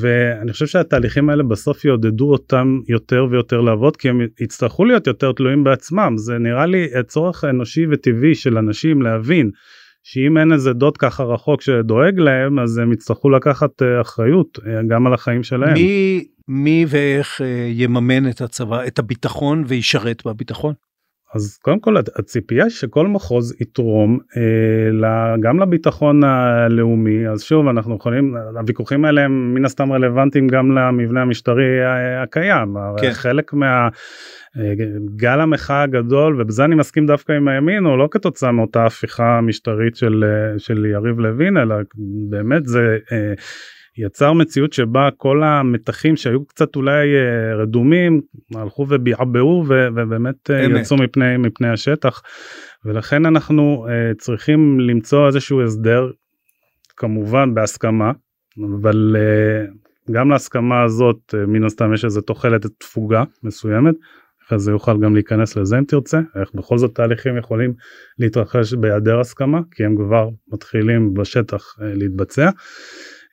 ואני 0.00 0.52
חושב 0.52 0.66
שהתהליכים 0.66 1.30
האלה 1.30 1.42
בסוף 1.42 1.84
יעודדו 1.84 2.32
אותם 2.32 2.80
יותר 2.88 3.26
ויותר 3.30 3.60
לעבוד 3.60 3.96
כי 3.96 4.08
הם 4.08 4.20
יצטרכו 4.40 4.84
להיות 4.84 5.06
יותר 5.06 5.32
תלויים 5.32 5.64
בעצמם 5.64 6.14
זה 6.16 6.38
נראה 6.38 6.66
לי 6.66 6.86
צורך 7.06 7.44
אנושי 7.44 7.86
וטבעי 7.90 8.34
של 8.34 8.58
אנשים 8.58 9.02
להבין 9.02 9.50
שאם 10.08 10.38
אין 10.38 10.52
איזה 10.52 10.72
דוד 10.72 10.96
ככה 10.96 11.22
רחוק 11.24 11.62
שדואג 11.62 12.18
להם 12.18 12.58
אז 12.58 12.78
הם 12.78 12.92
יצטרכו 12.92 13.30
לקחת 13.30 13.82
אה, 13.82 14.00
אחריות 14.00 14.58
אה, 14.66 14.80
גם 14.88 15.06
על 15.06 15.14
החיים 15.14 15.42
שלהם. 15.42 15.74
מי, 15.74 16.24
מי 16.48 16.84
ואיך 16.88 17.40
אה, 17.40 17.68
יממן 17.70 18.28
את 18.28 18.40
הצבא 18.40 18.86
את 18.86 18.98
הביטחון 18.98 19.64
וישרת 19.66 20.22
בביטחון? 20.26 20.74
אז 21.34 21.58
קודם 21.62 21.80
כל 21.80 21.96
הציפייה 21.96 22.70
שכל 22.70 23.06
מחוז 23.06 23.54
יתרום 23.60 24.18
אה, 24.36 25.36
גם 25.40 25.60
לביטחון 25.60 26.24
הלאומי 26.24 27.28
אז 27.28 27.42
שוב 27.42 27.68
אנחנו 27.68 27.96
יכולים 27.96 28.36
הוויכוחים 28.56 29.04
האלה 29.04 29.20
הם 29.20 29.54
מן 29.54 29.64
הסתם 29.64 29.92
רלוונטיים 29.92 30.48
גם 30.48 30.78
למבנה 30.78 31.22
המשטרי 31.22 31.84
הקיים 32.22 32.76
כן. 33.00 33.12
חלק 33.12 33.52
מה. 33.52 33.88
אה, 34.58 34.72
גל 35.16 35.40
המחאה 35.40 35.82
הגדול 35.82 36.40
ובזה 36.40 36.64
אני 36.64 36.74
מסכים 36.74 37.06
דווקא 37.06 37.32
עם 37.32 37.48
הימין 37.48 37.84
הוא 37.84 37.98
לא 37.98 38.08
כתוצאה 38.10 38.52
מאותה 38.52 38.86
הפיכה 38.86 39.40
משטרית 39.40 39.96
של 39.96 40.24
אה, 40.24 40.58
של 40.58 40.86
יריב 40.86 41.18
לוין 41.18 41.56
אלא 41.56 41.74
באמת 42.30 42.66
זה 42.66 42.98
אה, 43.12 43.32
יצר 43.98 44.32
מציאות 44.32 44.72
שבה 44.72 45.08
כל 45.16 45.42
המתחים 45.42 46.16
שהיו 46.16 46.44
קצת 46.44 46.76
אולי 46.76 47.14
אה, 47.14 47.54
רדומים 47.54 48.20
הלכו 48.54 48.86
וביעבעו 48.88 49.64
ובאמת 49.68 50.50
אה, 50.50 50.66
אמת. 50.66 50.80
יצאו 50.80 50.96
מפני 50.96 51.36
מפני 51.36 51.68
השטח 51.68 52.22
ולכן 52.86 53.26
אנחנו 53.26 53.86
uh, 53.88 54.18
צריכים 54.18 54.80
למצוא 54.80 55.26
איזשהו 55.26 55.62
הסדר 55.62 56.10
כמובן 56.96 57.54
בהסכמה 57.54 58.12
אבל 58.80 59.16
uh, 59.16 60.12
גם 60.12 60.30
להסכמה 60.30 60.82
הזאת 60.82 61.34
uh, 61.34 61.46
מן 61.46 61.64
הסתם 61.64 61.94
יש 61.94 62.04
איזה 62.04 62.20
תוחלת 62.20 62.66
תפוגה 62.78 63.24
מסוימת. 63.42 63.94
אחרי 64.46 64.58
זה 64.58 64.70
יוכל 64.70 65.00
גם 65.00 65.14
להיכנס 65.14 65.56
לזה 65.56 65.78
אם 65.78 65.84
תרצה 65.84 66.20
איך 66.40 66.50
בכל 66.54 66.78
זאת 66.78 66.94
תהליכים 66.94 67.36
יכולים 67.36 67.74
להתרחש 68.18 68.74
בהיעדר 68.74 69.20
הסכמה 69.20 69.60
כי 69.70 69.84
הם 69.84 69.96
כבר 69.96 70.28
מתחילים 70.52 71.14
בשטח 71.14 71.78
uh, 71.78 71.82
להתבצע. 71.82 72.50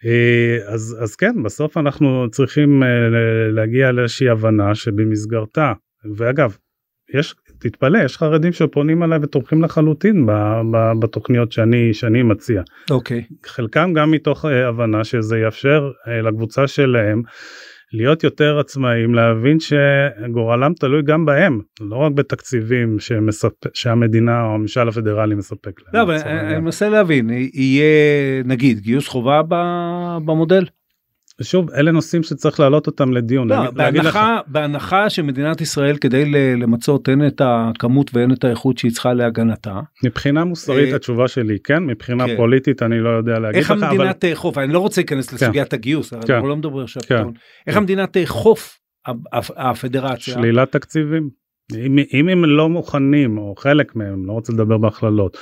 אה, 0.05 0.73
אז 0.73 0.97
אז 0.99 1.15
כן 1.15 1.43
בסוף 1.43 1.77
אנחנו 1.77 2.27
צריכים 2.31 2.83
אה, 2.83 2.87
להגיע 3.51 3.91
לאיזושהי 3.91 4.29
הבנה 4.29 4.75
שבמסגרתה 4.75 5.73
ואגב 6.15 6.57
יש 7.13 7.35
תתפלא 7.59 7.97
יש 8.05 8.17
חרדים 8.17 8.51
שפונים 8.51 9.03
אליי 9.03 9.19
ותומכים 9.21 9.63
לחלוטין 9.63 10.27
בתוכניות 10.99 11.51
שאני 11.51 11.93
שאני 11.93 12.23
מציע. 12.23 12.61
אוקיי. 12.91 13.23
Okay. 13.31 13.49
חלקם 13.49 13.93
גם 13.93 14.11
מתוך 14.11 14.45
אה, 14.45 14.67
הבנה 14.67 15.03
שזה 15.03 15.39
יאפשר 15.39 15.91
לקבוצה 16.23 16.67
שלהם 16.67 17.21
להיות 17.93 18.23
יותר 18.23 18.59
עצמאים 18.59 19.15
להבין 19.15 19.57
שגורלם 19.59 20.73
תלוי 20.73 21.01
גם 21.01 21.25
בהם 21.25 21.59
לא 21.81 21.95
רק 21.95 22.11
בתקציבים 22.11 22.99
שמספ... 22.99 23.53
שהמדינה 23.73 24.45
או 24.45 24.53
הממשל 24.53 24.87
הפדרלי 24.87 25.35
מספק 25.35 25.81
להם. 25.81 25.95
לא, 25.95 26.01
אבל 26.01 26.17
אני 26.25 26.59
מנסה 26.59 26.89
להבין 26.89 27.29
יהיה 27.53 28.43
נגיד 28.45 28.79
גיוס 28.79 29.07
חובה 29.07 29.41
במודל. 30.25 30.65
שוב 31.41 31.71
אלה 31.71 31.91
נושאים 31.91 32.23
שצריך 32.23 32.59
להעלות 32.59 32.87
אותם 32.87 33.11
לדיון. 33.11 33.47
לא, 33.47 33.71
בהנחה, 33.71 34.39
בהנחה 34.47 35.09
שמדינת 35.09 35.61
ישראל 35.61 35.97
כדי 35.97 36.25
למצות 36.55 37.07
הן 37.07 37.27
את 37.27 37.41
הכמות 37.45 38.11
והן 38.13 38.33
את 38.33 38.43
האיכות 38.43 38.77
שהיא 38.77 38.91
צריכה 38.91 39.13
להגנתה. 39.13 39.79
מבחינה 40.05 40.43
מוסרית 40.43 40.91
אה, 40.91 40.95
התשובה 40.95 41.27
שלי 41.27 41.57
כן 41.63 41.83
מבחינה 41.83 42.27
כן. 42.27 42.35
פוליטית 42.35 42.83
אני 42.83 42.99
לא 42.99 43.09
יודע 43.09 43.39
להגיד 43.39 43.57
איך 43.57 43.71
לך. 43.71 43.77
איך 43.77 43.83
המדינה 43.83 44.03
אבל... 44.03 44.11
תאכוף 44.11 44.57
אני 44.57 44.73
לא 44.73 44.79
רוצה 44.79 45.01
להיכנס 45.01 45.29
כן. 45.29 45.35
לסוגיית 45.35 45.73
הגיוס 45.73 46.13
כן. 46.13 46.33
אנחנו 46.33 46.47
לא 46.47 46.55
מדברים 46.55 46.83
עכשיו. 46.83 47.03
כן. 47.07 47.23
איך 47.67 47.77
המדינה 47.77 48.07
תאכוף 48.07 48.79
הפדרציה. 49.37 50.33
שלילת 50.33 50.71
תקציבים. 50.71 51.29
אם, 51.75 51.97
אם 52.13 52.29
הם 52.29 52.45
לא 52.45 52.69
מוכנים 52.69 53.37
או 53.37 53.55
חלק 53.57 53.95
מהם 53.95 54.25
לא 54.25 54.31
רוצה 54.31 54.53
לדבר 54.53 54.77
בהכללות 54.77 55.37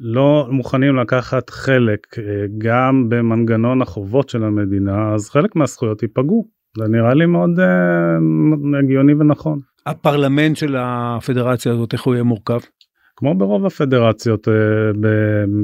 לא 0.00 0.48
מוכנים 0.50 0.96
לקחת 0.96 1.50
חלק 1.50 2.18
אה, 2.18 2.24
גם 2.58 3.08
במנגנון 3.08 3.82
החובות 3.82 4.28
של 4.28 4.44
המדינה 4.44 5.14
אז 5.14 5.30
חלק 5.30 5.56
מהזכויות 5.56 6.02
ייפגעו 6.02 6.60
זה 6.78 6.84
נראה 6.88 7.14
לי 7.14 7.26
מאוד 7.26 7.50
uh, 7.58 8.78
הגיוני 8.84 9.14
ונכון. 9.14 9.58
הפרלמנט 9.86 10.56
של 10.56 10.76
הפדרציה 10.78 11.72
הזאת 11.72 11.92
איך 11.92 12.02
הוא 12.02 12.14
יהיה 12.14 12.24
מורכב? 12.24 12.58
כמו 13.20 13.34
ברוב 13.34 13.66
הפדרציות 13.66 14.48
אה, 14.48 14.54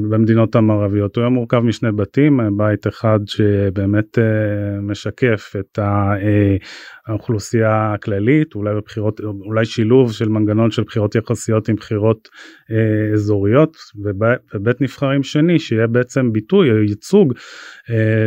במדינות 0.09 0.55
המערביות 0.55 1.15
הוא 1.15 1.21
היה 1.21 1.29
מורכב 1.29 1.59
משני 1.59 1.91
בתים 1.91 2.39
בית 2.57 2.87
אחד 2.87 3.19
שבאמת 3.25 4.19
אה, 4.19 4.81
משקף 4.81 5.53
את 5.59 5.79
אה, 5.79 6.55
האוכלוסייה 7.07 7.93
הכללית 7.93 8.55
אולי 8.55 8.75
בבחירות 8.75 9.19
אולי 9.19 9.65
שילוב 9.65 10.13
של 10.13 10.29
מנגנון 10.29 10.71
של 10.71 10.83
בחירות 10.83 11.15
יחסיות 11.15 11.69
עם 11.69 11.75
בחירות 11.75 12.29
אזוריות 13.13 13.77
ובית 14.53 14.81
נבחרים 14.81 15.23
שני 15.23 15.59
שיהיה 15.59 15.87
בעצם 15.87 16.31
ביטוי 16.31 16.71
או 16.71 16.77
ייצוג 16.77 17.33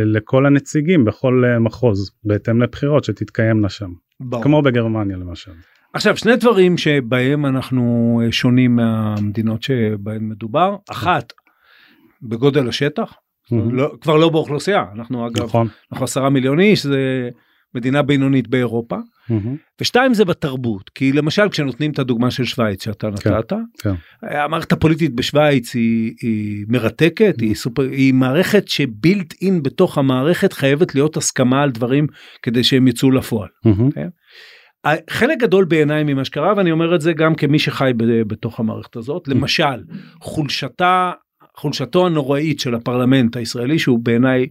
לכל 0.05 0.45
הנציגים 0.45 1.05
בכל 1.05 1.43
מחוז 1.59 2.11
בהתאם 2.23 2.61
לבחירות 2.61 3.03
שתתקיימנה 3.03 3.69
שם 3.69 3.91
ברור. 4.19 4.43
כמו 4.43 4.61
בגרמניה 4.61 5.17
למשל. 5.17 5.51
עכשיו 5.93 6.17
שני 6.17 6.35
דברים 6.35 6.77
שבהם 6.77 7.45
אנחנו 7.45 8.21
אה, 8.25 8.31
שונים 8.31 8.75
מהמדינות 8.75 9.63
שבהן 9.63 10.29
מדובר 10.29 10.75
אחת 10.91 11.33
בגודל 12.21 12.67
השטח 12.67 13.13
mm-hmm. 13.13 13.55
לא, 13.71 13.91
כבר 14.01 14.17
לא 14.17 14.29
באוכלוסייה 14.29 14.85
אנחנו 14.95 15.27
אגב 15.27 15.43
נכון. 15.43 15.67
אנחנו 15.91 16.03
עשרה 16.03 16.29
מיליון 16.29 16.59
איש 16.59 16.83
זה 16.83 17.29
מדינה 17.75 18.01
בינונית 18.01 18.47
באירופה 18.47 18.95
mm-hmm. 18.95 19.33
ושתיים 19.81 20.13
זה 20.13 20.25
בתרבות 20.25 20.89
כי 20.89 21.11
למשל 21.11 21.49
כשנותנים 21.49 21.91
את 21.91 21.99
הדוגמה 21.99 22.31
של 22.31 22.43
שווייץ 22.43 22.83
שאתה 22.83 23.07
כן, 23.21 23.33
נתת 23.33 23.53
כן. 23.79 23.93
המערכת 24.21 24.71
הפוליטית 24.71 25.15
בשווייץ 25.15 25.75
היא, 25.75 26.13
היא 26.21 26.65
מרתקת 26.67 27.35
mm-hmm. 27.37 27.43
היא 27.43 27.55
סופר 27.55 27.83
היא 27.83 28.13
מערכת 28.13 28.67
שבילט 28.67 29.33
אין 29.41 29.63
בתוך 29.63 29.97
המערכת 29.97 30.53
חייבת 30.53 30.95
להיות 30.95 31.17
הסכמה 31.17 31.63
על 31.63 31.71
דברים 31.71 32.07
כדי 32.41 32.63
שהם 32.63 32.87
יצאו 32.87 33.11
לפועל. 33.11 33.49
Mm-hmm. 33.67 33.95
כן? 33.95 34.07
חלק 35.09 35.37
גדול 35.37 35.65
בעיניי 35.65 36.03
ממה 36.03 36.25
שקרה 36.25 36.53
ואני 36.57 36.71
אומר 36.71 36.95
את 36.95 37.01
זה 37.01 37.13
גם 37.13 37.35
כמי 37.35 37.59
שחי 37.59 37.91
בתוך 38.27 38.59
המערכת 38.59 38.95
הזאת 38.95 39.27
למשל 39.27 39.83
חולשתה 40.21 41.11
חולשתו 41.57 42.05
הנוראית 42.05 42.59
של 42.59 42.75
הפרלמנט 42.75 43.35
הישראלי 43.37 43.79
שהוא 43.79 43.99
בעיניי 43.99 44.47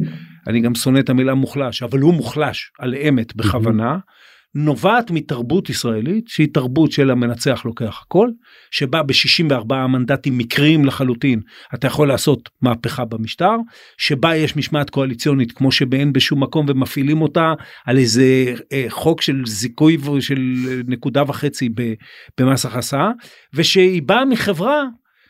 אני 0.47 0.61
גם 0.61 0.75
שונא 0.75 0.99
את 0.99 1.11
המילה 1.11 1.35
מוחלש 1.35 1.83
אבל 1.83 1.99
הוא 1.99 2.15
מוחלש 2.15 2.73
על 2.79 2.95
אמת 2.95 3.37
בכוונה 3.37 3.99
נובעת 4.55 5.11
מתרבות 5.11 5.71
ישראלית 5.71 6.29
שהיא 6.29 6.49
תרבות 6.53 6.93
של 6.93 7.11
המנצח 7.11 7.63
לוקח 7.65 8.03
הכל 8.03 8.29
שבה 8.71 9.03
ב-64 9.03 9.75
מנדטים 9.75 10.39
מקריים 10.39 10.85
לחלוטין 10.85 11.41
אתה 11.75 11.87
יכול 11.87 12.09
לעשות 12.09 12.49
מהפכה 12.63 13.05
במשטר 13.05 13.57
שבה 13.99 14.37
יש 14.37 14.57
משמעת 14.57 14.91
קואליציונית 14.91 15.53
כמו 15.53 15.73
שבאין 15.73 16.13
בשום 16.13 16.43
מקום 16.43 16.67
ומפעילים 16.69 17.23
אותה 17.23 17.53
על 17.87 17.99
איזה 17.99 18.55
אה, 18.73 18.85
חוק 18.89 19.23
של 19.23 19.43
זיכוי 19.47 19.99
של 20.21 20.41
נקודה 20.87 21.23
וחצי 21.27 21.69
במס 22.41 22.67
הכנסה 22.67 23.09
ושהיא 23.55 24.03
באה 24.03 24.25
מחברה 24.25 24.85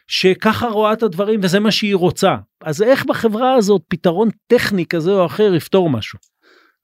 שככה 0.08 0.66
רואה 0.66 0.92
את 0.92 1.02
הדברים 1.02 1.40
וזה 1.42 1.60
מה 1.60 1.70
שהיא 1.70 1.94
רוצה. 1.94 2.36
אז 2.64 2.82
איך 2.82 3.04
בחברה 3.06 3.54
הזאת 3.54 3.82
פתרון 3.88 4.28
טכני 4.46 4.86
כזה 4.86 5.10
או 5.10 5.26
אחר 5.26 5.54
יפתור 5.54 5.90
משהו? 5.90 6.29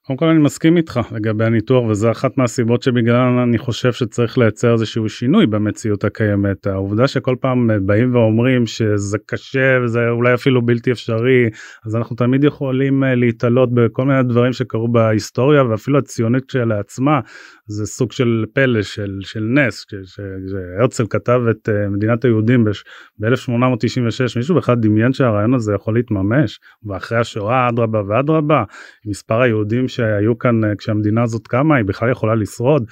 קודם 0.07 0.17
כל 0.17 0.27
אני 0.27 0.39
מסכים 0.39 0.77
איתך 0.77 1.01
לגבי 1.13 1.45
הניתוח 1.45 1.85
וזה 1.85 2.11
אחת 2.11 2.39
מהסיבות 2.39 2.83
שבגלל 2.83 3.39
אני 3.39 3.59
חושב 3.59 3.93
שצריך 3.93 4.39
לייצר 4.39 4.73
איזשהו 4.73 5.09
שינוי 5.09 5.47
במציאות 5.47 6.05
הקיימת. 6.05 6.67
העובדה 6.67 7.09
שכל 7.09 7.37
פעם 7.41 7.71
באים 7.83 8.15
ואומרים 8.15 8.67
שזה 8.67 9.19
קשה 9.27 9.79
וזה 9.85 10.09
אולי 10.09 10.35
אפילו 10.35 10.67
בלתי 10.67 10.93
אפשרי 10.93 11.49
אז 11.87 11.97
אנחנו 11.97 12.17
תמיד 12.17 12.45
יכולים 12.45 13.05
אה, 13.05 13.15
להתעלות 13.15 13.75
בכל 13.75 14.05
מיני 14.05 14.23
דברים 14.23 14.53
שקרו 14.53 14.89
בהיסטוריה 14.89 15.65
ואפילו 15.65 15.99
הציונית 15.99 16.45
כשלעצמה 16.45 17.21
זה 17.67 17.87
סוג 17.87 18.13
של 18.13 18.45
פלא 18.53 18.83
של 18.83 19.19
של 19.21 19.41
נס 19.41 19.85
שהרצל 20.05 21.05
כתב 21.11 21.41
את 21.51 21.69
uh, 21.69 21.89
מדינת 21.89 22.25
היהודים 22.25 22.65
ב-1896. 22.65 24.37
מישהו 24.37 24.57
בכלל 24.57 24.75
דמיין 24.75 25.13
שהרעיון 25.13 25.55
הזה 25.55 25.75
יכול 25.75 25.95
להתממש? 25.95 26.61
ואחרי 26.87 27.19
השואה 27.19 27.69
אדרבה 27.69 28.03
ואדרבה 28.09 28.65
מספר 29.07 29.41
היהודים 29.41 29.89
שהיו 29.97 30.39
כאן 30.39 30.65
uh, 30.65 30.77
כשהמדינה 30.79 31.23
הזאת 31.23 31.47
קמה 31.47 31.77
היא 31.77 31.85
בכלל 31.85 32.11
יכולה 32.11 32.35
לשרוד. 32.35 32.85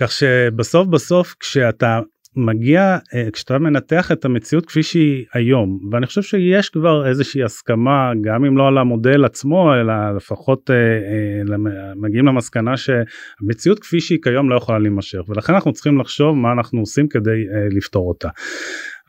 כך 0.00 0.12
שבסוף 0.12 0.86
בסוף 0.88 1.34
כשאתה 1.40 2.00
מגיע 2.36 2.98
אה, 3.14 3.30
כשאתה 3.32 3.58
מנתח 3.58 4.12
את 4.12 4.24
המציאות 4.24 4.66
כפי 4.66 4.82
שהיא 4.82 5.24
היום 5.32 5.78
ואני 5.92 6.06
חושב 6.06 6.22
שיש 6.22 6.68
כבר 6.68 7.08
איזושהי 7.08 7.42
הסכמה 7.42 8.12
גם 8.20 8.44
אם 8.44 8.56
לא 8.56 8.68
על 8.68 8.78
המודל 8.78 9.24
עצמו 9.24 9.74
אלא 9.74 10.16
לפחות 10.16 10.70
אה, 10.70 10.76
אה, 10.76 11.92
מגיעים 11.96 12.26
למסקנה 12.26 12.76
שהמציאות 12.76 13.78
כפי 13.78 14.00
שהיא 14.00 14.18
כיום 14.22 14.50
לא 14.50 14.56
יכולה 14.56 14.78
להימשך 14.78 15.28
ולכן 15.28 15.54
אנחנו 15.54 15.72
צריכים 15.72 16.00
לחשוב 16.00 16.36
מה 16.36 16.52
אנחנו 16.52 16.80
עושים 16.80 17.08
כדי 17.08 17.44
לפתור 17.70 18.08
אותה. 18.08 18.28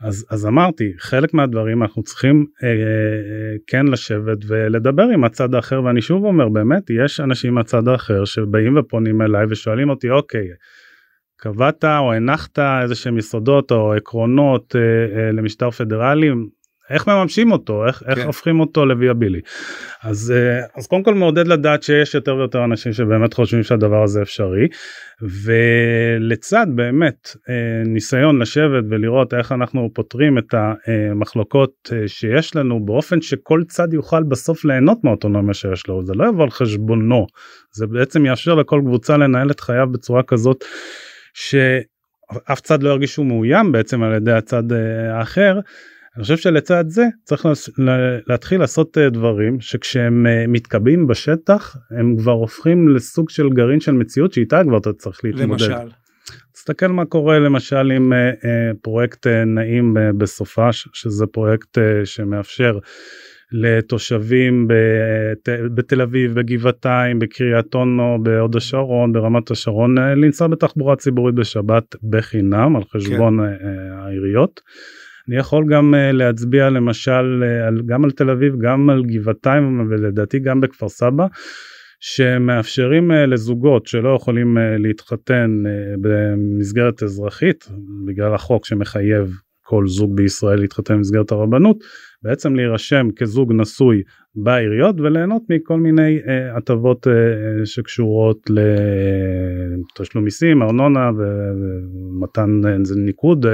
אז, 0.00 0.26
אז 0.30 0.46
אמרתי 0.46 0.92
חלק 0.98 1.34
מהדברים 1.34 1.82
אנחנו 1.82 2.02
צריכים 2.02 2.46
אה, 2.62 2.68
אה, 2.68 2.74
כן 3.66 3.86
לשבת 3.86 4.38
ולדבר 4.46 5.02
עם 5.02 5.24
הצד 5.24 5.54
האחר 5.54 5.82
ואני 5.84 6.02
שוב 6.02 6.24
אומר 6.24 6.48
באמת 6.48 6.90
יש 6.90 7.20
אנשים 7.20 7.54
מהצד 7.54 7.88
האחר 7.88 8.24
שבאים 8.24 8.76
ופונים 8.76 9.22
אליי 9.22 9.46
ושואלים 9.50 9.90
אותי 9.90 10.10
אוקיי 10.10 10.46
קבעת 11.44 11.84
או 11.84 12.12
הנחת 12.12 12.58
איזה 12.58 12.94
שהם 12.94 13.18
יסודות 13.18 13.72
או 13.72 13.94
עקרונות 13.94 14.76
אה, 14.76 14.80
אה, 14.80 15.32
למשטר 15.32 15.70
פדרלי 15.70 16.30
איך 16.90 17.08
מממשים 17.08 17.52
אותו 17.52 17.86
איך, 17.86 17.96
כן. 17.96 18.10
איך 18.10 18.26
הופכים 18.26 18.60
אותו 18.60 18.86
לוויאבילי 18.86 19.40
אז 20.02 20.32
אה, 20.36 20.66
אז 20.76 20.86
קודם 20.86 21.02
כל 21.02 21.14
מעודד 21.14 21.48
לדעת 21.48 21.82
שיש 21.82 22.14
יותר 22.14 22.36
ויותר 22.36 22.64
אנשים 22.64 22.92
שבאמת 22.92 23.34
חושבים 23.34 23.62
שהדבר 23.62 24.02
הזה 24.02 24.22
אפשרי 24.22 24.68
ולצד 25.22 26.66
באמת 26.74 27.36
אה, 27.48 27.82
ניסיון 27.86 28.42
לשבת 28.42 28.84
ולראות 28.90 29.34
איך 29.34 29.52
אנחנו 29.52 29.90
פותרים 29.94 30.38
את 30.38 30.54
המחלוקות 30.54 31.90
אה, 31.92 32.08
שיש 32.08 32.56
לנו 32.56 32.84
באופן 32.84 33.20
שכל 33.20 33.62
צד 33.68 33.92
יוכל 33.92 34.22
בסוף 34.22 34.64
ליהנות 34.64 34.98
מהאוטונומיה 35.04 35.54
שיש 35.54 35.86
לו 35.86 36.02
זה 36.02 36.12
לא 36.14 36.28
יבוא 36.28 36.44
על 36.44 36.50
חשבונו 36.50 37.26
זה 37.72 37.86
בעצם 37.86 38.26
יאפשר 38.26 38.54
לכל 38.54 38.80
קבוצה 38.84 39.16
לנהל 39.16 39.50
את 39.50 39.60
חייו 39.60 39.86
בצורה 39.92 40.22
כזאת. 40.22 40.64
שאף 41.34 42.60
צד 42.60 42.82
לא 42.82 42.90
ירגישו 42.90 43.24
מאוים 43.24 43.72
בעצם 43.72 44.02
על 44.02 44.14
ידי 44.14 44.32
הצד 44.32 44.72
אה, 44.72 45.18
האחר. 45.18 45.60
אני 46.16 46.22
חושב 46.22 46.36
שלצד 46.36 46.84
זה 46.88 47.04
צריך 47.24 47.46
להתחיל 48.26 48.60
לעשות 48.60 48.98
אה, 48.98 49.10
דברים 49.10 49.60
שכשהם 49.60 50.26
אה, 50.26 50.44
מתקבעים 50.48 51.06
בשטח 51.06 51.76
הם 51.90 52.16
כבר 52.16 52.32
הופכים 52.32 52.88
לסוג 52.88 53.30
של 53.30 53.50
גרעין 53.50 53.80
של 53.80 53.92
מציאות 53.92 54.32
שאיתה 54.32 54.62
כבר 54.64 54.78
אתה 54.78 54.92
צריך 54.92 55.24
להתמודד. 55.24 55.50
למשל. 55.50 55.88
תסתכל 56.52 56.86
מה 56.86 57.04
קורה 57.04 57.38
למשל 57.38 57.90
עם 57.90 58.12
פרויקט 58.82 59.26
נעים 59.26 59.96
בסופש 60.18 60.88
שזה 60.92 61.26
פרויקט 61.26 61.78
שמאפשר 62.04 62.78
לתושבים 63.52 64.68
בת, 64.68 65.48
בתל 65.74 66.02
אביב, 66.02 66.34
בגבעתיים, 66.34 67.18
בקריית 67.18 67.74
אונו, 67.74 68.18
בהוד 68.22 68.56
השרון, 68.56 69.12
ברמת 69.12 69.50
השרון, 69.50 69.98
אה, 69.98 70.14
לנסוע 70.14 70.48
בתחבורה 70.48 70.96
ציבורית 70.96 71.34
בשבת 71.34 71.96
בחינם 72.10 72.76
על 72.76 72.82
חשבון 72.84 73.38
כן. 73.38 73.66
העיריות. 73.92 74.60
אני 75.28 75.36
יכול 75.36 75.66
גם 75.70 75.94
להצביע 76.12 76.70
למשל 76.70 77.44
על, 77.66 77.80
גם 77.86 78.04
על 78.04 78.10
תל 78.10 78.30
אביב, 78.30 78.54
גם 78.60 78.90
על 78.90 79.02
גבעתיים 79.06 79.86
ולדעתי 79.90 80.38
גם 80.38 80.60
בכפר 80.60 80.88
סבא, 80.88 81.26
שמאפשרים 82.00 83.10
לזוגות 83.10 83.86
שלא 83.86 84.16
יכולים 84.16 84.56
להתחתן 84.78 85.62
במסגרת 86.00 87.02
אזרחית, 87.02 87.68
בגלל 88.06 88.34
החוק 88.34 88.66
שמחייב 88.66 89.34
כל 89.66 89.86
זוג 89.86 90.16
בישראל 90.16 90.60
להתחתן 90.60 90.94
במסגרת 90.94 91.32
הרבנות, 91.32 91.76
בעצם 92.22 92.54
להירשם 92.54 93.08
כזוג 93.16 93.52
נשוי 93.52 94.02
בעיריות 94.36 95.00
וליהנות 95.00 95.42
מכל 95.48 95.76
מיני 95.76 96.18
uh, 96.18 96.56
הטבות 96.56 97.06
uh, 97.06 97.10
שקשורות 97.64 98.50
לתשלום 99.98 100.24
מיסים, 100.24 100.62
ארנונה 100.62 101.10
ומתן 101.18 102.60
איזה 102.80 102.94
ניקוד 102.96 103.46
uh, 103.46 103.48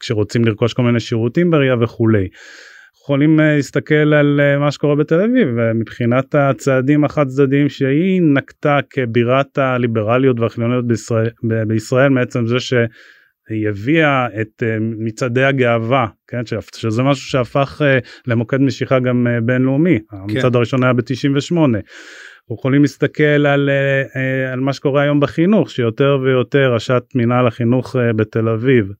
כשרוצים 0.00 0.44
לרכוש 0.44 0.72
כל 0.72 0.82
מיני 0.82 1.00
שירותים 1.00 1.50
בעירייה 1.50 1.76
וכולי. 1.80 2.28
יכולים 3.02 3.38
להסתכל 3.38 3.94
על 4.14 4.40
מה 4.58 4.70
שקורה 4.70 4.94
בתל 4.94 5.20
אביב 5.20 5.48
מבחינת 5.74 6.34
הצעדים 6.34 7.04
החד 7.04 7.26
צדדיים 7.26 7.68
שהיא 7.68 8.22
נקטה 8.22 8.78
כבירת 8.90 9.58
הליברליות 9.58 10.40
והחילוניות 10.40 10.86
בישראל, 10.86 11.28
בישראל 11.66 12.08
מעצם 12.08 12.46
זה 12.46 12.60
ש... 12.60 12.74
היא 13.48 13.68
הביאה 13.68 14.26
את 14.40 14.62
uh, 14.62 14.66
מצעדי 14.80 15.44
הגאווה 15.44 16.06
כן 16.28 16.40
שזה 16.76 17.02
משהו 17.02 17.26
שהפך 17.26 17.82
uh, 17.82 18.06
למוקד 18.26 18.60
משיכה 18.60 18.98
גם 18.98 19.26
uh, 19.26 19.44
בינלאומי 19.44 19.98
כן. 20.10 20.16
המצעד 20.16 20.56
הראשון 20.56 20.84
היה 20.84 20.92
ב-98. 20.92 21.56
אנחנו 21.56 22.56
יכולים 22.58 22.82
להסתכל 22.82 23.46
על, 23.46 23.70
על 24.52 24.60
מה 24.60 24.72
שקורה 24.72 25.02
היום 25.02 25.20
בחינוך 25.20 25.70
שיותר 25.70 26.18
ויותר 26.22 26.74
ראשת 26.74 27.02
מינהל 27.14 27.46
החינוך 27.46 27.96
בתל 28.16 28.48
אביב 28.48 28.92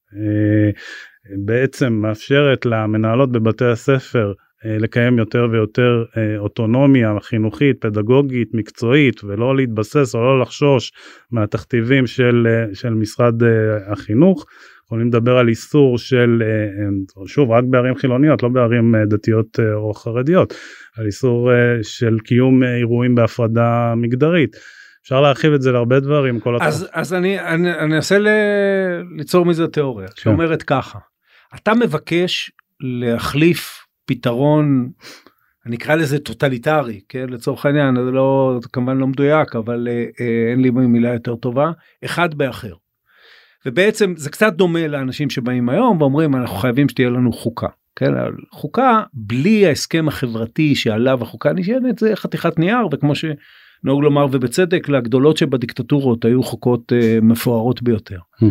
בעצם 1.30 1.92
מאפשרת 1.92 2.66
למנהלות 2.66 3.32
בבתי 3.32 3.64
הספר 3.64 4.28
אה, 4.28 4.45
לקיים 4.66 5.18
יותר 5.18 5.46
ויותר 5.52 6.04
אה, 6.16 6.38
אוטונומיה 6.38 7.14
חינוכית, 7.20 7.80
פדגוגית, 7.80 8.54
מקצועית, 8.54 9.24
ולא 9.24 9.56
להתבסס 9.56 10.14
או 10.14 10.20
לא 10.20 10.40
לחשוש 10.40 10.92
מהתכתיבים 11.30 12.06
של, 12.06 12.46
אה, 12.50 12.74
של 12.74 12.90
משרד 12.90 13.34
החינוך. 13.86 14.46
יכולים 14.84 15.06
לדבר 15.06 15.38
על 15.38 15.48
איסור 15.48 15.98
של, 15.98 16.42
שוב, 17.26 17.50
רק 17.50 17.64
בערים 17.64 17.94
חילוניות, 17.94 18.42
לא 18.42 18.48
בערים 18.48 18.94
דתיות 19.08 19.60
או 19.74 19.94
חרדיות, 19.94 20.54
על 20.98 21.06
איסור 21.06 21.50
של 21.82 22.18
קיום 22.24 22.62
אירועים 22.62 23.14
בהפרדה 23.14 23.94
מגדרית. 23.96 24.56
אפשר 25.02 25.20
להרחיב 25.20 25.52
את 25.52 25.62
זה 25.62 25.72
להרבה 25.72 26.00
דברים. 26.00 26.40
כל 26.40 26.56
אז. 26.60 26.88
אז 26.92 27.14
אני, 27.14 27.40
אני, 27.40 27.72
אני 27.72 27.96
אנסה 27.96 28.18
ל, 28.18 28.28
ליצור 29.16 29.46
מזה 29.46 29.68
תיאוריה, 29.68 30.08
כן. 30.08 30.14
שאומרת 30.16 30.62
ככה, 30.62 30.98
אתה 31.54 31.74
מבקש 31.74 32.50
להחליף 32.80 33.86
פתרון 34.07 34.90
אני 35.66 35.76
אקרא 35.76 35.94
לזה 35.94 36.18
טוטליטרי 36.18 37.00
כן 37.09 37.26
לצורך 37.28 37.66
העניין 37.66 37.94
זה 38.04 38.11
לא 38.11 38.59
כמובן 38.72 38.96
לא 38.96 39.07
מדויק 39.07 39.57
אבל 39.57 39.88
אה, 39.90 40.04
אה, 40.20 40.50
אין 40.50 40.62
לי 40.62 40.70
מילה 40.70 41.12
יותר 41.12 41.36
טובה 41.36 41.70
אחד 42.04 42.34
באחר. 42.34 42.74
ובעצם 43.66 44.14
זה 44.16 44.30
קצת 44.30 44.52
דומה 44.52 44.88
לאנשים 44.88 45.30
שבאים 45.30 45.68
היום 45.68 46.00
ואומרים 46.00 46.36
אנחנו 46.36 46.57
חייבים 46.57 46.88
שתהיה 46.88 47.11
לנו 47.11 47.32
חוקה. 47.32 47.66
כן, 47.96 48.12
חוקה 48.52 49.02
בלי 49.12 49.66
ההסכם 49.66 50.09
החברתי 50.09 50.74
שעליו 50.74 51.22
החוקה 51.22 51.52
נשענת 51.52 51.98
זה 51.98 52.16
חתיכת 52.16 52.59
נייר 52.59 52.88
וכמו 52.92 53.12
שנהוג 53.14 54.02
לומר 54.02 54.26
ובצדק 54.32 54.88
לגדולות 54.88 55.36
שבדיקטטורות 55.36 56.24
היו 56.24 56.42
חוקות 56.42 56.92
אה, 56.92 57.18
מפוארות 57.22 57.82
ביותר. 57.82 58.18
אה, 58.42 58.47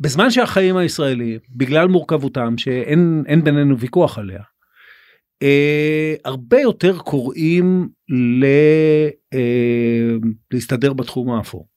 בזמן 0.00 0.30
שהחיים 0.30 0.76
הישראלים 0.76 1.38
בגלל 1.56 1.88
מורכבותם 1.88 2.58
שאין 2.58 3.44
בינינו 3.44 3.78
ויכוח 3.78 4.18
עליה 4.18 4.40
uh, 5.44 6.20
הרבה 6.24 6.60
יותר 6.60 6.98
קוראים 6.98 7.88
ל, 8.08 8.44
uh, 9.34 10.28
להסתדר 10.50 10.92
בתחום 10.92 11.30
האפור. 11.30 11.68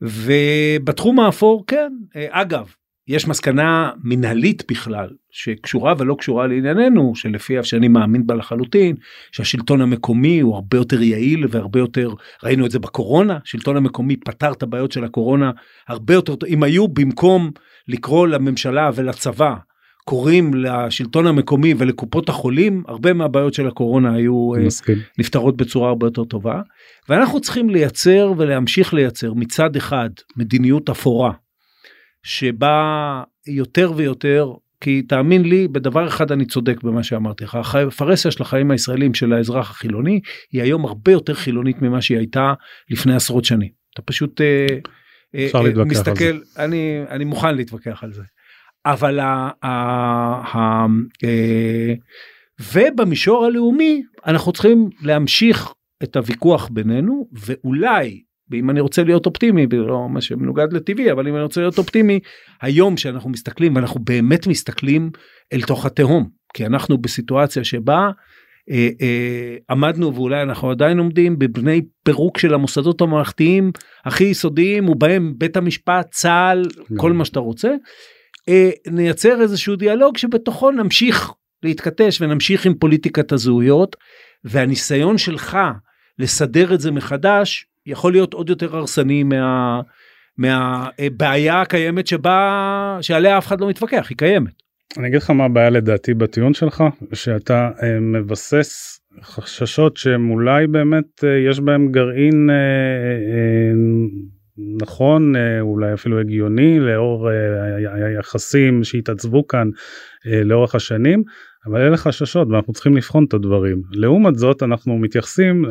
ובתחום 0.00 1.20
האפור 1.20 1.64
כן 1.66 1.92
uh, 2.06 2.18
אגב 2.30 2.74
יש 3.08 3.28
מסקנה 3.28 3.90
מנהלית 4.04 4.62
בכלל 4.70 5.08
שקשורה 5.30 5.94
ולא 5.98 6.16
קשורה 6.18 6.46
לענייננו 6.46 7.14
שלפיה 7.14 7.64
שאני 7.64 7.88
מאמין 7.88 8.26
בה 8.26 8.34
לחלוטין 8.34 8.96
שהשלטון 9.32 9.80
המקומי 9.80 10.40
הוא 10.40 10.54
הרבה 10.54 10.76
יותר 10.76 11.02
יעיל 11.02 11.46
והרבה 11.50 11.80
יותר 11.80 12.10
ראינו 12.42 12.66
את 12.66 12.70
זה 12.70 12.78
בקורונה 12.78 13.38
שלטון 13.44 13.76
המקומי 13.76 14.16
פתר 14.16 14.52
את 14.52 14.62
הבעיות 14.62 14.92
של 14.92 15.04
הקורונה 15.04 15.50
הרבה 15.88 16.14
יותר 16.14 16.34
אם 16.48 16.62
היו 16.62 16.88
במקום 16.88 17.50
לקרוא 17.88 18.26
לממשלה 18.26 18.90
ולצבא 18.94 19.54
קוראים 20.04 20.54
לשלטון 20.54 21.26
המקומי 21.26 21.74
ולקופות 21.78 22.28
החולים 22.28 22.82
הרבה 22.88 23.12
מהבעיות 23.12 23.54
של 23.54 23.66
הקורונה 23.66 24.14
היו 24.14 24.54
אה, 24.54 24.60
מסכים. 24.60 24.98
נפתרות 25.18 25.56
בצורה 25.56 25.88
הרבה 25.88 26.06
יותר 26.06 26.24
טובה 26.24 26.60
ואנחנו 27.08 27.40
צריכים 27.40 27.70
לייצר 27.70 28.32
ולהמשיך 28.36 28.94
לייצר 28.94 29.34
מצד 29.34 29.76
אחד 29.76 30.10
מדיניות 30.36 30.90
אפורה 30.90 31.32
שבה 32.24 33.22
יותר 33.46 33.92
ויותר 33.96 34.52
כי 34.80 35.02
תאמין 35.02 35.42
לי 35.42 35.68
בדבר 35.68 36.08
אחד 36.08 36.32
אני 36.32 36.44
צודק 36.44 36.82
במה 36.82 37.02
שאמרתי 37.02 37.44
לך 37.44 37.54
הפרהסיה 37.74 38.30
של 38.30 38.42
החיים 38.42 38.70
הישראלים 38.70 39.14
של 39.14 39.32
האזרח 39.32 39.70
החילוני 39.70 40.20
היא 40.52 40.62
היום 40.62 40.84
הרבה 40.84 41.12
יותר 41.12 41.34
חילונית 41.34 41.82
ממה 41.82 42.02
שהיא 42.02 42.18
הייתה 42.18 42.54
לפני 42.90 43.14
עשרות 43.14 43.44
שנים. 43.44 43.68
אתה 43.94 44.02
פשוט 44.02 44.40
אה, 44.40 44.66
אה, 45.34 45.48
על 45.54 45.84
מסתכל 45.84 46.40
אני 46.58 47.02
אני 47.08 47.24
מוכן 47.24 47.56
להתווכח 47.56 48.04
על 48.04 48.12
זה. 48.12 48.22
אבל 48.86 49.20
ה, 49.20 49.50
ה, 49.62 49.68
ה, 50.56 50.86
אה, 51.24 51.94
ובמישור 52.74 53.44
הלאומי 53.44 54.02
אנחנו 54.26 54.52
צריכים 54.52 54.90
להמשיך 55.02 55.72
את 56.02 56.16
הוויכוח 56.16 56.68
בינינו 56.68 57.28
ואולי 57.32 58.22
ואם 58.54 58.70
אני 58.70 58.80
רוצה 58.80 59.04
להיות 59.04 59.26
אופטימי 59.26 59.66
ולא 59.70 60.08
מה 60.08 60.20
שמנוגד 60.20 60.72
לטבעי 60.72 61.12
אבל 61.12 61.28
אם 61.28 61.34
אני 61.34 61.42
רוצה 61.42 61.60
להיות 61.60 61.78
אופטימי 61.78 62.20
היום 62.62 62.96
שאנחנו 62.96 63.30
מסתכלים 63.30 63.76
ואנחנו 63.76 64.00
באמת 64.00 64.46
מסתכלים 64.46 65.10
אל 65.52 65.62
תוך 65.62 65.86
התהום 65.86 66.28
כי 66.54 66.66
אנחנו 66.66 66.98
בסיטואציה 66.98 67.64
שבה 67.64 68.10
אה, 68.70 68.88
אה, 69.02 69.56
עמדנו 69.70 70.14
ואולי 70.14 70.42
אנחנו 70.42 70.70
עדיין 70.70 70.98
עומדים 70.98 71.38
בבני 71.38 71.82
פירוק 72.04 72.38
של 72.38 72.54
המוסדות 72.54 73.00
הממלכתיים 73.00 73.70
הכי 74.04 74.24
יסודיים 74.24 74.88
ובהם 74.88 75.34
בית 75.38 75.56
המשפט 75.56 76.10
צה"ל 76.10 76.62
כל 76.96 77.12
מה 77.12 77.24
שאתה 77.24 77.40
רוצה. 77.40 77.74
אה, 78.48 78.70
נייצר 78.86 79.40
איזשהו 79.40 79.76
דיאלוג 79.76 80.16
שבתוכו 80.16 80.70
נמשיך 80.70 81.32
להתכתש 81.62 82.20
ונמשיך 82.20 82.66
עם 82.66 82.74
פוליטיקת 82.74 83.32
הזהויות 83.32 83.96
והניסיון 84.44 85.18
שלך 85.18 85.58
לסדר 86.18 86.74
את 86.74 86.80
זה 86.80 86.90
מחדש 86.90 87.66
יכול 87.86 88.12
להיות 88.12 88.34
עוד 88.34 88.50
יותר 88.50 88.76
הרסני 88.76 89.22
מה 89.22 89.80
מהבעיה 90.38 91.60
הקיימת 91.60 92.06
שבה 92.06 92.98
שעליה 93.00 93.38
אף 93.38 93.46
אחד 93.46 93.60
לא 93.60 93.68
מתווכח 93.68 94.06
היא 94.10 94.18
קיימת. 94.18 94.52
אני 94.98 95.08
אגיד 95.08 95.22
לך 95.22 95.30
מה 95.30 95.44
הבעיה 95.44 95.70
לדעתי 95.70 96.14
בטיעון 96.14 96.54
שלך 96.54 96.84
שאתה 97.12 97.70
אה, 97.82 98.00
מבסס 98.00 99.00
חששות 99.22 99.96
שהם 99.96 100.30
אולי 100.30 100.66
באמת 100.66 101.24
אה, 101.24 101.50
יש 101.50 101.60
בהם 101.60 101.92
גרעין 101.92 102.50
אה, 102.50 102.54
אה, 102.54 103.72
נכון 104.82 105.36
אה, 105.36 105.60
אולי 105.60 105.94
אפילו 105.94 106.20
הגיוני 106.20 106.80
לאור 106.80 107.30
אה, 107.30 108.06
היחסים 108.06 108.84
שהתעצבו 108.84 109.46
כאן 109.46 109.68
אה, 110.26 110.44
לאורך 110.44 110.74
השנים 110.74 111.22
אבל 111.66 111.80
אלה 111.80 111.96
חששות 111.96 112.48
ואנחנו 112.48 112.72
צריכים 112.72 112.96
לבחון 112.96 113.24
את 113.24 113.34
הדברים. 113.34 113.82
לעומת 113.90 114.38
זאת 114.38 114.62
אנחנו 114.62 114.98
מתייחסים 114.98 115.64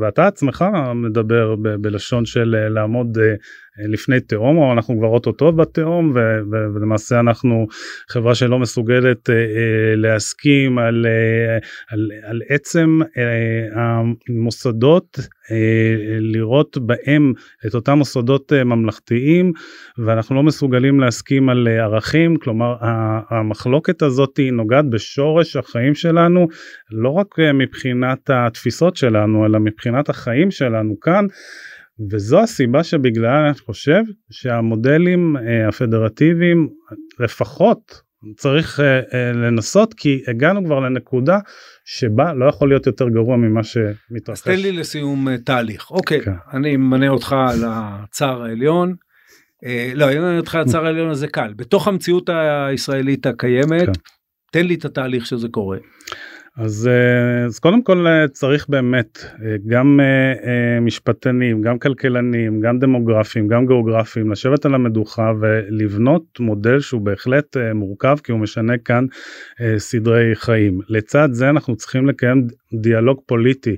ואתה 0.00 0.26
עצמך 0.26 0.64
מדבר 0.94 1.54
בלשון 1.80 2.24
של 2.24 2.68
לעמוד 2.68 3.18
לפני 3.88 4.20
תהום 4.20 4.56
או 4.58 4.72
אנחנו 4.72 4.98
כבר 4.98 5.08
אוטוטו 5.08 5.52
בתהום 5.52 6.12
ו- 6.14 6.38
ו- 6.52 6.74
ולמעשה 6.74 7.20
אנחנו 7.20 7.66
חברה 8.10 8.34
שלא 8.34 8.58
מסוגלת 8.58 9.30
אה, 9.30 9.34
אה, 9.34 9.96
להסכים 9.96 10.78
על, 10.78 11.06
אה, 11.06 11.58
על, 11.90 12.10
על 12.22 12.42
עצם 12.48 13.00
אה, 13.18 13.82
המוסדות 14.28 15.18
אה, 15.50 16.16
לראות 16.20 16.78
בהם 16.78 17.32
את 17.66 17.74
אותם 17.74 17.98
מוסדות 17.98 18.52
אה, 18.52 18.64
ממלכתיים 18.64 19.52
ואנחנו 19.98 20.36
לא 20.36 20.42
מסוגלים 20.42 21.00
להסכים 21.00 21.48
על 21.48 21.68
אה, 21.68 21.84
ערכים 21.84 22.36
כלומר 22.36 22.74
המחלוקת 23.30 24.02
הזאת 24.02 24.36
היא 24.36 24.52
נוגעת 24.52 24.90
בשורש 24.90 25.56
החיים 25.56 25.94
שלנו 25.94 26.48
לא 26.90 27.08
רק 27.08 27.38
אה, 27.38 27.52
מבחינת 27.52 28.30
התפיסות 28.30 28.96
שלנו 28.96 29.46
אלא 29.46 29.58
מבחינת 29.58 30.08
החיים 30.08 30.50
שלנו 30.50 31.00
כאן. 31.00 31.26
וזו 32.10 32.40
הסיבה 32.40 32.84
שבגללה 32.84 33.46
אני 33.46 33.54
חושב 33.54 34.02
שהמודלים 34.30 35.36
אה, 35.36 35.68
הפדרטיביים 35.68 36.68
לפחות 37.20 38.02
צריך 38.36 38.80
אה, 38.80 39.00
אה, 39.14 39.32
לנסות 39.32 39.94
כי 39.94 40.22
הגענו 40.28 40.64
כבר 40.64 40.80
לנקודה 40.80 41.38
שבה 41.84 42.34
לא 42.34 42.44
יכול 42.44 42.68
להיות 42.68 42.86
יותר 42.86 43.08
גרוע 43.08 43.36
ממה 43.36 43.60
שמתרחש. 43.64 44.40
תן 44.40 44.56
לי 44.56 44.72
לסיום 44.72 45.36
תהליך 45.36 45.90
אוקיי 45.90 46.20
כן. 46.20 46.32
אני 46.52 46.76
ממנה 46.76 47.08
אותך 47.08 47.32
על 47.32 47.64
הצער 47.66 48.42
העליון. 48.42 48.94
לא, 49.94 50.12
אם 50.12 50.24
אני 50.24 50.38
אותך 50.38 50.54
על 50.54 50.60
הצער 50.60 50.86
העליון 50.86 51.10
הזה 51.10 51.28
קל 51.28 51.52
בתוך 51.56 51.88
המציאות 51.88 52.30
הישראלית 52.32 53.26
הקיימת 53.26 53.86
כן. 53.86 53.92
תן 54.52 54.66
לי 54.66 54.74
את 54.74 54.84
התהליך 54.84 55.26
שזה 55.26 55.48
קורה. 55.48 55.78
אז, 56.64 56.88
אה, 56.88 57.44
אז 57.44 57.58
קודם 57.58 57.82
כל 57.82 58.06
אה, 58.06 58.28
צריך 58.28 58.68
באמת 58.68 59.18
אה, 59.18 59.56
גם 59.66 60.00
משפטנים, 60.80 61.62
גם 61.62 61.78
כלכלנים, 61.78 62.60
גם 62.60 62.78
דמוגרפים, 62.78 63.48
גם 63.48 63.66
גיאוגרפים, 63.66 64.30
לשבת 64.30 64.66
על 64.66 64.74
המדוכה 64.74 65.32
ולבנות 65.40 66.40
מודל 66.40 66.80
שהוא 66.80 67.00
בהחלט 67.00 67.56
מורכב 67.74 68.16
כי 68.24 68.32
הוא 68.32 68.40
משנה 68.40 68.78
כאן 68.78 69.06
סדרי 69.78 70.34
חיים. 70.34 70.80
לצד 70.88 71.28
זה 71.32 71.50
אנחנו 71.50 71.76
צריכים 71.76 72.06
לקיים 72.06 72.46
דיאלוג 72.80 73.20
פוליטי. 73.26 73.76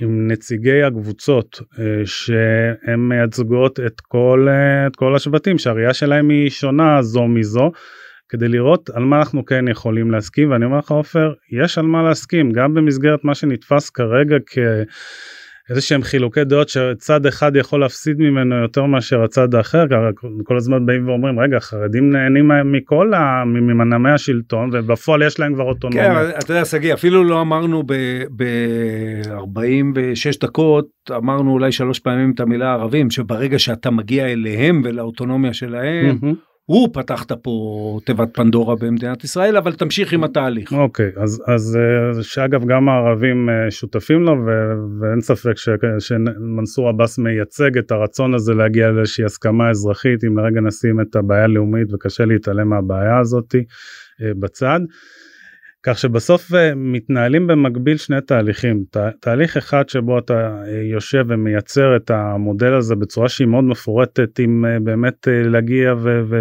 עם 0.00 0.26
נציגי 0.30 0.82
הקבוצות 0.82 1.60
שהן 2.04 3.00
מייצגות 3.08 3.80
את 3.80 4.00
כל, 4.00 4.48
את 4.86 4.96
כל 4.96 5.16
השבטים 5.16 5.58
שהראייה 5.58 5.94
שלהם 5.94 6.28
היא 6.28 6.50
שונה 6.50 7.02
זו 7.02 7.28
מזו 7.28 7.70
כדי 8.32 8.48
לראות 8.48 8.90
על 8.90 9.04
מה 9.04 9.18
אנחנו 9.18 9.44
כן 9.44 9.68
יכולים 9.68 10.10
להסכים 10.10 10.50
ואני 10.50 10.64
אומר 10.64 10.78
לך 10.78 10.90
עופר 10.90 11.32
יש 11.52 11.78
על 11.78 11.86
מה 11.86 12.02
להסכים 12.02 12.52
גם 12.52 12.74
במסגרת 12.74 13.24
מה 13.24 13.34
שנתפס 13.34 13.90
כרגע 13.90 14.36
כאיזה 14.46 15.80
שהם 15.80 16.02
חילוקי 16.02 16.44
דעות 16.44 16.68
שצד 16.68 17.26
אחד 17.26 17.56
יכול 17.56 17.80
להפסיד 17.80 18.18
ממנו 18.18 18.56
יותר 18.56 18.84
מאשר 18.84 19.22
הצד 19.22 19.54
האחר 19.54 19.84
כל 20.44 20.56
הזמן 20.56 20.86
באים 20.86 21.08
ואומרים 21.08 21.40
רגע 21.40 21.60
חרדים 21.60 22.10
נהנים 22.10 22.50
מכל 22.64 23.12
ממנעמי 23.46 24.10
השלטון 24.10 24.70
ובפועל 24.72 25.22
יש 25.22 25.40
להם 25.40 25.54
כבר 25.54 25.64
אוטונומיה. 25.64 26.14
כן, 26.14 26.38
אתה 26.38 26.52
יודע 26.52 26.64
שגיא 26.64 26.94
אפילו 26.94 27.24
לא 27.24 27.40
אמרנו 27.40 27.82
ב-46 28.36 30.38
דקות 30.40 30.88
אמרנו 31.10 31.52
אולי 31.52 31.72
שלוש 31.72 31.98
פעמים 31.98 32.32
את 32.34 32.40
המילה 32.40 32.72
ערבים 32.72 33.10
שברגע 33.10 33.58
שאתה 33.58 33.90
מגיע 33.90 34.26
אליהם 34.26 34.82
ולאוטונומיה 34.84 35.52
שלהם. 35.52 36.18
Mm-hmm. 36.22 36.51
הוא 36.72 36.88
פתחת 36.92 37.32
פה 37.32 37.98
תיבת 38.04 38.28
פנדורה 38.34 38.76
במדינת 38.76 39.24
ישראל 39.24 39.56
אבל 39.56 39.72
תמשיך 39.72 40.12
עם 40.12 40.24
התהליך. 40.24 40.72
אוקיי 40.72 41.10
okay, 41.16 41.20
אז 41.22 41.42
אז 41.46 41.78
אה, 42.16 42.22
שאגב 42.22 42.64
גם 42.66 42.88
הערבים 42.88 43.48
אה, 43.50 43.70
שותפים 43.70 44.22
לו 44.22 44.32
ו, 44.32 44.50
ואין 45.00 45.20
ספק 45.20 45.56
ש, 45.56 45.68
שמנסור 45.98 46.88
עבאס 46.88 47.18
מייצג 47.18 47.78
את 47.78 47.90
הרצון 47.90 48.34
הזה 48.34 48.54
להגיע 48.54 48.90
לאיזושהי 48.90 49.24
הסכמה 49.24 49.70
אזרחית 49.70 50.24
אם 50.24 50.38
לרגע 50.38 50.60
נשים 50.60 51.00
את 51.00 51.16
הבעיה 51.16 51.44
הלאומית 51.44 51.92
וקשה 51.92 52.24
להתעלם 52.24 52.68
מהבעיה 52.68 53.18
הזאתי 53.18 53.64
אה, 54.22 54.30
בצד. 54.40 54.80
כך 55.82 55.98
שבסוף 55.98 56.54
אה, 56.54 56.74
מתנהלים 56.74 57.46
במקביל 57.46 57.96
שני 57.96 58.20
תהליכים 58.20 58.84
תה, 58.90 59.10
תהליך 59.20 59.56
אחד 59.56 59.88
שבו 59.88 60.18
אתה 60.18 60.62
אה, 60.66 60.82
יושב 60.82 61.24
ומייצר 61.28 61.96
את 61.96 62.10
המודל 62.10 62.74
הזה 62.74 62.94
בצורה 62.94 63.28
שהיא 63.28 63.46
מאוד 63.46 63.64
מפורטת 63.64 64.38
עם 64.38 64.64
אה, 64.64 64.80
באמת 64.80 65.28
להגיע 65.30 65.94
ו, 66.02 66.22
ו, 66.28 66.40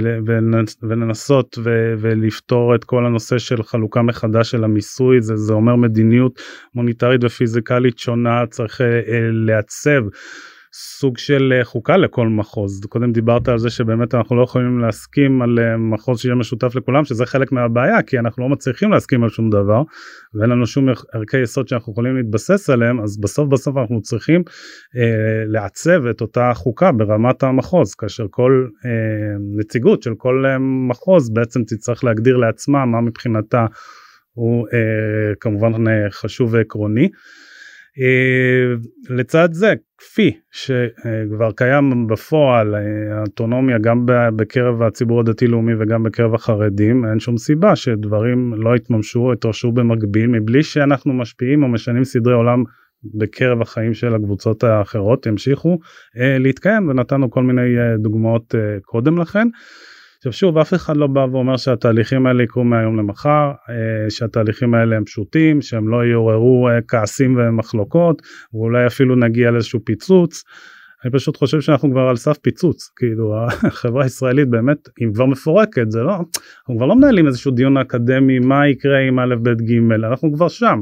ולנסות 0.83 1.57
ו, 1.63 1.93
ולפתור 1.99 2.75
את 2.75 2.83
כל 2.83 3.05
הנושא 3.05 3.37
של 3.37 3.63
חלוקה 3.63 4.01
מחדש 4.01 4.51
של 4.51 4.63
המיסוי 4.63 5.21
זה, 5.21 5.35
זה 5.35 5.53
אומר 5.53 5.75
מדיניות 5.75 6.41
מוניטרית 6.75 7.23
ופיזיקלית 7.23 7.99
שונה 7.99 8.45
צריך 8.49 8.81
לעצב. 9.31 10.01
סוג 10.73 11.17
של 11.17 11.53
אה, 11.57 11.65
חוקה 11.65 11.97
לכל 11.97 12.27
מחוז 12.27 12.81
קודם 12.89 13.11
דיברת 13.11 13.47
על 13.47 13.57
זה 13.57 13.69
שבאמת 13.69 14.15
אנחנו 14.15 14.35
לא 14.35 14.43
יכולים 14.43 14.79
להסכים 14.79 15.41
על 15.41 15.59
אה, 15.59 15.77
מחוז 15.77 16.19
שיהיה 16.19 16.35
משותף 16.35 16.75
לכולם 16.75 17.05
שזה 17.05 17.25
חלק 17.25 17.51
מהבעיה 17.51 18.01
כי 18.01 18.19
אנחנו 18.19 18.43
לא 18.43 18.49
מצליחים 18.49 18.91
להסכים 18.91 19.23
על 19.23 19.29
שום 19.29 19.49
דבר 19.49 19.81
ואין 20.33 20.49
לנו 20.49 20.65
שום 20.65 20.89
ערכי 21.13 21.37
יסוד 21.37 21.67
שאנחנו 21.67 21.91
יכולים 21.91 22.17
להתבסס 22.17 22.69
עליהם 22.69 23.01
אז 23.01 23.19
בסוף 23.19 23.47
בסוף 23.47 23.77
אנחנו 23.77 24.01
צריכים 24.01 24.43
אה, 24.97 25.43
לעצב 25.47 26.05
את 26.05 26.21
אותה 26.21 26.51
חוקה 26.55 26.91
ברמת 26.91 27.43
המחוז 27.43 27.95
כאשר 27.95 28.25
כל 28.29 28.67
אה, 28.85 28.91
נציגות 29.59 30.03
של 30.03 30.13
כל 30.17 30.45
אה, 30.45 30.57
מחוז 30.89 31.33
בעצם 31.33 31.63
תצטרך 31.63 32.03
להגדיר 32.03 32.37
לעצמה 32.37 32.85
מה 32.85 33.01
מבחינתה 33.01 33.65
הוא 34.33 34.67
אה, 34.73 35.35
כמובן 35.39 35.71
חשוב 36.11 36.53
ועקרוני. 36.53 37.03
אה, 37.03 37.09
לצד 39.09 39.49
זה 39.51 39.73
כפי 39.97 40.31
שכבר 40.51 41.51
קיים 41.51 42.07
בפועל 42.07 42.75
אה, 42.75 43.21
אוטונומיה 43.21 43.77
גם 43.77 44.05
בקרב 44.35 44.81
הציבור 44.81 45.19
הדתי 45.19 45.47
לאומי 45.47 45.73
וגם 45.79 46.03
בקרב 46.03 46.33
החרדים 46.33 47.05
אין 47.05 47.19
שום 47.19 47.37
סיבה 47.37 47.75
שדברים 47.75 48.53
לא 48.57 48.75
יתממשו 48.75 49.33
יתרשו 49.33 49.71
במקביל 49.71 50.27
מבלי 50.27 50.63
שאנחנו 50.63 51.13
משפיעים 51.13 51.63
או 51.63 51.67
משנים 51.67 52.03
סדרי 52.03 52.33
עולם 52.33 52.63
בקרב 53.19 53.61
החיים 53.61 53.93
של 53.93 54.15
הקבוצות 54.15 54.63
האחרות 54.63 55.25
ימשיכו 55.25 55.79
אה, 56.17 56.37
להתקיים 56.39 56.89
ונתנו 56.89 57.31
כל 57.31 57.43
מיני 57.43 57.69
דוגמאות 57.99 58.55
קודם 58.81 59.17
לכן. 59.17 59.47
עכשיו 60.21 60.33
שוב 60.33 60.57
אף 60.57 60.73
אחד 60.73 60.97
לא 60.97 61.07
בא 61.07 61.19
ואומר 61.31 61.57
שהתהליכים 61.57 62.25
האלה 62.25 62.43
יקרו 62.43 62.63
מהיום 62.63 62.97
למחר 62.97 63.51
אה, 63.69 64.09
שהתהליכים 64.09 64.73
האלה 64.73 64.95
הם 64.95 65.05
פשוטים 65.05 65.61
שהם 65.61 65.89
לא 65.89 66.05
יעוררו 66.05 66.69
אה, 66.69 66.79
כעסים 66.87 67.37
ומחלוקות 67.37 68.21
ואולי 68.53 68.87
אפילו 68.87 69.15
נגיע 69.15 69.51
לאיזשהו 69.51 69.79
פיצוץ 69.85 70.43
אני 71.03 71.11
פשוט 71.11 71.37
חושב 71.37 71.61
שאנחנו 71.61 71.91
כבר 71.91 72.01
על 72.01 72.15
סף 72.15 72.37
פיצוץ 72.37 72.91
כאילו 72.95 73.35
החברה 73.67 74.03
הישראלית 74.03 74.49
באמת 74.49 74.77
אם 75.03 75.13
כבר 75.13 75.25
מפורקת 75.25 75.91
זה 75.91 76.01
לא 76.01 76.15
אנחנו 76.15 76.77
כבר 76.77 76.85
לא 76.85 76.95
מנהלים 76.95 77.27
איזשהו 77.27 77.51
דיון 77.51 77.77
אקדמי 77.77 78.39
מה 78.39 78.67
יקרה 78.67 78.99
עם 78.99 79.19
א' 79.19 79.35
ב' 79.43 79.49
ג' 79.49 79.91
אנחנו 79.91 80.33
כבר 80.33 80.47
שם. 80.47 80.81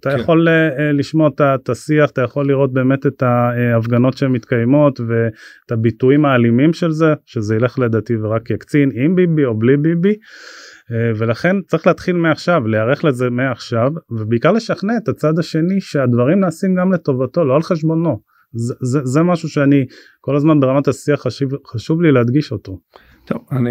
אתה 0.00 0.10
כן. 0.10 0.18
יכול 0.18 0.48
uh, 0.48 0.80
לשמוע 0.92 1.28
את 1.54 1.68
השיח 1.68 2.10
אתה 2.10 2.22
יכול 2.22 2.48
לראות 2.48 2.72
באמת 2.72 3.06
את 3.06 3.22
ההפגנות 3.22 4.16
שמתקיימות 4.16 5.00
ואת 5.00 5.72
הביטויים 5.72 6.24
האלימים 6.24 6.72
של 6.72 6.90
זה 6.90 7.14
שזה 7.24 7.56
ילך 7.56 7.78
לדעתי 7.78 8.16
ורק 8.16 8.50
יקצין 8.50 8.90
עם 8.94 9.14
ביבי 9.14 9.44
או 9.44 9.58
בלי 9.58 9.76
ביבי. 9.76 10.12
Uh, 10.12 10.94
ולכן 11.18 11.56
צריך 11.62 11.86
להתחיל 11.86 12.16
מעכשיו 12.16 12.66
להיערך 12.66 13.04
לזה 13.04 13.30
מעכשיו 13.30 13.90
ובעיקר 14.10 14.52
לשכנע 14.52 14.96
את 15.02 15.08
הצד 15.08 15.38
השני 15.38 15.80
שהדברים 15.80 16.40
נעשים 16.40 16.74
גם 16.74 16.92
לטובתו 16.92 17.44
לא 17.44 17.54
על 17.54 17.62
חשבונו. 17.62 18.20
זה, 18.54 18.74
זה, 18.80 19.00
זה 19.04 19.22
משהו 19.22 19.48
שאני 19.48 19.86
כל 20.20 20.36
הזמן 20.36 20.60
ברמת 20.60 20.88
השיח 20.88 21.20
חשוב, 21.20 21.50
חשוב 21.66 22.02
לי 22.02 22.12
להדגיש 22.12 22.52
אותו. 22.52 22.78
טוב 23.24 23.38
אני 23.52 23.70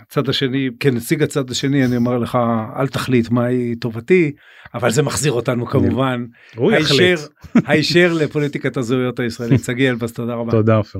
הצד 0.00 0.28
השני 0.28 0.68
כנציג 0.80 1.22
הצד 1.22 1.50
השני 1.50 1.84
אני 1.84 1.96
אומר 1.96 2.18
לך 2.18 2.38
אל 2.76 2.88
תחליט 2.88 3.30
מהי 3.30 3.74
טובתי 3.74 4.32
אבל 4.74 4.90
זה 4.90 5.02
מחזיר 5.02 5.32
אותנו 5.32 5.66
כמובן 5.66 6.24
הישר 6.56 7.14
הישר 7.66 8.12
לפוליטיקת 8.12 8.76
הזהויות 8.76 9.20
הישראלית 9.20 9.64
שגיא 9.64 9.90
אלבס 9.90 10.12
תודה 10.12 10.34
רבה. 10.34 10.50
תודה 10.50 10.76
עופר. 10.76 10.98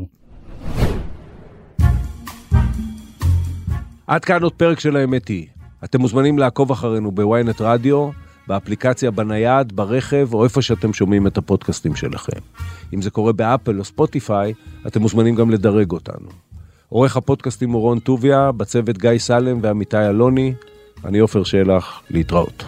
עד 4.07 4.25
כאן 4.25 4.43
עוד 4.43 4.53
פרק 4.53 4.81
של 4.81 4.97
האמת 4.97 5.29
היא. 5.29 5.47
אתם 5.85 6.01
מוזמנים 6.01 6.39
לעקוב 6.39 6.71
אחרינו 6.71 7.13
בוויינט 7.13 7.61
רדיו 7.61 8.11
באפליקציה, 8.47 9.11
בנייד, 9.11 9.77
ברכב, 9.77 10.29
או 10.35 10.45
איפה 10.45 10.63
שאתם 10.63 10.93
שומעים 10.93 11.27
את 11.27 11.39
הפודקאסטים 11.39 11.95
שלכם. 11.95 12.41
אם 12.95 13.03
זה 13.03 13.11
קורה 13.11 13.33
באפל 13.33 13.79
או 13.79 13.85
ספוטיפיי, 13.85 14.55
אתם 14.87 15.01
מוזמנים 15.01 15.35
גם 15.35 15.51
לדרג 15.51 15.91
אותנו. 15.91 16.29
עורך 16.89 17.17
הפודקאסטים 17.17 17.71
הוא 17.71 17.83
רון 17.83 17.99
טוביה, 17.99 18.53
בצוות 18.53 18.99
גיא 18.99 19.19
סלם 19.19 19.59
ועמיתי 19.63 19.97
אלוני, 19.97 20.55
אני 21.05 21.19
עופר 21.19 21.45
שלח, 21.45 22.03
להתראות. 22.11 22.65